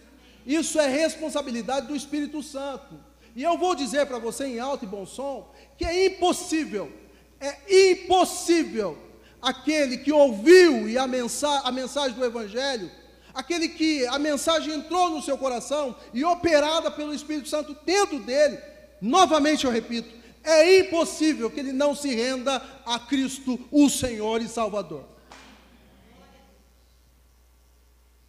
isso 0.46 0.80
é 0.80 0.88
responsabilidade 0.88 1.88
do 1.88 1.96
Espírito 1.96 2.44
Santo. 2.44 3.00
E 3.36 3.44
eu 3.44 3.58
vou 3.58 3.76
dizer 3.76 4.06
para 4.06 4.20
você 4.20 4.46
em 4.46 4.60
alto 4.60 4.86
e 4.86 4.88
bom 4.88 5.06
som 5.06 5.52
que 5.78 5.84
é 5.84 6.06
impossível 6.06 6.92
é 7.40 7.92
impossível 7.92 8.98
aquele 9.42 9.98
que 9.98 10.12
ouviu 10.12 10.90
e 10.90 10.98
a, 10.98 11.06
mensa 11.06 11.48
a 11.60 11.72
mensagem 11.72 12.18
do 12.18 12.26
Evangelho, 12.26 12.90
aquele 13.34 13.70
que 13.70 14.06
a 14.08 14.18
mensagem 14.18 14.74
entrou 14.74 15.10
no 15.10 15.22
seu 15.22 15.38
coração 15.38 15.96
e 16.14 16.24
operada 16.24 16.90
pelo 16.90 17.14
Espírito 17.14 17.50
Santo 17.50 17.76
dentro 17.86 18.20
dele, 18.20 18.58
novamente 19.02 19.66
eu 19.66 19.72
repito, 19.72 20.10
é 20.44 20.80
impossível 20.80 21.50
que 21.50 21.60
ele 21.60 21.72
não 21.72 21.96
se 21.96 22.14
renda 22.14 22.62
a 22.86 23.00
Cristo, 23.00 23.60
o 23.72 23.90
Senhor 23.90 24.42
e 24.42 24.48
Salvador. 24.48 25.04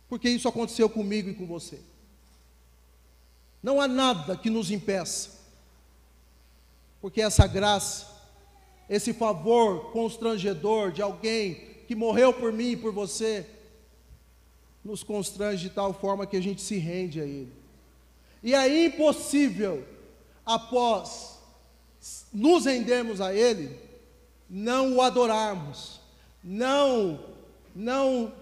Porque 0.09 0.29
isso 0.29 0.49
aconteceu 0.49 0.89
comigo 0.89 1.29
e 1.31 1.35
com 1.35 1.47
você. 1.47 1.81
Não 3.67 3.81
há 3.81 3.89
nada 3.89 4.37
que 4.37 4.49
nos 4.49 4.71
impeça, 4.71 5.31
porque 7.01 7.21
essa 7.21 7.47
graça 7.47 8.17
esse 8.89 9.13
favor 9.13 9.91
constrangedor 9.91 10.93
de 10.93 11.03
alguém 11.03 11.55
que 11.87 11.95
morreu 11.95 12.33
por 12.33 12.53
mim 12.53 12.71
e 12.71 12.77
por 12.77 12.93
você, 12.93 13.47
nos 14.85 15.03
constrange 15.03 15.69
de 15.69 15.71
tal 15.71 15.93
forma 15.93 16.27
que 16.27 16.37
a 16.37 16.41
gente 16.41 16.63
se 16.63 16.77
rende 16.77 17.21
a 17.21 17.25
Ele. 17.25 17.53
E 18.43 18.55
é 18.55 18.87
impossível, 18.87 19.85
após 20.45 21.39
nos 22.33 22.65
rendermos 22.65 23.21
a 23.21 23.35
Ele, 23.35 23.77
não 24.49 24.97
o 24.97 25.03
adorarmos, 25.03 26.01
não, 26.43 27.19
não 27.75 28.33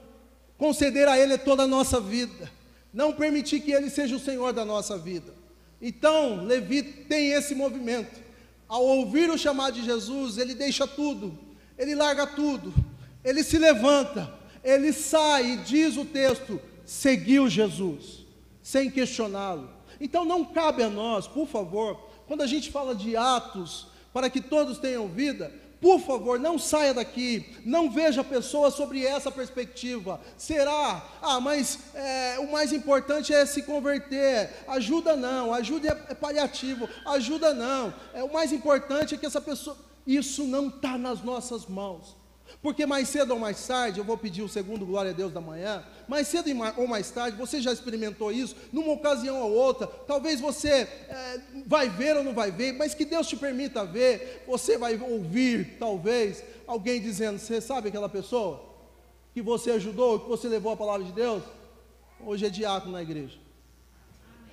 conceder 0.59 1.09
a 1.09 1.18
Ele 1.18 1.38
toda 1.38 1.62
a 1.62 1.68
nossa 1.68 1.98
vida, 1.98 2.53
não 2.95 3.12
permitir 3.12 3.61
que 3.61 3.72
Ele 3.72 3.90
seja 3.90 4.16
o 4.16 4.20
Senhor 4.20 4.53
da 4.53 4.64
nossa 4.64 4.97
vida. 4.97 5.34
Então, 5.82 6.45
Levi 6.45 6.82
tem 6.82 7.32
esse 7.32 7.55
movimento 7.55 8.22
ao 8.68 8.84
ouvir 8.84 9.28
o 9.30 9.38
chamado 9.38 9.74
de 9.74 9.84
Jesus, 9.84 10.38
ele 10.38 10.55
deixa 10.55 10.86
tudo, 10.86 11.38
ele 11.76 11.95
larga 11.95 12.26
tudo, 12.26 12.72
ele 13.22 13.42
se 13.42 13.59
levanta, 13.59 14.32
ele 14.62 14.92
sai 14.92 15.53
e 15.53 15.57
diz 15.59 15.97
o 15.97 16.05
texto: 16.05 16.61
seguiu 16.84 17.49
Jesus, 17.49 18.24
sem 18.62 18.90
questioná-lo. 18.90 19.70
Então 20.01 20.24
não 20.24 20.45
cabe 20.45 20.82
a 20.82 20.90
nós, 20.90 21.26
por 21.26 21.47
favor, 21.47 22.09
quando 22.26 22.42
a 22.42 22.47
gente 22.47 22.70
fala 22.70 22.95
de 22.95 23.16
atos 23.16 23.86
para 24.12 24.30
que 24.30 24.40
todos 24.40 24.78
tenham 24.78 25.09
vida, 25.09 25.53
Por 25.85 26.01
favor, 26.01 26.41
não 26.41 26.59
saia 26.59 26.95
daqui, 26.95 27.45
não 27.62 27.91
veja 27.91 28.24
pessoas 28.24 28.72
sobre 28.72 29.05
essa 29.05 29.30
perspectiva. 29.30 30.18
Será? 30.35 31.07
Ah, 31.20 31.39
mas 31.43 31.78
é, 31.93 32.39
o 32.39 32.51
mais 32.51 32.72
importante 32.72 33.35
é 33.35 33.45
se 33.45 33.61
converter. 33.64 34.64
Ajuda 34.66 35.14
não, 35.14 35.53
ajuda 35.53 35.89
é, 35.89 36.12
é 36.12 36.14
paliativo. 36.14 36.89
Ajuda 37.05 37.53
não. 37.53 37.93
É 38.14 38.24
o 38.24 38.32
mais 38.32 38.51
importante 38.51 39.14
é 39.14 39.18
que 39.18 39.26
essa 39.26 39.43
pessoa. 39.43 39.76
Isso 40.07 40.45
não 40.45 40.68
está 40.68 40.97
nas 40.97 41.22
nossas 41.22 41.66
mãos. 41.66 42.16
Porque 42.61 42.86
mais 42.86 43.09
cedo 43.09 43.32
ou 43.32 43.38
mais 43.38 43.66
tarde, 43.66 43.99
eu 43.99 44.05
vou 44.05 44.16
pedir 44.16 44.42
o 44.42 44.49
segundo 44.49 44.86
glória 44.86 45.11
a 45.11 45.14
Deus 45.14 45.32
da 45.32 45.40
manhã, 45.40 45.84
mais 46.09 46.28
cedo 46.28 46.49
ou 46.76 46.86
mais 46.86 47.11
tarde, 47.11 47.36
você 47.36 47.61
já 47.61 47.72
experimentou 47.72 48.30
isso, 48.32 48.57
numa 48.72 48.92
ocasião 48.92 49.40
ou 49.40 49.53
outra, 49.53 49.86
talvez 49.86 50.40
você 50.40 50.70
é, 50.70 51.40
vai 51.66 51.88
ver 51.88 52.16
ou 52.16 52.24
não 52.24 52.34
vai 52.34 52.51
ver, 52.51 52.72
mas 52.72 52.95
que 52.95 53.05
Deus 53.05 53.26
te 53.26 53.36
permita 53.36 53.84
ver, 53.84 54.45
você 54.47 54.78
vai 54.78 54.99
ouvir, 54.99 55.76
talvez, 55.78 56.42
alguém 56.66 57.01
dizendo: 57.01 57.38
Você 57.38 57.61
sabe 57.61 57.88
aquela 57.88 58.09
pessoa 58.09 58.74
que 59.32 59.42
você 59.42 59.72
ajudou, 59.72 60.20
que 60.20 60.28
você 60.28 60.49
levou 60.49 60.72
a 60.72 60.76
palavra 60.76 61.05
de 61.05 61.12
Deus? 61.12 61.42
Hoje 62.24 62.47
é 62.47 62.51
diácono 62.51 62.92
na 62.92 63.03
igreja. 63.03 63.38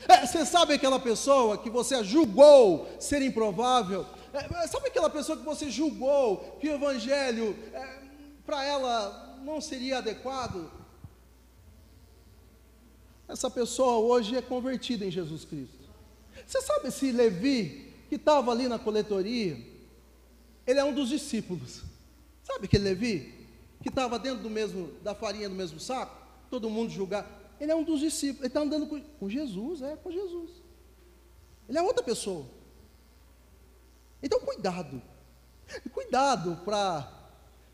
É, 0.07 0.25
você 0.25 0.45
sabe 0.45 0.73
aquela 0.73 0.99
pessoa 0.99 1.57
que 1.57 1.69
você 1.69 2.03
julgou 2.03 2.87
ser 2.99 3.21
improvável? 3.21 4.05
É, 4.33 4.67
sabe 4.67 4.87
aquela 4.87 5.09
pessoa 5.09 5.37
que 5.37 5.43
você 5.43 5.69
julgou 5.69 6.57
que 6.59 6.69
o 6.69 6.73
evangelho 6.73 7.57
é, 7.73 8.01
para 8.45 8.63
ela 8.63 9.39
não 9.43 9.59
seria 9.59 9.97
adequado? 9.97 10.71
Essa 13.27 13.49
pessoa 13.49 13.97
hoje 13.97 14.35
é 14.35 14.41
convertida 14.41 15.05
em 15.05 15.11
Jesus 15.11 15.45
Cristo. 15.45 15.81
Você 16.45 16.61
sabe 16.61 16.91
se 16.91 17.11
Levi, 17.11 17.93
que 18.09 18.15
estava 18.15 18.51
ali 18.51 18.67
na 18.67 18.79
coletoria, 18.79 19.57
ele 20.65 20.79
é 20.79 20.83
um 20.83 20.93
dos 20.93 21.09
discípulos. 21.09 21.81
Sabe 22.43 22.65
aquele 22.65 22.85
Levi 22.85 23.33
que 23.81 23.89
estava 23.89 24.19
dentro 24.19 24.43
do 24.43 24.49
mesmo 24.49 24.91
da 25.01 25.15
farinha 25.15 25.49
do 25.49 25.55
mesmo 25.55 25.79
saco? 25.79 26.15
Todo 26.49 26.69
mundo 26.69 26.91
julgar. 26.91 27.55
Ele 27.59 27.71
é 27.71 27.75
um 27.75 27.83
dos 27.83 27.99
discípulos. 27.99 28.41
Ele 28.41 28.47
está 28.47 28.61
andando 28.61 28.87
com, 28.87 28.99
com 29.01 29.29
Jesus, 29.29 29.81
é 29.81 29.95
com 29.95 30.11
Jesus. 30.11 30.49
Ele 31.69 31.77
é 31.77 31.81
outra 31.81 32.03
pessoa. 32.03 32.45
Então, 34.21 34.39
cuidado. 34.39 35.01
Cuidado 35.93 36.59
para 36.65 37.11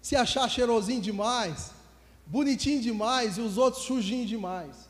se 0.01 0.15
achar 0.15 0.49
cheirosinho 0.49 1.01
demais, 1.01 1.71
bonitinho 2.25 2.81
demais 2.81 3.37
e 3.37 3.41
os 3.41 3.57
outros 3.57 3.83
sujinhos 3.83 4.29
demais. 4.29 4.87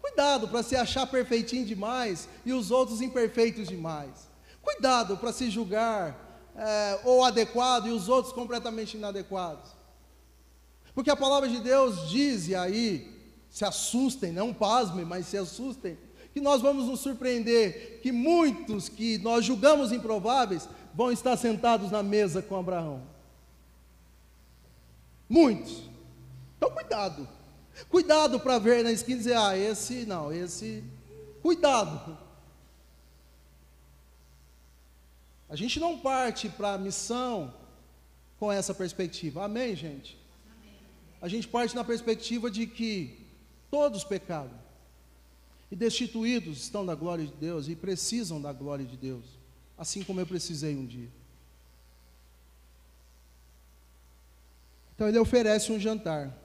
Cuidado 0.00 0.48
para 0.48 0.62
se 0.62 0.74
achar 0.74 1.06
perfeitinho 1.06 1.64
demais 1.64 2.28
e 2.44 2.52
os 2.52 2.70
outros 2.70 3.00
imperfeitos 3.00 3.68
demais. 3.68 4.28
Cuidado 4.60 5.16
para 5.16 5.32
se 5.32 5.48
julgar 5.48 6.50
é, 6.56 7.00
ou 7.04 7.24
adequado 7.24 7.86
e 7.86 7.90
os 7.90 8.08
outros 8.08 8.32
completamente 8.32 8.96
inadequados. 8.96 9.70
Porque 10.94 11.10
a 11.10 11.16
palavra 11.16 11.48
de 11.48 11.60
Deus 11.60 12.10
diz, 12.10 12.48
e 12.48 12.54
aí, 12.54 13.32
se 13.48 13.64
assustem, 13.64 14.32
não 14.32 14.52
pasmem, 14.52 15.04
mas 15.04 15.26
se 15.26 15.38
assustem, 15.38 15.96
que 16.32 16.40
nós 16.40 16.60
vamos 16.60 16.86
nos 16.86 17.00
surpreender 17.00 18.00
que 18.02 18.10
muitos 18.10 18.88
que 18.88 19.18
nós 19.18 19.44
julgamos 19.44 19.92
improváveis 19.92 20.68
vão 20.94 21.10
estar 21.10 21.36
sentados 21.36 21.90
na 21.90 22.02
mesa 22.02 22.42
com 22.42 22.56
Abraão. 22.56 23.02
Muitos. 25.28 25.82
Então, 26.56 26.70
cuidado. 26.70 27.28
Cuidado 27.88 28.38
para 28.38 28.58
ver 28.58 28.84
na 28.84 28.92
esquina 28.92 29.16
e 29.16 29.18
dizer: 29.18 29.36
ah, 29.36 29.56
esse 29.56 30.04
não, 30.04 30.32
esse. 30.32 30.84
Cuidado. 31.40 32.18
A 35.48 35.56
gente 35.56 35.80
não 35.80 35.98
parte 35.98 36.48
para 36.48 36.74
a 36.74 36.78
missão 36.78 37.52
com 38.38 38.50
essa 38.50 38.74
perspectiva. 38.74 39.44
Amém, 39.44 39.74
gente? 39.74 40.18
A 41.20 41.28
gente 41.28 41.46
parte 41.46 41.74
na 41.74 41.84
perspectiva 41.84 42.50
de 42.50 42.66
que 42.66 43.26
todos 43.70 44.02
pecaram 44.02 44.50
e 45.70 45.76
destituídos 45.76 46.62
estão 46.62 46.84
da 46.84 46.94
glória 46.94 47.24
de 47.24 47.32
Deus 47.32 47.68
e 47.68 47.76
precisam 47.76 48.40
da 48.40 48.52
glória 48.52 48.84
de 48.84 48.96
Deus 48.96 49.41
assim 49.76 50.02
como 50.02 50.20
eu 50.20 50.26
precisei 50.26 50.76
um 50.76 50.86
dia. 50.86 51.08
Então 54.94 55.08
ele 55.08 55.18
oferece 55.18 55.72
um 55.72 55.80
jantar. 55.80 56.36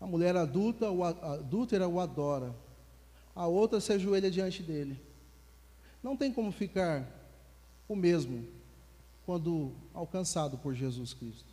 A 0.00 0.06
mulher 0.06 0.36
adulta, 0.36 0.90
o 0.90 1.02
adúltera 1.04 1.88
o 1.88 2.00
adora. 2.00 2.54
A 3.34 3.46
outra 3.46 3.80
se 3.80 3.92
ajoelha 3.92 4.30
diante 4.30 4.62
dele. 4.62 5.00
Não 6.02 6.16
tem 6.16 6.32
como 6.32 6.52
ficar 6.52 7.06
o 7.88 7.96
mesmo 7.96 8.46
quando 9.26 9.72
alcançado 9.92 10.58
por 10.58 10.74
Jesus 10.74 11.14
Cristo. 11.14 11.52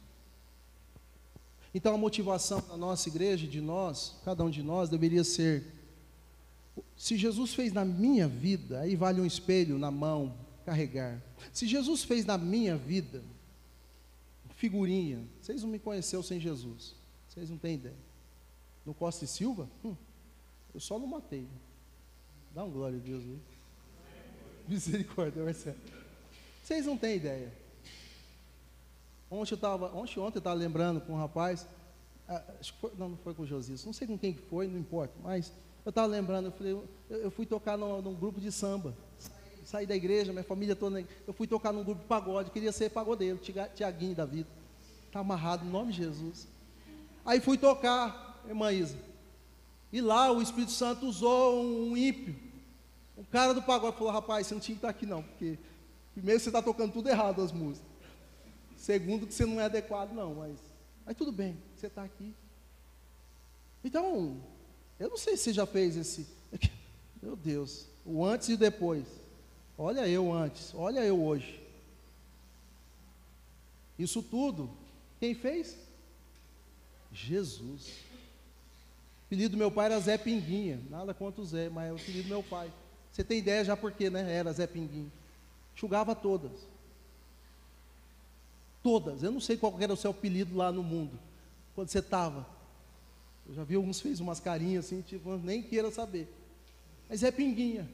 Então 1.73 1.95
a 1.95 1.97
motivação 1.97 2.61
da 2.67 2.75
nossa 2.75 3.07
igreja, 3.07 3.47
de 3.47 3.61
nós, 3.61 4.17
cada 4.25 4.43
um 4.43 4.49
de 4.49 4.61
nós, 4.61 4.89
deveria 4.89 5.23
ser 5.23 5.65
se 6.95 7.17
Jesus 7.17 7.53
fez 7.53 7.73
na 7.73 7.83
minha 7.83 8.27
vida, 8.27 8.81
aí 8.81 8.95
vale 8.95 9.19
um 9.19 9.25
espelho 9.25 9.77
na 9.77 9.91
mão, 9.91 10.35
carregar. 10.65 11.21
Se 11.51 11.67
Jesus 11.67 12.03
fez 12.03 12.25
na 12.25 12.37
minha 12.37 12.77
vida, 12.77 13.23
figurinha, 14.55 15.23
vocês 15.41 15.63
não 15.63 15.69
me 15.69 15.79
conheceram 15.79 16.21
sem 16.21 16.39
Jesus, 16.39 16.93
vocês 17.27 17.49
não 17.49 17.57
têm 17.57 17.75
ideia. 17.75 17.95
No 18.85 18.93
Costa 18.93 19.25
e 19.25 19.27
Silva, 19.27 19.67
hum, 19.83 19.95
eu 20.73 20.79
só 20.79 20.99
não 20.99 21.07
matei. 21.07 21.47
Dá 22.53 22.63
um 22.63 22.71
glória 22.71 22.97
a 22.97 23.01
Deus 23.01 23.23
aí. 23.23 23.39
Misericórdia, 24.67 25.43
Marcelo. 25.43 25.77
Vocês 26.63 26.85
não 26.85 26.97
têm 26.97 27.15
ideia. 27.15 27.51
Ontem 29.29 29.53
eu 29.53 29.55
estava, 29.55 29.87
ontem, 29.95 30.19
ontem 30.19 30.37
eu 30.37 30.39
estava 30.39 30.55
lembrando 30.55 31.01
com 31.01 31.13
um 31.13 31.17
rapaz, 31.17 31.65
ah, 32.27 32.43
acho 32.59 32.73
que 32.73 32.79
foi, 32.79 32.91
não, 32.97 33.09
não 33.09 33.17
foi 33.17 33.33
com 33.33 33.43
o 33.43 33.47
Josias, 33.47 33.83
não 33.85 33.93
sei 33.93 34.07
com 34.07 34.17
quem 34.17 34.33
que 34.33 34.41
foi, 34.41 34.67
não 34.67 34.77
importa, 34.77 35.13
mas 35.23 35.51
eu 35.85 35.89
estava 35.89 36.07
lembrando, 36.07 36.45
eu, 36.45 36.51
falei, 36.51 36.73
eu, 36.73 36.87
eu 37.09 37.31
fui 37.31 37.45
tocar 37.45 37.77
num, 37.77 38.01
num, 38.01 38.13
grupo 38.13 38.39
de 38.39 38.51
samba. 38.51 38.95
Saí 39.63 39.85
da 39.85 39.95
igreja, 39.95 40.31
minha 40.31 40.43
família 40.43 40.75
toda. 40.75 41.03
Eu 41.25 41.33
fui 41.33 41.47
tocar 41.47 41.71
num 41.71 41.83
grupo 41.83 42.01
de 42.01 42.07
pagode, 42.07 42.51
queria 42.51 42.71
ser 42.71 42.89
pagodeiro, 42.89 43.39
Tiaguinho 43.75 44.15
da 44.15 44.25
vida. 44.25 44.49
Está 45.07 45.19
amarrado 45.19 45.65
no 45.65 45.71
nome 45.71 45.91
de 45.91 45.97
Jesus. 45.97 46.47
Aí 47.25 47.39
fui 47.39 47.57
tocar, 47.57 48.41
irmã 48.47 48.71
Isa. 48.71 48.97
E 49.91 50.01
lá 50.01 50.31
o 50.31 50.41
Espírito 50.41 50.71
Santo 50.71 51.05
usou 51.05 51.63
um, 51.63 51.97
ímpio. 51.97 52.35
O 53.17 53.25
cara 53.25 53.53
do 53.53 53.61
pagode 53.61 53.97
falou: 53.97 54.13
rapaz, 54.13 54.47
você 54.47 54.53
não 54.53 54.61
tinha 54.61 54.75
que 54.75 54.79
estar 54.79 54.89
aqui 54.89 55.05
não, 55.05 55.21
porque 55.21 55.59
primeiro 56.13 56.39
você 56.39 56.49
está 56.49 56.61
tocando 56.61 56.93
tudo 56.93 57.09
errado 57.09 57.41
as 57.41 57.51
músicas. 57.51 57.89
Segundo, 58.77 59.27
que 59.27 59.33
você 59.33 59.45
não 59.45 59.59
é 59.59 59.65
adequado, 59.65 60.11
não, 60.13 60.35
mas, 60.35 60.57
mas 61.05 61.15
tudo 61.15 61.31
bem, 61.31 61.57
você 61.75 61.87
está 61.87 62.03
aqui. 62.03 62.33
Então, 63.83 64.41
eu 65.01 65.09
não 65.09 65.17
sei 65.17 65.35
se 65.35 65.51
já 65.51 65.65
fez 65.65 65.97
esse. 65.97 66.27
Meu 67.21 67.35
Deus, 67.35 67.87
o 68.05 68.23
antes 68.23 68.49
e 68.49 68.53
o 68.53 68.57
depois. 68.57 69.07
Olha 69.75 70.07
eu 70.07 70.31
antes, 70.31 70.73
olha 70.75 70.99
eu 70.99 71.23
hoje. 71.23 71.59
Isso 73.97 74.21
tudo, 74.21 74.69
quem 75.19 75.33
fez? 75.33 75.75
Jesus. 77.11 77.87
O 77.87 79.25
apelido 79.25 79.55
do 79.55 79.57
meu 79.57 79.71
pai 79.71 79.87
era 79.87 79.99
Zé 79.99 80.17
Pinguinha. 80.19 80.79
Nada 80.89 81.13
contra 81.13 81.41
o 81.41 81.45
Zé, 81.45 81.67
mas 81.67 81.89
é 81.89 81.91
o 81.93 81.95
apelido 81.95 82.23
do 82.23 82.29
meu 82.29 82.43
pai. 82.43 82.71
Você 83.11 83.23
tem 83.23 83.39
ideia 83.39 83.63
já 83.65 83.75
por 83.75 83.91
quê, 83.91 84.09
né? 84.09 84.31
Era 84.31 84.53
Zé 84.53 84.67
Pinguinha. 84.67 85.11
Chugava 85.75 86.13
todas. 86.13 86.51
Todas. 88.83 89.23
Eu 89.23 89.31
não 89.31 89.39
sei 89.39 89.57
qual 89.57 89.75
era 89.79 89.93
o 89.93 89.97
seu 89.97 90.11
apelido 90.11 90.55
lá 90.55 90.71
no 90.71 90.83
mundo. 90.83 91.17
Quando 91.73 91.89
você 91.89 91.99
estava. 91.99 92.45
Eu 93.47 93.55
já 93.55 93.63
vi 93.63 93.75
alguns 93.75 93.99
fez 93.99 94.19
umas 94.19 94.39
carinhas 94.39 94.85
assim, 94.85 95.01
tipo, 95.01 95.37
nem 95.37 95.61
queira 95.61 95.91
saber. 95.91 96.27
Mas 97.09 97.23
é 97.23 97.31
Pinguinha, 97.31 97.89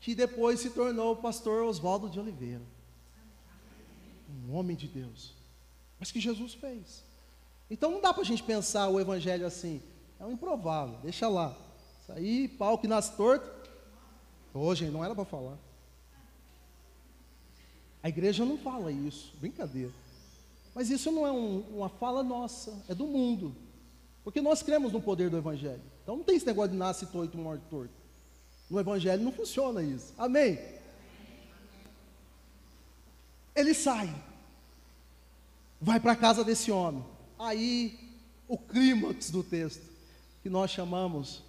que 0.00 0.14
depois 0.14 0.60
se 0.60 0.70
tornou 0.70 1.12
o 1.12 1.16
pastor 1.16 1.64
Oswaldo 1.64 2.10
de 2.10 2.20
Oliveira. 2.20 2.62
Um 4.46 4.54
homem 4.54 4.76
de 4.76 4.88
Deus. 4.88 5.32
Mas 5.98 6.10
que 6.12 6.20
Jesus 6.20 6.54
fez. 6.54 7.02
Então 7.70 7.90
não 7.90 8.00
dá 8.00 8.12
para 8.12 8.22
a 8.22 8.26
gente 8.26 8.42
pensar 8.42 8.88
o 8.88 9.00
evangelho 9.00 9.46
assim. 9.46 9.80
É 10.20 10.24
um 10.24 10.32
improvável, 10.32 10.98
deixa 11.02 11.28
lá. 11.28 11.56
Isso 12.02 12.12
aí, 12.12 12.48
pau 12.48 12.76
que 12.76 12.86
nasce 12.86 13.16
torto. 13.16 13.50
Hoje 14.52 14.90
não 14.90 15.04
era 15.04 15.14
para 15.14 15.24
falar. 15.24 15.58
A 18.02 18.08
igreja 18.10 18.44
não 18.44 18.58
fala 18.58 18.92
isso, 18.92 19.34
brincadeira. 19.40 19.90
Mas 20.74 20.90
isso 20.90 21.10
não 21.10 21.26
é 21.26 21.32
um, 21.32 21.60
uma 21.74 21.88
fala 21.88 22.22
nossa, 22.22 22.84
é 22.86 22.94
do 22.94 23.06
mundo. 23.06 23.56
Porque 24.24 24.40
nós 24.40 24.62
cremos 24.62 24.90
no 24.90 25.02
poder 25.02 25.28
do 25.28 25.36
Evangelho. 25.36 25.82
Então 26.02 26.16
não 26.16 26.24
tem 26.24 26.36
esse 26.36 26.46
negócio 26.46 26.72
de 26.72 26.78
nasce 26.78 27.06
torto, 27.06 27.36
morre 27.36 27.60
torto. 27.68 27.92
No 28.70 28.80
Evangelho 28.80 29.22
não 29.22 29.30
funciona 29.30 29.82
isso. 29.82 30.14
Amém? 30.16 30.58
Ele 33.54 33.74
sai. 33.74 34.12
Vai 35.80 36.00
para 36.00 36.12
a 36.12 36.16
casa 36.16 36.42
desse 36.42 36.72
homem. 36.72 37.04
Aí, 37.38 37.98
o 38.48 38.56
clímax 38.56 39.30
do 39.30 39.44
texto, 39.44 39.82
que 40.42 40.48
nós 40.48 40.70
chamamos 40.70 41.42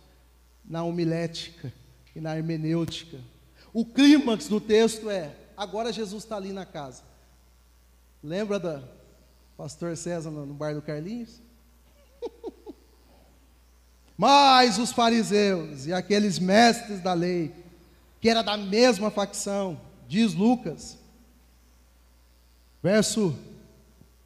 na 0.63 0.84
homilética 0.84 1.71
e 2.13 2.19
na 2.19 2.38
hermenêutica. 2.38 3.19
O 3.73 3.86
clímax 3.86 4.49
do 4.49 4.59
texto 4.59 5.09
é: 5.09 5.34
agora 5.55 5.93
Jesus 5.93 6.23
está 6.23 6.36
ali 6.36 6.51
na 6.51 6.65
casa. 6.65 7.03
Lembra 8.21 8.59
da 8.59 8.84
pastor 9.55 9.95
César 9.95 10.30
no 10.30 10.53
bar 10.53 10.73
do 10.73 10.82
Carlinhos? 10.82 11.44
Mas 14.18 14.78
os 14.78 14.91
fariseus 14.91 15.86
e 15.86 15.93
aqueles 15.93 16.39
mestres 16.39 17.01
da 17.01 17.13
lei, 17.13 17.53
que 18.22 18.30
era 18.30 18.41
da 18.41 18.55
mesma 18.55 19.11
facção, 19.11 19.80
diz 20.07 20.34
Lucas, 20.34 20.97
verso 22.82 23.38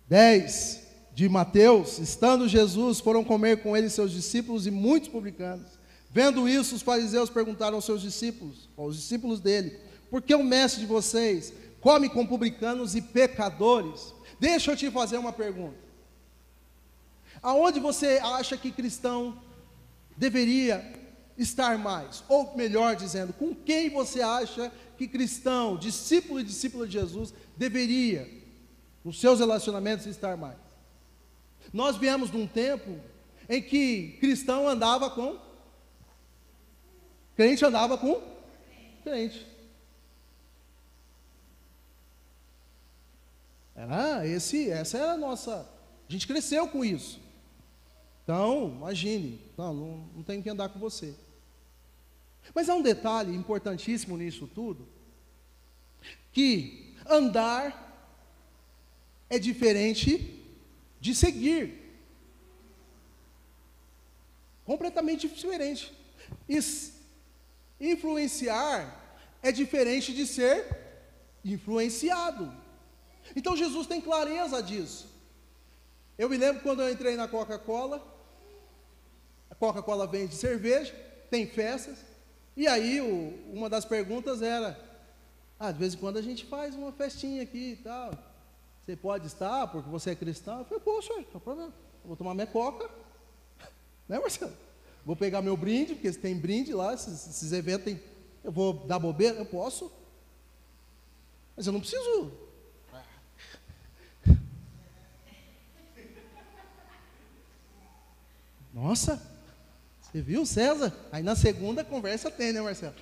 10 0.07 0.83
de 1.13 1.27
Mateus, 1.27 1.97
estando 1.97 2.47
Jesus, 2.47 2.99
foram 2.99 3.23
comer 3.23 3.63
com 3.63 3.75
ele 3.75 3.89
seus 3.89 4.11
discípulos 4.11 4.67
e 4.67 4.71
muitos 4.71 5.09
publicanos. 5.09 5.79
Vendo 6.11 6.47
isso, 6.47 6.75
os 6.75 6.81
fariseus 6.81 7.29
perguntaram 7.29 7.75
aos 7.75 7.85
seus 7.85 8.01
discípulos, 8.01 8.69
aos 8.77 8.95
discípulos 8.95 9.39
dele, 9.39 9.79
por 10.09 10.21
que 10.21 10.33
o 10.33 10.43
mestre 10.43 10.81
de 10.81 10.87
vocês 10.87 11.53
come 11.81 12.09
com 12.09 12.25
publicanos 12.25 12.95
e 12.95 13.01
pecadores? 13.01 14.13
Deixa 14.39 14.71
eu 14.71 14.77
te 14.77 14.89
fazer 14.89 15.17
uma 15.17 15.33
pergunta. 15.33 15.77
Aonde 17.41 17.79
você 17.79 18.19
acha 18.23 18.57
que 18.57 18.71
cristão 18.71 19.37
deveria 20.19 20.85
estar 21.37 21.77
mais? 21.77 22.23
Ou 22.27 22.55
melhor 22.55 22.95
dizendo, 22.95 23.31
com 23.31 23.55
quem 23.55 23.89
você 23.89 24.21
acha 24.21 24.69
que 24.97 25.07
cristão, 25.07 25.77
discípulo 25.77 26.41
e 26.41 26.43
discípula 26.43 26.85
de 26.85 26.93
Jesus, 26.93 27.33
deveria, 27.55 28.29
nos 29.03 29.19
seus 29.19 29.39
relacionamentos, 29.39 30.05
estar 30.05 30.35
mais? 30.35 30.57
Nós 31.71 31.95
viemos 31.95 32.29
de 32.29 32.35
um 32.35 32.45
tempo 32.45 32.99
em 33.47 33.61
que 33.61 34.17
cristão 34.19 34.67
andava 34.67 35.09
com 35.09 35.39
crente 37.35 37.63
andava 37.63 37.97
com 37.97 38.21
crente. 39.01 39.47
Era 43.73 44.27
esse, 44.27 44.69
essa 44.69 44.97
era 44.97 45.13
a 45.13 45.17
nossa. 45.17 45.65
A 46.07 46.11
gente 46.11 46.27
cresceu 46.27 46.67
com 46.67 46.83
isso. 46.83 47.28
Então, 48.29 48.75
imagine, 48.77 49.41
não, 49.57 49.73
não, 49.73 49.97
não 50.17 50.41
que 50.43 50.49
andar 50.51 50.69
com 50.69 50.77
você. 50.77 51.15
Mas 52.53 52.69
há 52.69 52.75
um 52.75 52.81
detalhe 52.83 53.35
importantíssimo 53.35 54.15
nisso 54.15 54.45
tudo, 54.45 54.87
que 56.31 56.95
andar 57.07 58.13
é 59.31 59.39
diferente 59.39 60.45
de 61.01 61.15
seguir. 61.15 61.73
Completamente 64.63 65.27
diferente. 65.27 65.91
Influenciar 67.81 69.17
é 69.41 69.51
diferente 69.51 70.13
de 70.13 70.27
ser 70.27 70.67
influenciado. 71.43 72.53
Então 73.35 73.57
Jesus 73.57 73.87
tem 73.87 73.99
clareza 73.99 74.61
disso. 74.61 75.09
Eu 76.15 76.29
me 76.29 76.37
lembro 76.37 76.61
quando 76.61 76.83
eu 76.83 76.91
entrei 76.91 77.15
na 77.15 77.27
Coca-Cola, 77.27 78.18
Coca-Cola 79.59 80.07
vende 80.07 80.35
cerveja, 80.35 80.93
tem 81.29 81.45
festas, 81.45 81.99
e 82.55 82.67
aí 82.67 82.99
o, 83.01 83.53
uma 83.53 83.69
das 83.69 83.85
perguntas 83.85 84.41
era: 84.41 84.79
ah, 85.59 85.71
de 85.71 85.79
vez 85.79 85.93
em 85.93 85.97
quando 85.97 86.17
a 86.17 86.21
gente 86.21 86.45
faz 86.45 86.75
uma 86.75 86.91
festinha 86.91 87.43
aqui 87.43 87.71
e 87.71 87.75
tal. 87.77 88.11
Você 88.81 88.95
pode 88.95 89.27
estar 89.27 89.67
porque 89.67 89.89
você 89.89 90.09
é 90.11 90.15
cristão? 90.15 90.59
Eu 90.59 90.65
falei, 90.65 90.83
poxa, 90.83 91.13
não 91.13 91.23
tem 91.23 91.39
problema. 91.39 91.73
Eu 92.03 92.07
vou 92.07 92.15
tomar 92.15 92.33
minha 92.33 92.47
coca, 92.47 92.89
né, 94.09 94.17
Marcelo? 94.19 94.51
Vou 95.05 95.15
pegar 95.15 95.41
meu 95.41 95.55
brinde, 95.55 95.95
porque 95.95 96.11
tem 96.13 96.35
brinde 96.35 96.73
lá, 96.73 96.93
esses, 96.93 97.27
esses 97.27 97.51
eventos 97.51 97.85
tem. 97.85 98.01
Eu 98.43 98.51
vou 98.51 98.73
dar 98.73 98.99
bobeira? 98.99 99.37
Eu 99.37 99.45
posso. 99.45 99.91
Mas 101.55 101.67
eu 101.67 101.73
não 101.73 101.79
preciso. 101.79 102.31
Nossa, 108.73 109.38
você 110.11 110.21
viu 110.21 110.45
César? 110.45 110.95
Aí 111.11 111.21
na 111.21 111.35
segunda 111.35 111.83
conversa 111.83 112.31
tem, 112.31 112.51
né, 112.51 112.61
Marcelo? 112.61 112.95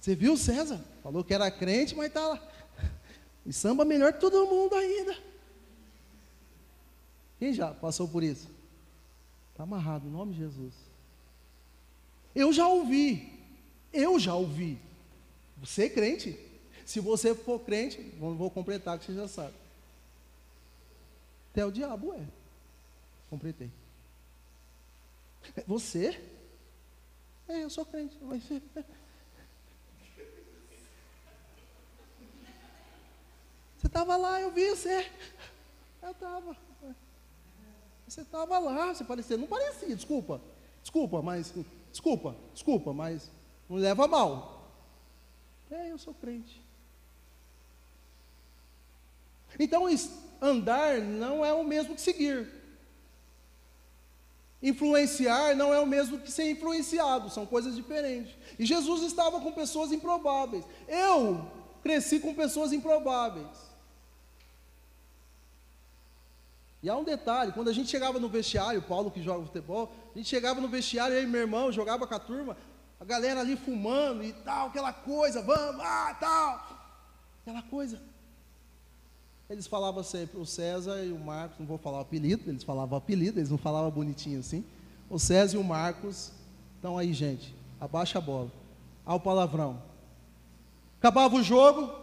Você 0.00 0.14
viu 0.14 0.36
César? 0.36 0.80
Falou 1.02 1.24
que 1.24 1.34
era 1.34 1.50
crente, 1.50 1.94
mas 1.94 2.12
tá 2.12 2.26
lá. 2.26 2.42
E 3.44 3.52
samba 3.52 3.84
melhor 3.84 4.12
que 4.12 4.20
todo 4.20 4.46
mundo 4.46 4.74
ainda. 4.76 5.16
Quem 7.40 7.52
já 7.52 7.72
passou 7.72 8.06
por 8.06 8.22
isso? 8.22 8.48
Está 9.50 9.64
amarrado, 9.64 10.06
em 10.06 10.10
nome 10.10 10.32
de 10.32 10.38
Jesus. 10.38 10.72
Eu 12.34 12.52
já 12.52 12.68
ouvi. 12.68 13.32
Eu 13.92 14.18
já 14.18 14.34
ouvi. 14.34 14.78
Você 15.58 15.84
é 15.84 15.88
crente? 15.88 16.38
Se 16.86 17.00
você 17.00 17.34
for 17.34 17.60
crente, 17.60 18.00
vou 18.18 18.50
completar 18.50 18.98
que 18.98 19.06
você 19.06 19.14
já 19.14 19.26
sabe. 19.26 19.54
Até 21.50 21.66
o 21.66 21.72
diabo 21.72 22.14
é. 22.14 22.24
Completei. 23.28 23.70
Você 25.66 26.20
é, 27.48 27.64
eu 27.64 27.70
sou 27.70 27.84
crente. 27.84 28.16
Mas... 28.20 28.42
Você 33.78 33.86
estava 33.86 34.16
lá, 34.16 34.40
eu 34.40 34.50
vi 34.52 34.70
você. 34.70 35.10
Eu 36.00 36.12
estava. 36.12 36.56
Você 38.06 38.20
estava 38.20 38.58
lá, 38.58 38.94
você 38.94 39.04
parecia. 39.04 39.36
Não 39.36 39.46
parecia, 39.46 39.94
desculpa. 39.96 40.40
Desculpa, 40.82 41.20
mas. 41.20 41.52
Desculpa, 41.90 42.36
desculpa, 42.54 42.92
mas 42.92 43.30
não 43.68 43.76
leva 43.76 44.06
mal. 44.06 44.70
É, 45.70 45.90
eu 45.90 45.98
sou 45.98 46.14
crente. 46.14 46.62
Então, 49.58 49.86
andar 50.40 51.00
não 51.00 51.44
é 51.44 51.52
o 51.52 51.64
mesmo 51.64 51.94
que 51.94 52.00
seguir. 52.00 52.61
Influenciar 54.62 55.56
não 55.56 55.74
é 55.74 55.80
o 55.80 55.86
mesmo 55.86 56.18
que 56.18 56.30
ser 56.30 56.48
influenciado, 56.50 57.28
são 57.30 57.44
coisas 57.44 57.74
diferentes. 57.74 58.32
E 58.58 58.64
Jesus 58.64 59.02
estava 59.02 59.40
com 59.40 59.50
pessoas 59.50 59.90
improváveis. 59.90 60.64
Eu 60.86 61.50
cresci 61.82 62.20
com 62.20 62.32
pessoas 62.32 62.72
improváveis. 62.72 63.72
E 66.80 66.88
há 66.88 66.96
um 66.96 67.02
detalhe: 67.02 67.52
quando 67.52 67.68
a 67.68 67.72
gente 67.72 67.90
chegava 67.90 68.20
no 68.20 68.28
vestiário, 68.28 68.80
Paulo 68.82 69.10
que 69.10 69.22
joga 69.22 69.46
futebol, 69.46 69.92
a 70.14 70.18
gente 70.18 70.28
chegava 70.28 70.60
no 70.60 70.68
vestiário, 70.68 71.16
eu 71.16 71.22
e 71.22 71.26
meu 71.26 71.40
irmão 71.40 71.72
jogava 71.72 72.06
com 72.06 72.14
a 72.14 72.18
turma, 72.20 72.56
a 73.00 73.04
galera 73.04 73.40
ali 73.40 73.56
fumando 73.56 74.22
e 74.22 74.32
tal, 74.32 74.68
aquela 74.68 74.92
coisa, 74.92 75.42
vamos, 75.42 75.82
ah, 75.84 76.16
tal, 76.20 77.00
aquela 77.42 77.62
coisa. 77.62 78.00
Eles 79.52 79.66
falavam 79.66 80.02
sempre, 80.02 80.40
o 80.40 80.46
César 80.46 81.04
e 81.04 81.12
o 81.12 81.18
Marcos, 81.18 81.58
não 81.58 81.66
vou 81.66 81.76
falar 81.76 81.98
o 81.98 82.00
apelido, 82.00 82.48
eles 82.48 82.62
falavam 82.62 82.96
apelido, 82.96 83.38
eles 83.38 83.50
não 83.50 83.58
falavam 83.58 83.90
bonitinho 83.90 84.40
assim. 84.40 84.64
O 85.10 85.18
César 85.18 85.58
e 85.58 85.60
o 85.60 85.62
Marcos 85.62 86.32
estão 86.76 86.96
aí, 86.96 87.12
gente. 87.12 87.54
Abaixa 87.78 88.16
a 88.16 88.20
bola. 88.22 88.50
Ao 89.04 89.20
palavrão. 89.20 89.82
Acabava 90.98 91.36
o 91.36 91.42
jogo, 91.42 91.94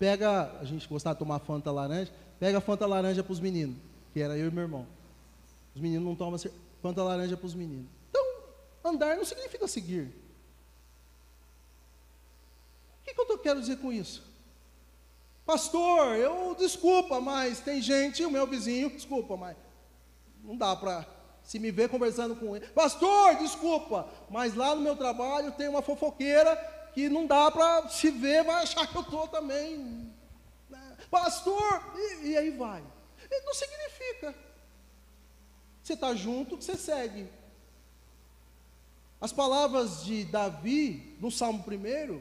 pega, 0.00 0.50
a 0.60 0.64
gente 0.64 0.88
gostava 0.88 1.14
de 1.14 1.20
tomar 1.20 1.38
Fanta 1.38 1.70
laranja, 1.70 2.10
pega 2.40 2.58
a 2.58 2.60
Fanta 2.60 2.86
laranja 2.86 3.22
para 3.22 3.32
os 3.34 3.38
meninos, 3.38 3.76
que 4.12 4.18
era 4.18 4.36
eu 4.36 4.48
e 4.48 4.50
meu 4.50 4.64
irmão. 4.64 4.84
Os 5.76 5.80
meninos 5.80 6.04
não 6.04 6.16
tomam 6.16 6.40
Fanta 6.82 7.04
laranja 7.04 7.36
para 7.36 7.46
os 7.46 7.54
meninos. 7.54 7.86
Então, 8.08 8.24
andar 8.84 9.16
não 9.16 9.24
significa 9.24 9.68
seguir. 9.68 10.12
O 12.98 13.04
que, 13.04 13.14
que 13.14 13.20
eu 13.20 13.38
quero 13.38 13.60
dizer 13.60 13.76
com 13.76 13.92
isso? 13.92 14.28
Pastor, 15.44 16.16
eu 16.16 16.54
desculpa, 16.54 17.20
mas 17.20 17.60
tem 17.60 17.82
gente, 17.82 18.24
o 18.24 18.30
meu 18.30 18.46
vizinho, 18.46 18.90
desculpa, 18.90 19.36
mas 19.36 19.56
não 20.42 20.56
dá 20.56 20.76
para 20.76 21.06
se 21.42 21.58
me 21.58 21.70
ver 21.70 21.88
conversando 21.88 22.36
com 22.36 22.54
ele. 22.54 22.66
Pastor, 22.68 23.36
desculpa, 23.36 24.08
mas 24.28 24.54
lá 24.54 24.74
no 24.74 24.80
meu 24.80 24.96
trabalho 24.96 25.52
tem 25.52 25.68
uma 25.68 25.82
fofoqueira 25.82 26.54
que 26.94 27.08
não 27.08 27.26
dá 27.26 27.50
para 27.50 27.88
se 27.88 28.10
ver, 28.10 28.44
vai 28.44 28.62
achar 28.62 28.86
que 28.86 28.96
eu 28.96 29.02
estou 29.02 29.26
também. 29.28 30.12
Né? 30.68 30.96
Pastor, 31.10 31.92
e, 31.96 32.28
e 32.28 32.36
aí 32.36 32.50
vai. 32.50 32.82
Não 33.44 33.54
significa. 33.54 34.34
Você 35.82 35.94
está 35.94 36.14
junto, 36.14 36.56
você 36.56 36.76
segue. 36.76 37.28
As 39.20 39.32
palavras 39.32 40.04
de 40.04 40.24
Davi, 40.24 41.16
no 41.20 41.30
Salmo 41.30 41.64
1, 41.66 42.20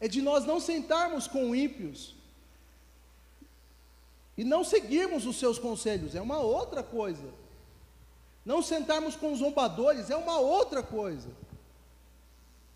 é 0.00 0.08
de 0.08 0.22
nós 0.22 0.44
não 0.44 0.60
sentarmos 0.60 1.26
com 1.26 1.54
ímpios, 1.54 2.14
e 4.38 4.44
não 4.44 4.62
seguirmos 4.62 5.26
os 5.26 5.36
seus 5.36 5.58
conselhos, 5.58 6.14
é 6.14 6.20
uma 6.20 6.38
outra 6.38 6.80
coisa. 6.80 7.24
Não 8.44 8.62
sentarmos 8.62 9.16
com 9.16 9.32
os 9.32 9.40
zombadores, 9.40 10.10
é 10.10 10.16
uma 10.16 10.38
outra 10.38 10.80
coisa. 10.80 11.28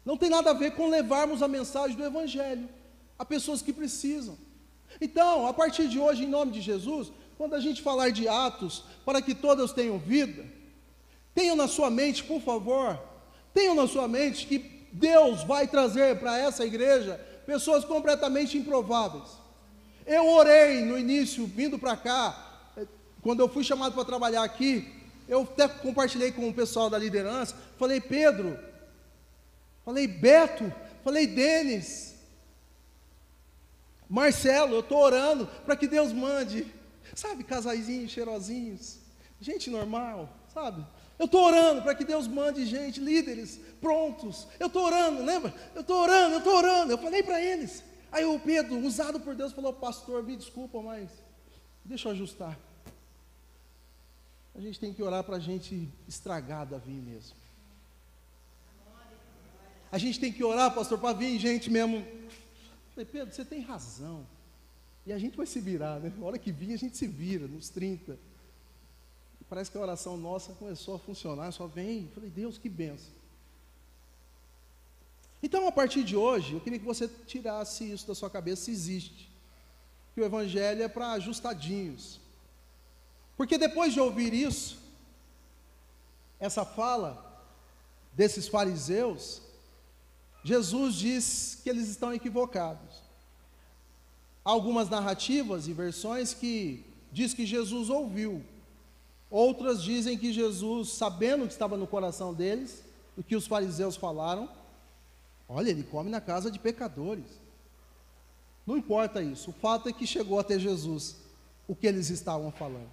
Não 0.04 0.16
tem 0.16 0.28
nada 0.28 0.50
a 0.50 0.54
ver 0.54 0.72
com 0.72 0.88
levarmos 0.88 1.40
a 1.40 1.46
mensagem 1.46 1.96
do 1.96 2.04
Evangelho 2.04 2.68
a 3.16 3.24
pessoas 3.24 3.62
que 3.62 3.72
precisam. 3.72 4.36
Então, 5.00 5.46
a 5.46 5.54
partir 5.54 5.86
de 5.88 6.00
hoje, 6.00 6.24
em 6.24 6.28
nome 6.28 6.50
de 6.50 6.60
Jesus, 6.60 7.12
quando 7.38 7.54
a 7.54 7.60
gente 7.60 7.80
falar 7.80 8.10
de 8.10 8.26
atos, 8.26 8.82
para 9.04 9.22
que 9.22 9.32
todos 9.32 9.72
tenham 9.72 10.00
vida, 10.00 10.44
tenham 11.32 11.54
na 11.54 11.68
sua 11.68 11.88
mente, 11.88 12.24
por 12.24 12.40
favor, 12.40 13.00
tenham 13.54 13.76
na 13.76 13.86
sua 13.86 14.08
mente 14.08 14.48
que 14.48 14.58
Deus 14.92 15.44
vai 15.44 15.68
trazer 15.68 16.18
para 16.18 16.36
essa 16.36 16.66
igreja 16.66 17.24
pessoas 17.46 17.84
completamente 17.84 18.58
improváveis 18.58 19.41
Eu 20.06 20.28
orei 20.28 20.82
no 20.82 20.98
início, 20.98 21.46
vindo 21.46 21.78
para 21.78 21.96
cá, 21.96 22.70
eh, 22.76 22.86
quando 23.20 23.40
eu 23.40 23.48
fui 23.48 23.62
chamado 23.62 23.94
para 23.94 24.04
trabalhar 24.04 24.42
aqui, 24.42 24.92
eu 25.28 25.42
até 25.42 25.68
compartilhei 25.68 26.32
com 26.32 26.48
o 26.48 26.54
pessoal 26.54 26.90
da 26.90 26.98
liderança, 26.98 27.56
falei, 27.78 28.00
Pedro, 28.00 28.58
falei, 29.84 30.06
Beto, 30.06 30.72
falei, 31.04 31.26
Denis, 31.26 32.14
Marcelo, 34.08 34.74
eu 34.74 34.80
estou 34.80 34.98
orando 34.98 35.46
para 35.64 35.76
que 35.76 35.86
Deus 35.86 36.12
mande, 36.12 36.66
sabe, 37.14 37.44
casaizinhos 37.44 38.10
cheirosinhos, 38.10 38.98
gente 39.40 39.70
normal, 39.70 40.28
sabe? 40.52 40.84
Eu 41.18 41.26
estou 41.26 41.44
orando 41.44 41.82
para 41.82 41.94
que 41.94 42.04
Deus 42.04 42.26
mande 42.26 42.66
gente, 42.66 43.00
líderes, 43.00 43.60
prontos. 43.80 44.48
Eu 44.58 44.66
estou 44.66 44.84
orando, 44.84 45.22
lembra? 45.22 45.54
Eu 45.74 45.82
estou 45.82 46.02
orando, 46.02 46.34
eu 46.34 46.38
estou 46.38 46.56
orando. 46.56 46.92
Eu 46.92 46.98
falei 46.98 47.22
para 47.22 47.40
eles. 47.40 47.82
Aí 48.12 48.26
o 48.26 48.38
Pedro, 48.38 48.78
usado 48.78 49.18
por 49.18 49.34
Deus, 49.34 49.52
falou: 49.52 49.72
Pastor, 49.72 50.22
me 50.22 50.36
desculpa, 50.36 50.82
mas 50.82 51.10
deixa 51.82 52.08
eu 52.08 52.12
ajustar. 52.12 52.58
A 54.54 54.60
gente 54.60 54.78
tem 54.78 54.92
que 54.92 55.02
orar 55.02 55.24
para 55.24 55.36
a 55.36 55.40
gente 55.40 55.88
estragar 56.06 56.66
Davi 56.66 56.92
mesmo. 56.92 57.34
A 59.90 59.98
gente 59.98 60.20
tem 60.20 60.32
que 60.32 60.44
orar, 60.44 60.74
pastor, 60.74 60.98
para 60.98 61.14
vir 61.14 61.38
gente 61.38 61.70
mesmo. 61.70 62.06
Falei, 62.94 63.04
Pedro, 63.04 63.34
você 63.34 63.44
tem 63.44 63.60
razão. 63.60 64.26
E 65.04 65.12
a 65.12 65.18
gente 65.18 65.36
vai 65.36 65.46
se 65.46 65.60
virar, 65.60 66.00
né? 66.00 66.12
A 66.18 66.24
hora 66.24 66.38
que 66.38 66.52
vir, 66.52 66.72
a 66.72 66.78
gente 66.78 66.96
se 66.96 67.06
vira, 67.06 67.46
nos 67.46 67.68
30. 67.68 68.18
E 69.40 69.44
parece 69.44 69.70
que 69.70 69.76
a 69.76 69.80
oração 69.80 70.16
nossa 70.16 70.52
começou 70.52 70.94
a 70.94 70.98
funcionar, 70.98 71.50
só 71.52 71.66
vem. 71.66 72.08
Falei, 72.14 72.30
Deus, 72.30 72.56
que 72.56 72.68
benção. 72.68 73.21
Então, 75.42 75.66
a 75.66 75.72
partir 75.72 76.04
de 76.04 76.14
hoje, 76.14 76.54
eu 76.54 76.60
queria 76.60 76.78
que 76.78 76.84
você 76.84 77.08
tirasse 77.26 77.90
isso 77.90 78.06
da 78.06 78.14
sua 78.14 78.30
cabeça, 78.30 78.64
se 78.64 78.70
existe. 78.70 79.30
Que 80.14 80.20
o 80.20 80.24
Evangelho 80.24 80.82
é 80.82 80.88
para 80.88 81.12
ajustadinhos. 81.12 82.20
Porque 83.36 83.58
depois 83.58 83.92
de 83.92 83.98
ouvir 83.98 84.32
isso, 84.32 84.78
essa 86.38 86.64
fala 86.64 87.44
desses 88.12 88.46
fariseus, 88.46 89.42
Jesus 90.44 90.94
diz 90.94 91.58
que 91.62 91.70
eles 91.70 91.88
estão 91.88 92.12
equivocados. 92.12 93.02
Há 94.44 94.50
algumas 94.50 94.88
narrativas 94.88 95.66
e 95.66 95.72
versões 95.72 96.34
que 96.34 96.84
diz 97.10 97.32
que 97.32 97.46
Jesus 97.46 97.90
ouviu. 97.90 98.44
Outras 99.30 99.82
dizem 99.82 100.18
que 100.18 100.32
Jesus, 100.32 100.90
sabendo 100.90 101.44
o 101.44 101.46
que 101.46 101.52
estava 101.52 101.76
no 101.76 101.86
coração 101.86 102.34
deles, 102.34 102.82
o 103.16 103.22
que 103.22 103.36
os 103.36 103.46
fariseus 103.46 103.96
falaram, 103.96 104.48
olha, 105.52 105.70
ele 105.70 105.82
come 105.82 106.10
na 106.10 106.20
casa 106.20 106.50
de 106.50 106.58
pecadores. 106.58 107.40
Não 108.66 108.76
importa 108.76 109.22
isso, 109.22 109.50
o 109.50 109.54
fato 109.54 109.88
é 109.88 109.92
que 109.92 110.06
chegou 110.06 110.38
até 110.38 110.58
Jesus 110.58 111.16
o 111.66 111.74
que 111.74 111.86
eles 111.86 112.10
estavam 112.10 112.50
falando. 112.50 112.90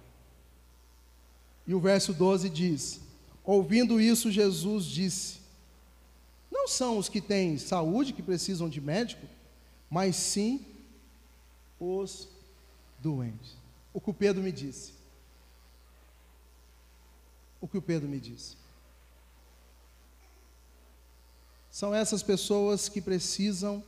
E 1.66 1.74
o 1.74 1.80
verso 1.80 2.12
12 2.12 2.48
diz: 2.48 3.00
Ouvindo 3.44 4.00
isso, 4.00 4.30
Jesus 4.30 4.84
disse: 4.84 5.38
Não 6.50 6.66
são 6.66 6.98
os 6.98 7.08
que 7.08 7.20
têm 7.20 7.58
saúde 7.58 8.12
que 8.12 8.22
precisam 8.22 8.68
de 8.68 8.80
médico, 8.80 9.26
mas 9.88 10.16
sim 10.16 10.66
os 11.78 12.28
doentes. 12.98 13.56
O 13.92 14.00
que 14.00 14.10
o 14.10 14.14
Pedro 14.14 14.42
me 14.42 14.52
disse. 14.52 14.92
O 17.60 17.68
que 17.68 17.78
o 17.78 17.82
Pedro 17.82 18.08
me 18.08 18.20
disse. 18.20 18.59
São 21.70 21.94
essas 21.94 22.22
pessoas 22.22 22.88
que 22.88 23.00
precisam 23.00 23.82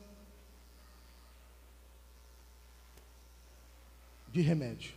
de 4.33 4.41
remédio. 4.41 4.93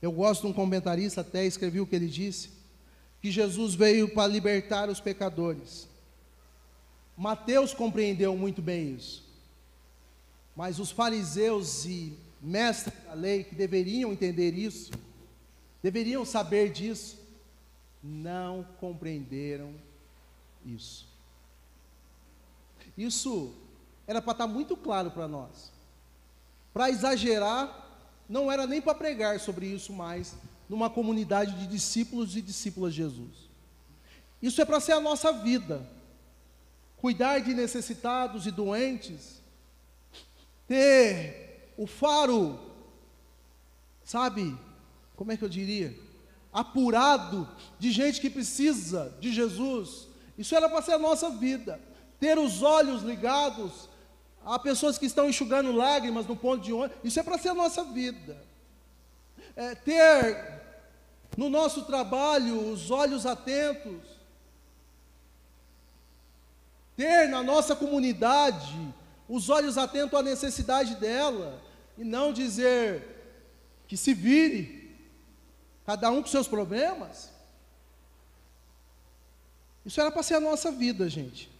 Eu 0.00 0.10
gosto 0.12 0.42
de 0.42 0.48
um 0.48 0.52
comentarista, 0.52 1.20
até 1.20 1.44
escrevi 1.44 1.80
o 1.80 1.86
que 1.86 1.96
ele 1.96 2.08
disse, 2.08 2.50
que 3.20 3.30
Jesus 3.30 3.74
veio 3.74 4.12
para 4.12 4.26
libertar 4.26 4.88
os 4.88 5.00
pecadores. 5.00 5.88
Mateus 7.16 7.72
compreendeu 7.72 8.36
muito 8.36 8.60
bem 8.60 8.94
isso. 8.94 9.24
Mas 10.54 10.78
os 10.78 10.90
fariseus 10.90 11.84
e 11.84 12.16
mestres 12.40 12.94
da 13.04 13.14
lei, 13.14 13.44
que 13.44 13.54
deveriam 13.54 14.12
entender 14.12 14.52
isso, 14.54 14.90
deveriam 15.82 16.24
saber 16.24 16.70
disso, 16.70 17.18
não 18.02 18.66
compreenderam 18.78 19.74
isso. 20.64 21.05
Isso 22.96 23.54
era 24.06 24.22
para 24.22 24.32
estar 24.32 24.46
muito 24.46 24.76
claro 24.76 25.10
para 25.10 25.28
nós. 25.28 25.72
Para 26.72 26.90
exagerar, 26.90 27.84
não 28.28 28.50
era 28.50 28.66
nem 28.66 28.80
para 28.80 28.94
pregar 28.94 29.38
sobre 29.40 29.66
isso 29.66 29.92
mais 29.92 30.34
numa 30.68 30.90
comunidade 30.90 31.58
de 31.58 31.66
discípulos 31.66 32.36
e 32.36 32.42
discípulas 32.42 32.94
de 32.94 33.02
Jesus. 33.02 33.50
Isso 34.42 34.60
é 34.60 34.64
para 34.64 34.80
ser 34.80 34.92
a 34.92 35.00
nossa 35.00 35.32
vida. 35.32 35.88
Cuidar 36.96 37.38
de 37.40 37.54
necessitados 37.54 38.46
e 38.46 38.50
doentes, 38.50 39.40
ter 40.66 41.72
o 41.76 41.86
faro, 41.86 42.58
sabe, 44.02 44.56
como 45.14 45.30
é 45.30 45.36
que 45.36 45.44
eu 45.44 45.48
diria? 45.48 45.96
Apurado 46.52 47.48
de 47.78 47.92
gente 47.92 48.20
que 48.20 48.30
precisa 48.30 49.14
de 49.20 49.32
Jesus. 49.32 50.08
Isso 50.38 50.54
era 50.54 50.68
para 50.68 50.82
ser 50.82 50.92
a 50.92 50.98
nossa 50.98 51.30
vida. 51.30 51.80
Ter 52.18 52.38
os 52.38 52.62
olhos 52.62 53.02
ligados 53.02 53.88
Há 54.46 54.60
pessoas 54.60 54.96
que 54.96 55.06
estão 55.06 55.28
enxugando 55.28 55.72
lágrimas 55.72 56.24
no 56.24 56.36
ponto 56.36 56.62
de 56.62 56.72
ônibus. 56.72 56.98
Isso 57.02 57.18
é 57.18 57.22
para 57.24 57.36
ser 57.36 57.48
a 57.48 57.54
nossa 57.54 57.82
vida. 57.82 58.40
É, 59.56 59.74
ter 59.74 60.62
no 61.36 61.50
nosso 61.50 61.84
trabalho 61.84 62.70
os 62.70 62.92
olhos 62.92 63.26
atentos. 63.26 64.04
Ter 66.96 67.28
na 67.28 67.42
nossa 67.42 67.74
comunidade 67.74 68.94
os 69.28 69.50
olhos 69.50 69.76
atentos 69.76 70.16
à 70.16 70.22
necessidade 70.22 70.94
dela. 70.94 71.60
E 71.98 72.04
não 72.04 72.32
dizer 72.32 73.02
que 73.88 73.96
se 73.96 74.14
vire, 74.14 74.96
cada 75.84 76.08
um 76.08 76.22
com 76.22 76.28
seus 76.28 76.46
problemas. 76.46 77.32
Isso 79.84 80.00
era 80.00 80.12
para 80.12 80.22
ser 80.22 80.34
a 80.34 80.40
nossa 80.40 80.70
vida, 80.70 81.08
gente. 81.08 81.55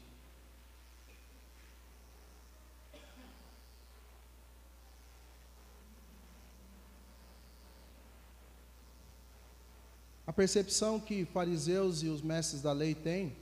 A 10.26 10.32
percepção 10.32 10.98
que 10.98 11.24
fariseus 11.24 12.02
e 12.02 12.08
os 12.08 12.20
mestres 12.20 12.60
da 12.60 12.72
lei 12.72 12.94
têm 12.94 13.36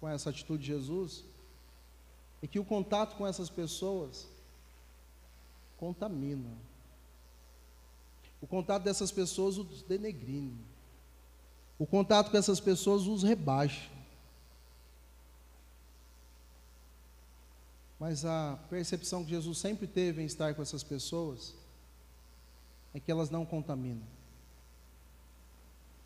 com 0.00 0.08
essa 0.08 0.30
atitude 0.30 0.62
de 0.62 0.68
Jesus 0.68 1.22
é 2.42 2.46
que 2.46 2.58
o 2.58 2.64
contato 2.64 3.16
com 3.16 3.26
essas 3.26 3.50
pessoas 3.50 4.26
contamina. 5.76 6.50
O 8.40 8.46
contato 8.46 8.82
dessas 8.82 9.10
pessoas 9.10 9.58
os 9.58 9.82
denegrina. 9.82 10.56
O 11.78 11.86
contato 11.86 12.30
com 12.30 12.36
essas 12.36 12.60
pessoas 12.60 13.02
os 13.06 13.22
rebaixa. 13.22 13.90
Mas 17.98 18.24
a 18.24 18.58
percepção 18.68 19.24
que 19.24 19.30
Jesus 19.30 19.58
sempre 19.58 19.86
teve 19.86 20.22
em 20.22 20.26
estar 20.26 20.54
com 20.54 20.62
essas 20.62 20.82
pessoas 20.82 21.54
é 22.94 23.00
que 23.00 23.10
elas 23.10 23.30
não 23.30 23.44
contaminam. 23.44 24.15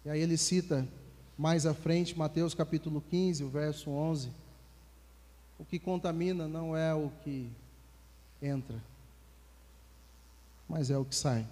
E 0.04 0.10
aí 0.10 0.20
ele 0.20 0.36
cita 0.36 0.88
mais 1.36 1.66
à 1.66 1.74
frente, 1.74 2.18
Mateus 2.18 2.54
capítulo 2.54 3.02
15, 3.10 3.44
o 3.44 3.48
verso 3.48 3.90
11. 3.90 4.30
O 5.58 5.64
que 5.64 5.78
contamina 5.78 6.48
não 6.48 6.76
é 6.76 6.94
o 6.94 7.10
que 7.22 7.50
entra, 8.40 8.82
mas 10.66 10.90
é 10.90 10.96
o 10.96 11.04
que 11.04 11.14
sai. 11.14 11.46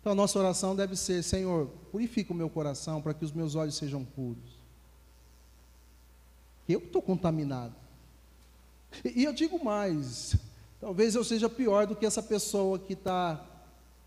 Então 0.00 0.12
a 0.12 0.14
nossa 0.14 0.38
oração 0.38 0.74
deve 0.74 0.96
ser: 0.96 1.22
Senhor, 1.22 1.68
purifica 1.92 2.32
o 2.32 2.36
meu 2.36 2.50
coração 2.50 3.00
para 3.00 3.14
que 3.14 3.24
os 3.24 3.32
meus 3.32 3.54
olhos 3.54 3.76
sejam 3.76 4.04
puros. 4.04 4.58
Eu 6.68 6.80
estou 6.80 7.00
contaminado. 7.00 7.74
E, 9.04 9.20
e 9.20 9.24
eu 9.24 9.32
digo 9.32 9.64
mais: 9.64 10.36
talvez 10.80 11.14
eu 11.14 11.22
seja 11.22 11.48
pior 11.48 11.86
do 11.86 11.94
que 11.94 12.06
essa 12.06 12.22
pessoa 12.22 12.78
que 12.78 12.94
está 12.94 13.44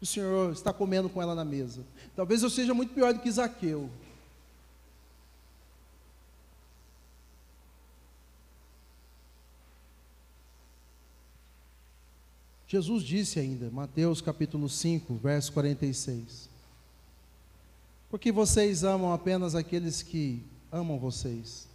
o 0.01 0.05
Senhor 0.05 0.51
está 0.51 0.73
comendo 0.73 1.07
com 1.07 1.21
ela 1.21 1.35
na 1.35 1.45
mesa. 1.45 1.85
Talvez 2.15 2.41
eu 2.41 2.49
seja 2.49 2.73
muito 2.73 2.93
pior 2.93 3.13
do 3.13 3.19
que 3.19 3.31
Zaqueu. 3.31 3.87
Jesus 12.67 13.03
disse 13.03 13.39
ainda, 13.39 13.69
Mateus 13.69 14.21
capítulo 14.21 14.67
5, 14.67 15.13
verso 15.15 15.51
46. 15.51 16.49
Porque 18.09 18.31
vocês 18.31 18.83
amam 18.83 19.13
apenas 19.13 19.55
aqueles 19.55 20.01
que 20.01 20.41
amam 20.71 20.97
vocês. 20.97 21.67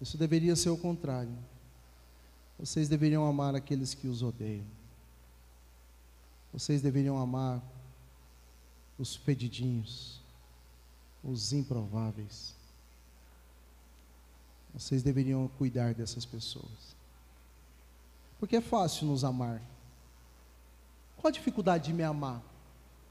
Isso 0.00 0.18
deveria 0.18 0.56
ser 0.56 0.70
o 0.70 0.76
contrário. 0.76 1.32
Vocês 2.58 2.88
deveriam 2.88 3.24
amar 3.24 3.54
aqueles 3.54 3.94
que 3.94 4.08
os 4.08 4.22
odeiam. 4.22 4.81
Vocês 6.52 6.82
deveriam 6.82 7.18
amar 7.18 7.62
os 8.98 9.16
fedidinhos, 9.16 10.20
os 11.24 11.52
improváveis. 11.52 12.54
Vocês 14.74 15.02
deveriam 15.02 15.48
cuidar 15.58 15.94
dessas 15.94 16.24
pessoas. 16.24 16.96
Porque 18.38 18.56
é 18.56 18.60
fácil 18.60 19.06
nos 19.06 19.24
amar. 19.24 19.62
Qual 21.16 21.28
a 21.28 21.32
dificuldade 21.32 21.86
de 21.86 21.92
me 21.92 22.02
amar? 22.02 22.42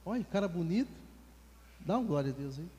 Olha, 0.05 0.23
cara 0.23 0.47
bonito. 0.47 0.91
Dá 1.85 1.97
uma 1.97 2.07
glória 2.07 2.31
a 2.31 2.35
Deus 2.35 2.59
aí. 2.59 2.69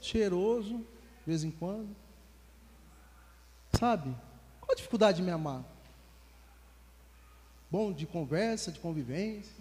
Cheiroso, 0.00 0.78
de 0.78 1.26
vez 1.26 1.44
em 1.44 1.50
quando. 1.50 1.94
Sabe? 3.78 4.14
Qual 4.60 4.72
a 4.72 4.74
dificuldade 4.74 5.18
de 5.18 5.22
me 5.22 5.30
amar? 5.30 5.64
Bom 7.70 7.92
de 7.92 8.06
conversa, 8.06 8.70
de 8.70 8.78
convivência. 8.78 9.54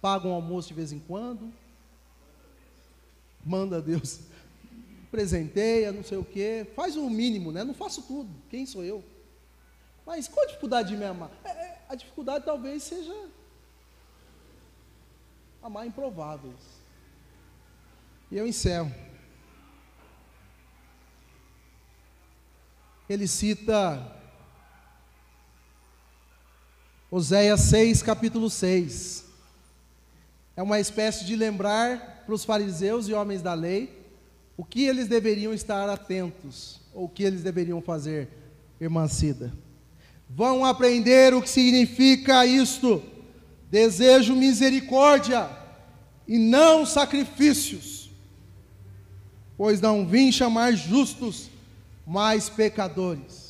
Paga 0.00 0.28
um 0.28 0.32
almoço 0.32 0.68
de 0.68 0.74
vez 0.74 0.92
em 0.92 0.98
quando. 0.98 1.52
Manda 3.44 3.78
a 3.78 3.80
Deus. 3.80 4.20
Presenteia, 5.10 5.92
não 5.92 6.04
sei 6.04 6.18
o 6.18 6.24
quê. 6.24 6.66
Faz 6.76 6.96
o 6.96 7.10
mínimo, 7.10 7.50
né? 7.50 7.64
Não 7.64 7.74
faço 7.74 8.02
tudo. 8.02 8.30
Quem 8.48 8.64
sou 8.64 8.84
eu? 8.84 9.04
Mas 10.06 10.28
qual 10.28 10.44
a 10.44 10.48
dificuldade 10.48 10.88
de 10.90 10.96
me 10.96 11.04
amar? 11.04 11.30
É, 11.44 11.48
é, 11.48 11.78
a 11.88 11.94
dificuldade 11.94 12.44
talvez 12.44 12.82
seja 12.82 13.28
amar 15.62 15.86
improváveis. 15.86 16.80
E 18.30 18.36
eu 18.36 18.46
encerro. 18.46 18.92
Ele 23.08 23.26
cita 23.26 24.19
Oséias 27.12 27.62
6, 27.62 28.04
capítulo 28.04 28.48
6. 28.48 29.24
É 30.56 30.62
uma 30.62 30.78
espécie 30.78 31.24
de 31.24 31.34
lembrar 31.34 32.22
para 32.24 32.32
os 32.32 32.44
fariseus 32.44 33.08
e 33.08 33.12
homens 33.12 33.42
da 33.42 33.52
lei 33.52 33.98
o 34.56 34.64
que 34.64 34.84
eles 34.84 35.08
deveriam 35.08 35.52
estar 35.52 35.88
atentos, 35.88 36.80
ou 36.94 37.06
o 37.06 37.08
que 37.08 37.24
eles 37.24 37.42
deveriam 37.42 37.82
fazer, 37.82 38.28
irmã 38.80 39.08
Cida. 39.08 39.52
Vão 40.28 40.64
aprender 40.64 41.34
o 41.34 41.42
que 41.42 41.50
significa 41.50 42.46
isto. 42.46 43.02
Desejo 43.68 44.36
misericórdia 44.36 45.50
e 46.28 46.38
não 46.38 46.86
sacrifícios, 46.86 48.08
pois 49.56 49.80
não 49.80 50.06
vim 50.06 50.30
chamar 50.30 50.74
justos, 50.74 51.50
mas 52.06 52.48
pecadores. 52.48 53.49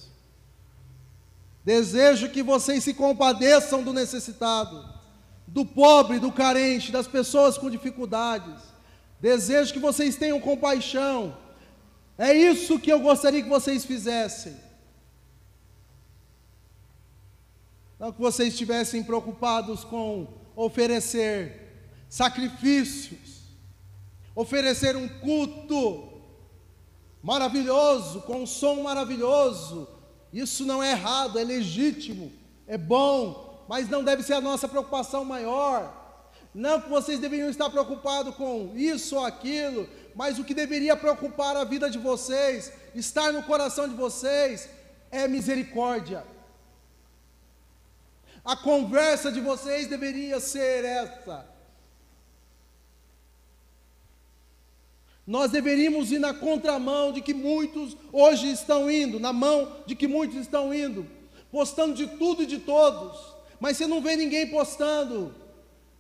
Desejo 1.65 2.31
que 2.31 2.43
vocês 2.43 2.83
se 2.83 2.95
compadeçam 2.95 3.83
do 3.83 3.93
necessitado, 3.93 4.83
do 5.47 5.65
pobre, 5.65 6.19
do 6.19 6.33
carente, 6.33 6.91
das 6.91 7.07
pessoas 7.07 7.59
com 7.59 7.71
dificuldades. 7.71 8.63
Desejo 9.21 9.73
que 9.73 9.79
vocês 9.79 10.17
tenham 10.17 10.41
compaixão. 10.41 11.37
É 12.17 12.33
isso 12.33 12.79
que 12.79 12.91
eu 12.91 13.01
gostaria 13.01 13.43
que 13.43 13.49
vocês 13.49 13.85
fizessem. 13.85 14.57
Não 17.99 18.13
que 18.13 18.21
vocês 18.21 18.55
estivessem 18.55 19.03
preocupados 19.03 19.85
com 19.85 20.27
oferecer 20.57 21.69
sacrifícios, 22.09 23.43
oferecer 24.35 24.97
um 24.97 25.07
culto 25.07 26.09
maravilhoso, 27.23 28.23
com 28.23 28.43
um 28.43 28.47
som 28.47 28.83
maravilhoso, 28.83 29.87
isso 30.33 30.64
não 30.64 30.83
é 30.83 30.93
errado, 30.93 31.39
é 31.39 31.45
legítimo, 31.45 32.33
é 32.66 32.78
bom, 32.78 33.64
mas 33.68 33.89
não 33.89 34.05
deve 34.05 34.22
ser 34.22 34.35
a 34.35 34.41
nossa 34.41 34.68
preocupação 34.68 35.24
maior. 35.24 35.99
Não 36.55 36.81
que 36.81 36.89
vocês 36.89 37.20
deveriam 37.20 37.49
estar 37.49 37.70
preocupados 37.70 38.35
com 38.35 38.72
isso 38.74 39.16
ou 39.16 39.24
aquilo, 39.24 39.89
mas 40.14 40.39
o 40.39 40.45
que 40.45 40.55
deveria 40.55 40.97
preocupar 40.97 41.57
a 41.57 41.64
vida 41.64 41.89
de 41.89 41.99
vocês, 41.99 42.72
estar 42.95 43.33
no 43.33 43.43
coração 43.45 43.89
de 43.89 43.95
vocês, 43.95 44.68
é 45.11 45.28
misericórdia. 45.28 46.24
A 48.45 48.57
conversa 48.57 49.31
de 49.31 49.41
vocês 49.41 49.87
deveria 49.87 50.41
ser 50.41 50.85
essa: 50.85 51.47
Nós 55.31 55.53
deveríamos 55.53 56.11
ir 56.11 56.18
na 56.18 56.35
contramão 56.35 57.12
de 57.12 57.20
que 57.20 57.33
muitos 57.33 57.97
hoje 58.12 58.51
estão 58.51 58.91
indo, 58.91 59.20
na 59.20 59.33
mão 59.33 59.76
de 59.87 59.95
que 59.95 60.09
muitos 60.09 60.37
estão 60.37 60.74
indo, 60.74 61.07
postando 61.53 61.95
de 61.95 62.09
tudo 62.09 62.43
e 62.43 62.47
de 62.47 62.59
todos, 62.59 63.16
mas 63.61 63.76
você 63.76 63.87
não 63.87 64.01
vê 64.01 64.16
ninguém 64.16 64.51
postando. 64.51 65.33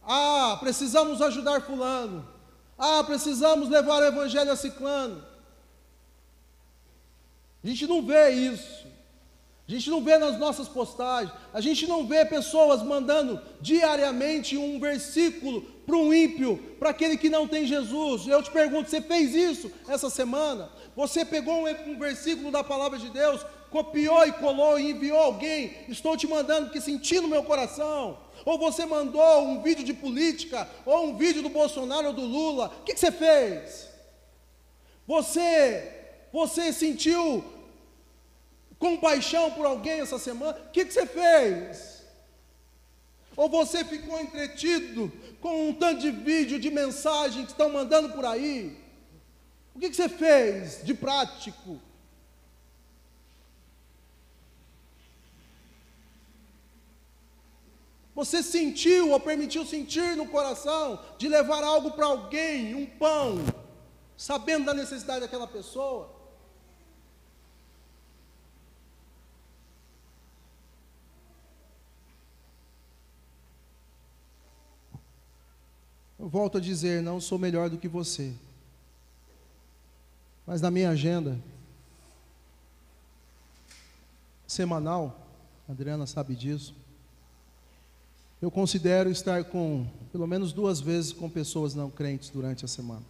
Ah, 0.02 0.56
precisamos 0.58 1.22
ajudar 1.22 1.60
Fulano. 1.60 2.28
Ah, 2.76 3.04
precisamos 3.04 3.68
levar 3.68 4.02
o 4.02 4.06
Evangelho 4.06 4.50
a 4.50 4.56
Ciclano. 4.56 5.24
A 7.62 7.68
gente 7.68 7.86
não 7.86 8.02
vê 8.02 8.30
isso. 8.30 8.84
A 9.70 9.72
gente 9.72 9.88
não 9.88 10.02
vê 10.02 10.18
nas 10.18 10.36
nossas 10.36 10.66
postagens, 10.66 11.32
a 11.54 11.60
gente 11.60 11.86
não 11.86 12.04
vê 12.04 12.24
pessoas 12.24 12.82
mandando 12.82 13.40
diariamente 13.60 14.56
um 14.56 14.80
versículo 14.80 15.62
para 15.86 15.96
um 15.96 16.12
ímpio, 16.12 16.56
para 16.76 16.90
aquele 16.90 17.16
que 17.16 17.30
não 17.30 17.46
tem 17.46 17.64
Jesus. 17.64 18.26
Eu 18.26 18.42
te 18.42 18.50
pergunto, 18.50 18.90
você 18.90 19.00
fez 19.00 19.32
isso 19.32 19.70
essa 19.86 20.10
semana? 20.10 20.68
Você 20.96 21.24
pegou 21.24 21.54
um, 21.54 21.92
um 21.92 21.96
versículo 21.96 22.50
da 22.50 22.64
palavra 22.64 22.98
de 22.98 23.10
Deus, 23.10 23.46
copiou 23.70 24.26
e 24.26 24.32
colou 24.32 24.76
e 24.76 24.90
enviou 24.90 25.20
alguém? 25.20 25.72
Estou 25.88 26.16
te 26.16 26.26
mandando 26.26 26.66
porque 26.66 26.80
senti 26.80 27.20
no 27.20 27.28
meu 27.28 27.44
coração. 27.44 28.18
Ou 28.44 28.58
você 28.58 28.84
mandou 28.84 29.44
um 29.44 29.62
vídeo 29.62 29.84
de 29.84 29.94
política, 29.94 30.68
ou 30.84 31.06
um 31.06 31.16
vídeo 31.16 31.44
do 31.44 31.48
Bolsonaro 31.48 32.08
ou 32.08 32.12
do 32.12 32.22
Lula. 32.22 32.72
O 32.80 32.82
que, 32.82 32.94
que 32.94 32.98
você 32.98 33.12
fez? 33.12 33.88
Você, 35.06 35.92
você 36.32 36.72
sentiu 36.72 37.59
compaixão 38.80 39.50
por 39.52 39.66
alguém 39.66 40.00
essa 40.00 40.18
semana? 40.18 40.58
O 40.58 40.70
que, 40.70 40.86
que 40.86 40.92
você 40.92 41.06
fez? 41.06 42.02
Ou 43.36 43.48
você 43.48 43.84
ficou 43.84 44.18
entretido 44.18 45.12
com 45.40 45.68
um 45.68 45.74
tanto 45.74 46.00
de 46.00 46.10
vídeo, 46.10 46.58
de 46.58 46.70
mensagem 46.70 47.44
que 47.44 47.52
estão 47.52 47.68
mandando 47.68 48.08
por 48.10 48.24
aí? 48.24 48.76
O 49.74 49.78
que, 49.78 49.90
que 49.90 49.96
você 49.96 50.08
fez 50.08 50.82
de 50.82 50.94
prático? 50.94 51.78
Você 58.14 58.42
sentiu 58.42 59.10
ou 59.10 59.20
permitiu 59.20 59.64
sentir 59.64 60.16
no 60.16 60.26
coração 60.26 60.98
de 61.16 61.28
levar 61.28 61.62
algo 61.62 61.92
para 61.92 62.06
alguém, 62.06 62.74
um 62.74 62.84
pão, 62.84 63.38
sabendo 64.16 64.66
da 64.66 64.74
necessidade 64.74 65.20
daquela 65.20 65.46
pessoa? 65.46 66.19
Volto 76.30 76.58
a 76.58 76.60
dizer, 76.60 77.02
não 77.02 77.20
sou 77.20 77.38
melhor 77.38 77.68
do 77.68 77.76
que 77.76 77.88
você. 77.88 78.32
Mas 80.46 80.60
na 80.60 80.70
minha 80.70 80.90
agenda 80.90 81.36
semanal, 84.46 85.26
a 85.68 85.72
Adriana 85.72 86.06
sabe 86.06 86.36
disso, 86.36 86.72
eu 88.40 88.50
considero 88.50 89.10
estar 89.10 89.44
com 89.44 89.86
pelo 90.12 90.26
menos 90.26 90.52
duas 90.52 90.80
vezes 90.80 91.12
com 91.12 91.28
pessoas 91.28 91.74
não 91.74 91.90
crentes 91.90 92.30
durante 92.30 92.64
a 92.64 92.68
semana. 92.68 93.02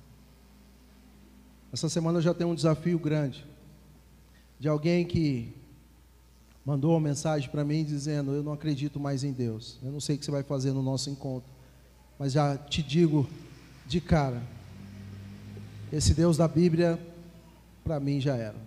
Essa 1.72 1.88
semana 1.88 2.18
eu 2.18 2.22
já 2.22 2.34
tenho 2.34 2.50
um 2.50 2.54
desafio 2.54 2.98
grande 2.98 3.46
de 4.58 4.66
alguém 4.66 5.04
que 5.04 5.54
mandou 6.64 6.92
uma 6.92 7.00
mensagem 7.00 7.48
para 7.48 7.64
mim 7.64 7.84
dizendo: 7.84 8.32
Eu 8.32 8.42
não 8.42 8.52
acredito 8.52 8.98
mais 8.98 9.22
em 9.22 9.32
Deus. 9.32 9.78
Eu 9.82 9.92
não 9.92 10.00
sei 10.00 10.16
o 10.16 10.18
que 10.18 10.24
você 10.24 10.30
vai 10.30 10.42
fazer 10.42 10.72
no 10.72 10.82
nosso 10.82 11.08
encontro 11.08 11.59
mas 12.20 12.34
já 12.34 12.58
te 12.58 12.82
digo 12.82 13.26
de 13.86 13.98
cara: 13.98 14.42
esse 15.90 16.12
Deus 16.12 16.36
da 16.36 16.46
Bíblia, 16.46 17.00
para 17.82 17.98
mim 17.98 18.20
já 18.20 18.36
era. 18.36 18.58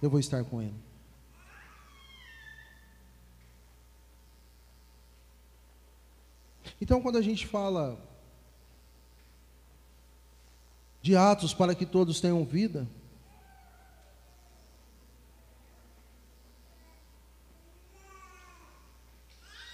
Eu 0.00 0.08
vou 0.08 0.20
estar 0.20 0.44
com 0.44 0.62
Ele. 0.62 0.72
Então, 6.80 7.02
quando 7.02 7.18
a 7.18 7.20
gente 7.20 7.48
fala 7.48 8.00
de 11.02 11.16
atos 11.16 11.52
para 11.52 11.74
que 11.74 11.84
todos 11.84 12.20
tenham 12.20 12.44
vida, 12.44 12.86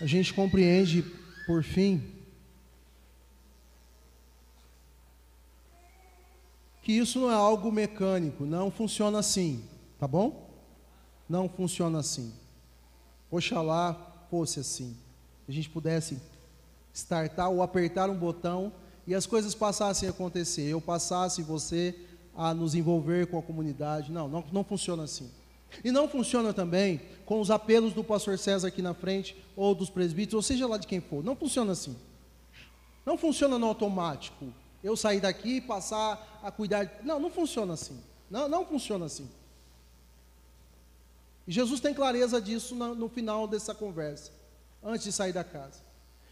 a 0.00 0.06
gente 0.06 0.32
compreende, 0.32 1.02
por 1.46 1.62
fim, 1.62 2.15
que 6.86 6.92
isso 6.92 7.18
não 7.18 7.32
é 7.32 7.34
algo 7.34 7.72
mecânico, 7.72 8.46
não 8.46 8.70
funciona 8.70 9.18
assim, 9.18 9.64
tá 9.98 10.06
bom? 10.06 10.48
Não 11.28 11.48
funciona 11.48 11.98
assim. 11.98 12.32
Oxalá 13.28 14.24
fosse 14.30 14.60
assim. 14.60 14.96
A 15.48 15.50
gente 15.50 15.68
pudesse 15.68 16.16
startar 16.94 17.50
ou 17.50 17.60
apertar 17.60 18.08
um 18.08 18.14
botão 18.14 18.72
e 19.04 19.16
as 19.16 19.26
coisas 19.26 19.52
passassem 19.52 20.08
a 20.08 20.12
acontecer. 20.12 20.62
Eu 20.62 20.80
passasse 20.80 21.42
você 21.42 21.92
a 22.36 22.54
nos 22.54 22.72
envolver 22.76 23.26
com 23.26 23.36
a 23.36 23.42
comunidade. 23.42 24.12
Não, 24.12 24.28
não, 24.28 24.44
não 24.52 24.62
funciona 24.62 25.02
assim. 25.02 25.28
E 25.82 25.90
não 25.90 26.08
funciona 26.08 26.52
também 26.52 27.00
com 27.24 27.40
os 27.40 27.50
apelos 27.50 27.94
do 27.94 28.04
pastor 28.04 28.38
César 28.38 28.68
aqui 28.68 28.80
na 28.80 28.94
frente, 28.94 29.36
ou 29.56 29.74
dos 29.74 29.90
presbíteros, 29.90 30.34
ou 30.34 30.42
seja 30.42 30.68
lá 30.68 30.78
de 30.78 30.86
quem 30.86 31.00
for. 31.00 31.24
Não 31.24 31.34
funciona 31.34 31.72
assim. 31.72 31.96
Não 33.04 33.18
funciona 33.18 33.58
no 33.58 33.66
automático. 33.66 34.54
Eu 34.86 34.96
sair 34.96 35.18
daqui 35.18 35.56
e 35.56 35.60
passar 35.60 36.38
a 36.44 36.52
cuidar. 36.52 37.00
Não, 37.02 37.18
não 37.18 37.28
funciona 37.28 37.74
assim. 37.74 38.00
Não, 38.30 38.48
não 38.48 38.64
funciona 38.64 39.06
assim. 39.06 39.28
E 41.44 41.50
Jesus 41.50 41.80
tem 41.80 41.92
clareza 41.92 42.40
disso 42.40 42.72
no, 42.76 43.08
final 43.08 43.48
dessa 43.48 43.74
conversa, 43.74 44.30
antes 44.80 45.02
de 45.02 45.10
sair 45.10 45.32
da 45.32 45.42
casa. 45.42 45.80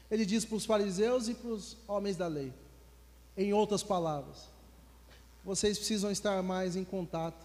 Ele 0.09 0.25
diz 0.25 0.45
para 0.45 0.55
os 0.55 0.65
fariseus 0.65 1.27
e 1.27 1.35
para 1.35 1.51
os 1.51 1.77
homens 1.89 2.17
da 2.17 2.29
lei, 2.29 2.53
em 3.37 3.53
outras 3.53 3.83
palavras: 3.83 4.49
vocês 5.45 5.77
precisam 5.77 6.13
estar 6.13 6.41
mais 6.41 6.77
em 6.77 6.85
contato 6.85 7.45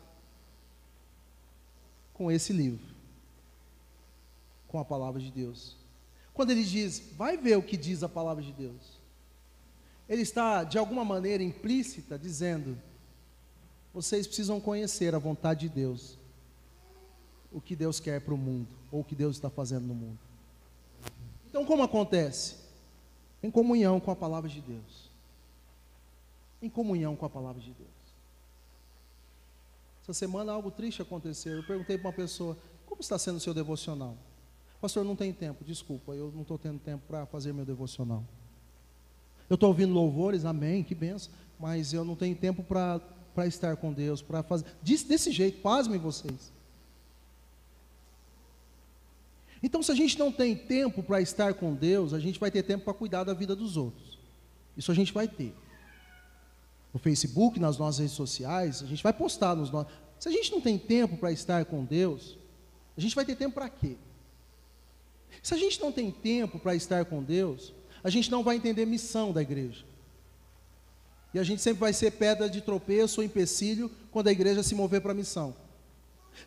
com 2.14 2.32
esse 2.32 2.54
livro, 2.54 2.86
com 4.68 4.78
a 4.78 4.86
palavra 4.86 5.20
de 5.20 5.32
Deus. 5.32 5.76
Quando 6.36 6.52
ele 6.52 6.64
diz, 6.64 7.02
vai 7.18 7.36
ver 7.36 7.58
o 7.58 7.64
que 7.64 7.76
diz 7.76 8.04
a 8.04 8.10
palavra 8.10 8.44
de 8.44 8.52
Deus, 8.52 8.99
ele 10.10 10.24
está, 10.24 10.64
de 10.64 10.80
alguma 10.80 11.06
maneira 11.06 11.44
implícita, 11.44 12.18
dizendo: 12.18 12.76
vocês 13.94 14.26
precisam 14.26 14.60
conhecer 14.60 15.14
a 15.14 15.20
vontade 15.20 15.62
de 15.62 15.70
Deus, 15.70 16.18
o 17.52 17.62
que 17.62 17.76
Deus 17.76 18.00
quer 18.00 18.20
para 18.20 18.34
o 18.34 18.38
mundo, 18.38 18.76
ou 18.92 19.02
o 19.02 19.04
que 19.04 19.16
Deus 19.16 19.36
está 19.36 19.50
fazendo 19.50 19.86
no 19.86 19.94
mundo. 19.94 20.20
Então, 21.48 21.64
como 21.64 21.84
acontece? 21.84 22.56
Em 23.42 23.52
comunhão 23.52 24.00
com 24.00 24.10
a 24.10 24.16
palavra 24.16 24.50
de 24.50 24.62
Deus. 24.62 25.10
Em 26.62 26.70
comunhão 26.70 27.16
com 27.16 27.26
a 27.26 27.30
palavra 27.30 27.62
de 27.62 27.72
Deus. 27.72 27.90
Essa 30.02 30.14
semana 30.14 30.52
algo 30.52 30.72
triste 30.72 31.02
aconteceu. 31.02 31.58
Eu 31.58 31.64
perguntei 31.64 31.98
para 31.98 32.08
uma 32.08 32.14
pessoa: 32.14 32.58
como 32.86 33.00
está 33.00 33.18
sendo 33.20 33.38
o 33.38 33.40
seu 33.40 33.54
devocional? 33.54 34.18
Pastor, 34.82 35.04
não 35.04 35.16
tem 35.16 35.32
tempo, 35.32 35.64
desculpa, 35.64 36.14
eu 36.14 36.32
não 36.32 36.42
estou 36.42 36.58
tendo 36.58 36.80
tempo 36.80 37.04
para 37.06 37.26
fazer 37.26 37.54
meu 37.54 37.66
devocional. 37.66 38.24
Eu 39.50 39.56
estou 39.56 39.70
ouvindo 39.70 39.94
louvores, 39.94 40.46
amém, 40.46 40.84
que 40.84 40.94
benção, 40.94 41.32
mas 41.60 41.92
eu 41.92 42.06
não 42.06 42.16
tenho 42.16 42.36
tempo 42.36 42.64
para 42.64 43.02
estar 43.48 43.76
com 43.78 43.92
Deus, 43.92 44.22
para 44.22 44.44
fazer. 44.44 44.66
Disse 44.84 45.08
desse 45.08 45.32
jeito, 45.32 45.62
pasmem 45.62 46.00
vocês. 46.00 46.52
Então, 49.62 49.84
se 49.84 49.92
a 49.92 49.96
gente 49.96 50.18
não 50.18 50.32
tem 50.32 50.56
tempo 50.56 51.04
para 51.04 51.20
estar 51.20 51.54
com 51.54 51.74
Deus, 51.74 52.14
a 52.14 52.20
gente 52.20 52.40
vai 52.40 52.50
ter 52.50 52.64
tempo 52.64 52.86
para 52.86 52.94
cuidar 52.94 53.24
da 53.24 53.34
vida 53.34 53.56
dos 53.56 53.76
outros. 53.76 54.18
Isso 54.78 54.92
a 54.92 54.96
gente 54.96 55.12
vai 55.12 55.28
ter. 55.28 55.54
No 56.94 57.00
Facebook, 57.00 57.60
nas 57.60 57.78
nossas 57.78 58.00
redes 58.00 58.16
sociais, 58.16 58.82
a 58.82 58.86
gente 58.86 59.04
vai 59.04 59.12
postar 59.12 59.56
nos 59.56 59.70
nossos. 59.70 59.92
Se 60.18 60.30
a 60.30 60.32
gente 60.32 60.52
não 60.52 60.62
tem 60.62 60.78
tempo 60.78 61.18
para 61.18 61.32
estar 61.32 61.66
com 61.66 61.84
Deus, 61.84 62.38
a 62.96 63.02
gente 63.02 63.16
vai 63.16 63.26
ter 63.26 63.36
tempo 63.36 63.56
para 63.56 63.70
quê? 63.70 63.98
Se 65.44 65.54
a 65.54 65.58
gente 65.58 65.80
não 65.82 65.92
tem 65.92 66.10
tempo 66.12 66.58
para 66.58 66.76
estar 66.76 67.06
com 67.06 67.22
Deus, 67.22 67.74
a 68.04 68.10
gente 68.10 68.32
não 68.32 68.44
vai 68.44 68.56
entender 68.56 68.86
missão 68.86 69.32
da 69.32 69.42
igreja. 69.42 69.86
E 71.34 71.40
a 71.40 71.44
gente 71.44 71.62
sempre 71.62 71.82
vai 71.82 71.94
ser 71.94 72.12
pedra 72.12 72.50
de 72.50 72.62
tropeço 72.62 73.22
ou 73.22 73.26
empecilho 73.26 73.92
quando 74.12 74.28
a 74.28 74.32
igreja 74.32 74.64
se 74.64 74.74
mover 74.74 75.02
para 75.02 75.12
a 75.12 75.16
missão. 75.16 75.56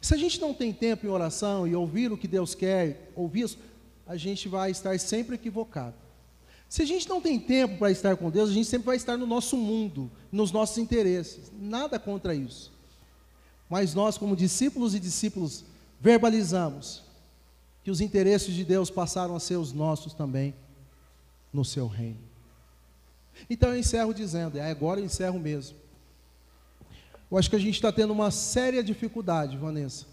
Se 0.00 0.14
a 0.14 0.16
gente 0.16 0.40
não 0.40 0.54
tem 0.54 0.72
tempo 0.72 1.06
em 1.06 1.08
oração 1.08 1.66
e 1.66 1.74
ouvir 1.74 2.10
o 2.10 2.16
que 2.16 2.26
Deus 2.26 2.54
quer, 2.54 3.12
ouvir 3.14 3.42
isso, 3.42 3.58
a 4.06 4.16
gente 4.16 4.48
vai 4.48 4.70
estar 4.70 4.98
sempre 4.98 5.36
equivocado. 5.36 5.94
Se 6.68 6.82
a 6.82 6.86
gente 6.86 7.08
não 7.08 7.20
tem 7.20 7.38
tempo 7.38 7.76
para 7.78 7.90
estar 7.90 8.16
com 8.16 8.30
Deus, 8.30 8.48
a 8.48 8.52
gente 8.52 8.66
sempre 8.66 8.86
vai 8.86 8.96
estar 8.96 9.16
no 9.16 9.26
nosso 9.26 9.56
mundo, 9.56 10.10
nos 10.32 10.50
nossos 10.50 10.78
interesses. 10.78 11.52
Nada 11.60 11.98
contra 11.98 12.34
isso. 12.34 12.72
Mas 13.68 13.94
nós, 13.94 14.16
como 14.16 14.34
discípulos 14.34 14.94
e 14.94 15.00
discípulos, 15.00 15.64
verbalizamos 16.00 17.02
que 17.84 17.90
os 17.90 18.00
interesses 18.00 18.54
de 18.54 18.64
Deus 18.64 18.90
passaram 18.90 19.36
a 19.36 19.40
ser 19.40 19.56
os 19.56 19.72
nossos 19.72 20.14
também 20.14 20.54
no 21.52 21.64
seu 21.64 21.86
reino. 21.86 22.20
Então 23.48 23.70
eu 23.70 23.78
encerro 23.78 24.14
dizendo, 24.14 24.58
é 24.58 24.70
agora 24.70 25.00
eu 25.00 25.04
encerro 25.04 25.38
mesmo. 25.38 25.76
Eu 27.30 27.38
acho 27.38 27.48
que 27.48 27.56
a 27.56 27.58
gente 27.58 27.74
está 27.74 27.90
tendo 27.90 28.12
uma 28.12 28.30
séria 28.30 28.82
dificuldade, 28.82 29.56
Vanessa, 29.56 30.06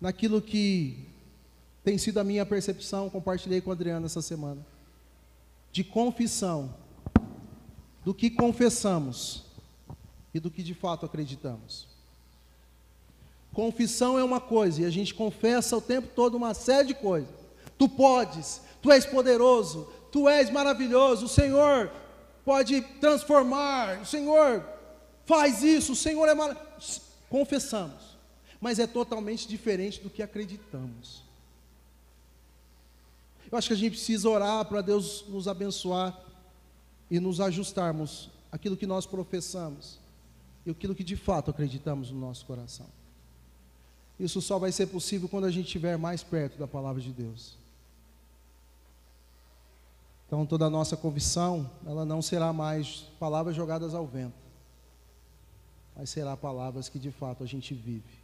naquilo 0.00 0.40
que 0.40 1.06
tem 1.84 1.98
sido 1.98 2.18
a 2.18 2.24
minha 2.24 2.46
percepção, 2.46 3.10
compartilhei 3.10 3.60
com 3.60 3.70
a 3.70 3.74
Adriana 3.74 4.06
essa 4.06 4.22
semana, 4.22 4.64
de 5.70 5.82
confissão, 5.84 6.74
do 8.04 8.14
que 8.14 8.30
confessamos 8.30 9.44
e 10.34 10.40
do 10.40 10.50
que 10.50 10.62
de 10.62 10.74
fato 10.74 11.04
acreditamos. 11.06 11.86
Confissão 13.52 14.18
é 14.18 14.24
uma 14.24 14.40
coisa, 14.40 14.82
e 14.82 14.84
a 14.86 14.90
gente 14.90 15.12
confessa 15.12 15.76
o 15.76 15.80
tempo 15.80 16.08
todo 16.14 16.36
uma 16.36 16.54
série 16.54 16.88
de 16.88 16.94
coisas. 16.94 17.28
Tu 17.76 17.88
podes, 17.88 18.62
tu 18.80 18.90
és 18.90 19.04
poderoso, 19.04 19.92
tu 20.12 20.28
és 20.28 20.50
maravilhoso, 20.50 21.24
o 21.24 21.28
Senhor 21.28 21.90
pode 22.44 22.82
transformar, 23.00 24.02
o 24.02 24.06
Senhor 24.06 24.64
faz 25.24 25.62
isso, 25.62 25.92
o 25.92 25.96
Senhor 25.96 26.28
é 26.28 26.34
maravilhoso. 26.34 27.00
Confessamos, 27.30 28.16
mas 28.60 28.78
é 28.78 28.86
totalmente 28.86 29.48
diferente 29.48 30.00
do 30.00 30.10
que 30.10 30.22
acreditamos. 30.22 31.22
Eu 33.50 33.56
acho 33.56 33.68
que 33.68 33.74
a 33.74 33.76
gente 33.76 33.92
precisa 33.92 34.28
orar 34.28 34.64
para 34.66 34.82
Deus 34.82 35.24
nos 35.28 35.48
abençoar 35.48 36.18
e 37.10 37.18
nos 37.18 37.40
ajustarmos 37.40 38.30
aquilo 38.50 38.76
que 38.76 38.86
nós 38.86 39.06
professamos 39.06 39.98
e 40.64 40.70
aquilo 40.70 40.94
que 40.94 41.04
de 41.04 41.16
fato 41.16 41.50
acreditamos 41.50 42.10
no 42.10 42.20
nosso 42.20 42.44
coração. 42.44 42.86
Isso 44.20 44.40
só 44.40 44.58
vai 44.58 44.70
ser 44.70 44.86
possível 44.86 45.28
quando 45.28 45.46
a 45.46 45.50
gente 45.50 45.66
estiver 45.66 45.96
mais 45.96 46.22
perto 46.22 46.58
da 46.58 46.66
palavra 46.66 47.00
de 47.00 47.10
Deus. 47.10 47.56
Então 50.32 50.46
toda 50.46 50.64
a 50.64 50.70
nossa 50.70 50.96
convicção, 50.96 51.70
ela 51.84 52.06
não 52.06 52.22
será 52.22 52.54
mais 52.54 53.02
palavras 53.20 53.54
jogadas 53.54 53.94
ao 53.94 54.06
vento 54.06 54.42
mas 55.94 56.10
será 56.10 56.36
palavras 56.36 56.88
que 56.88 56.98
de 56.98 57.10
fato 57.10 57.44
a 57.44 57.46
gente 57.46 57.74
vive. 57.74 58.22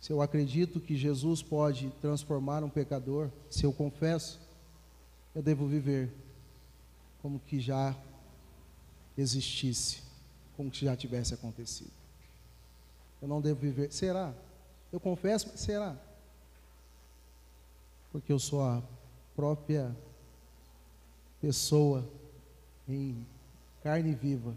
Se 0.00 0.12
eu 0.12 0.22
acredito 0.22 0.80
que 0.80 0.96
Jesus 0.96 1.42
pode 1.42 1.90
transformar 2.00 2.64
um 2.64 2.70
pecador, 2.70 3.30
se 3.50 3.64
eu 3.64 3.72
confesso, 3.72 4.40
eu 5.34 5.42
devo 5.42 5.66
viver 5.66 6.10
como 7.20 7.38
que 7.38 7.60
já 7.60 7.94
existisse, 9.16 10.02
como 10.56 10.70
que 10.70 10.84
já 10.84 10.96
tivesse 10.96 11.34
acontecido. 11.34 11.92
Eu 13.20 13.28
não 13.28 13.40
devo 13.40 13.60
viver. 13.60 13.92
Será? 13.92 14.32
Eu 14.92 15.00
confesso, 15.00 15.48
mas 15.50 15.60
será? 15.60 15.96
Porque 18.10 18.32
eu 18.32 18.38
sou 18.38 18.62
a 18.62 18.82
própria 19.38 19.96
pessoa 21.40 22.04
em 22.88 23.24
carne 23.84 24.12
viva 24.12 24.52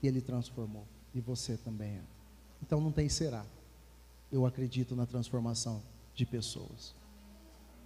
que 0.00 0.06
Ele 0.06 0.20
transformou. 0.20 0.86
E 1.12 1.20
você 1.20 1.56
também 1.56 1.94
é. 1.94 2.00
Então 2.62 2.80
não 2.80 2.92
tem 2.92 3.08
será. 3.08 3.44
Eu 4.30 4.46
acredito 4.46 4.94
na 4.94 5.04
transformação 5.04 5.82
de 6.14 6.24
pessoas. 6.24 6.94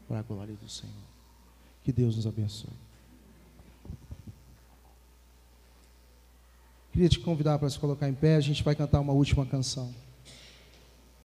Para 0.06 0.18
a 0.18 0.22
glória 0.22 0.54
do 0.54 0.68
Senhor. 0.68 0.92
Que 1.82 1.92
Deus 1.92 2.16
nos 2.16 2.26
abençoe. 2.26 2.68
Queria 6.92 7.08
te 7.08 7.20
convidar 7.20 7.58
para 7.58 7.70
se 7.70 7.78
colocar 7.78 8.06
em 8.06 8.14
pé. 8.14 8.36
A 8.36 8.40
gente 8.40 8.62
vai 8.62 8.74
cantar 8.74 9.00
uma 9.00 9.14
última 9.14 9.46
canção. 9.46 9.94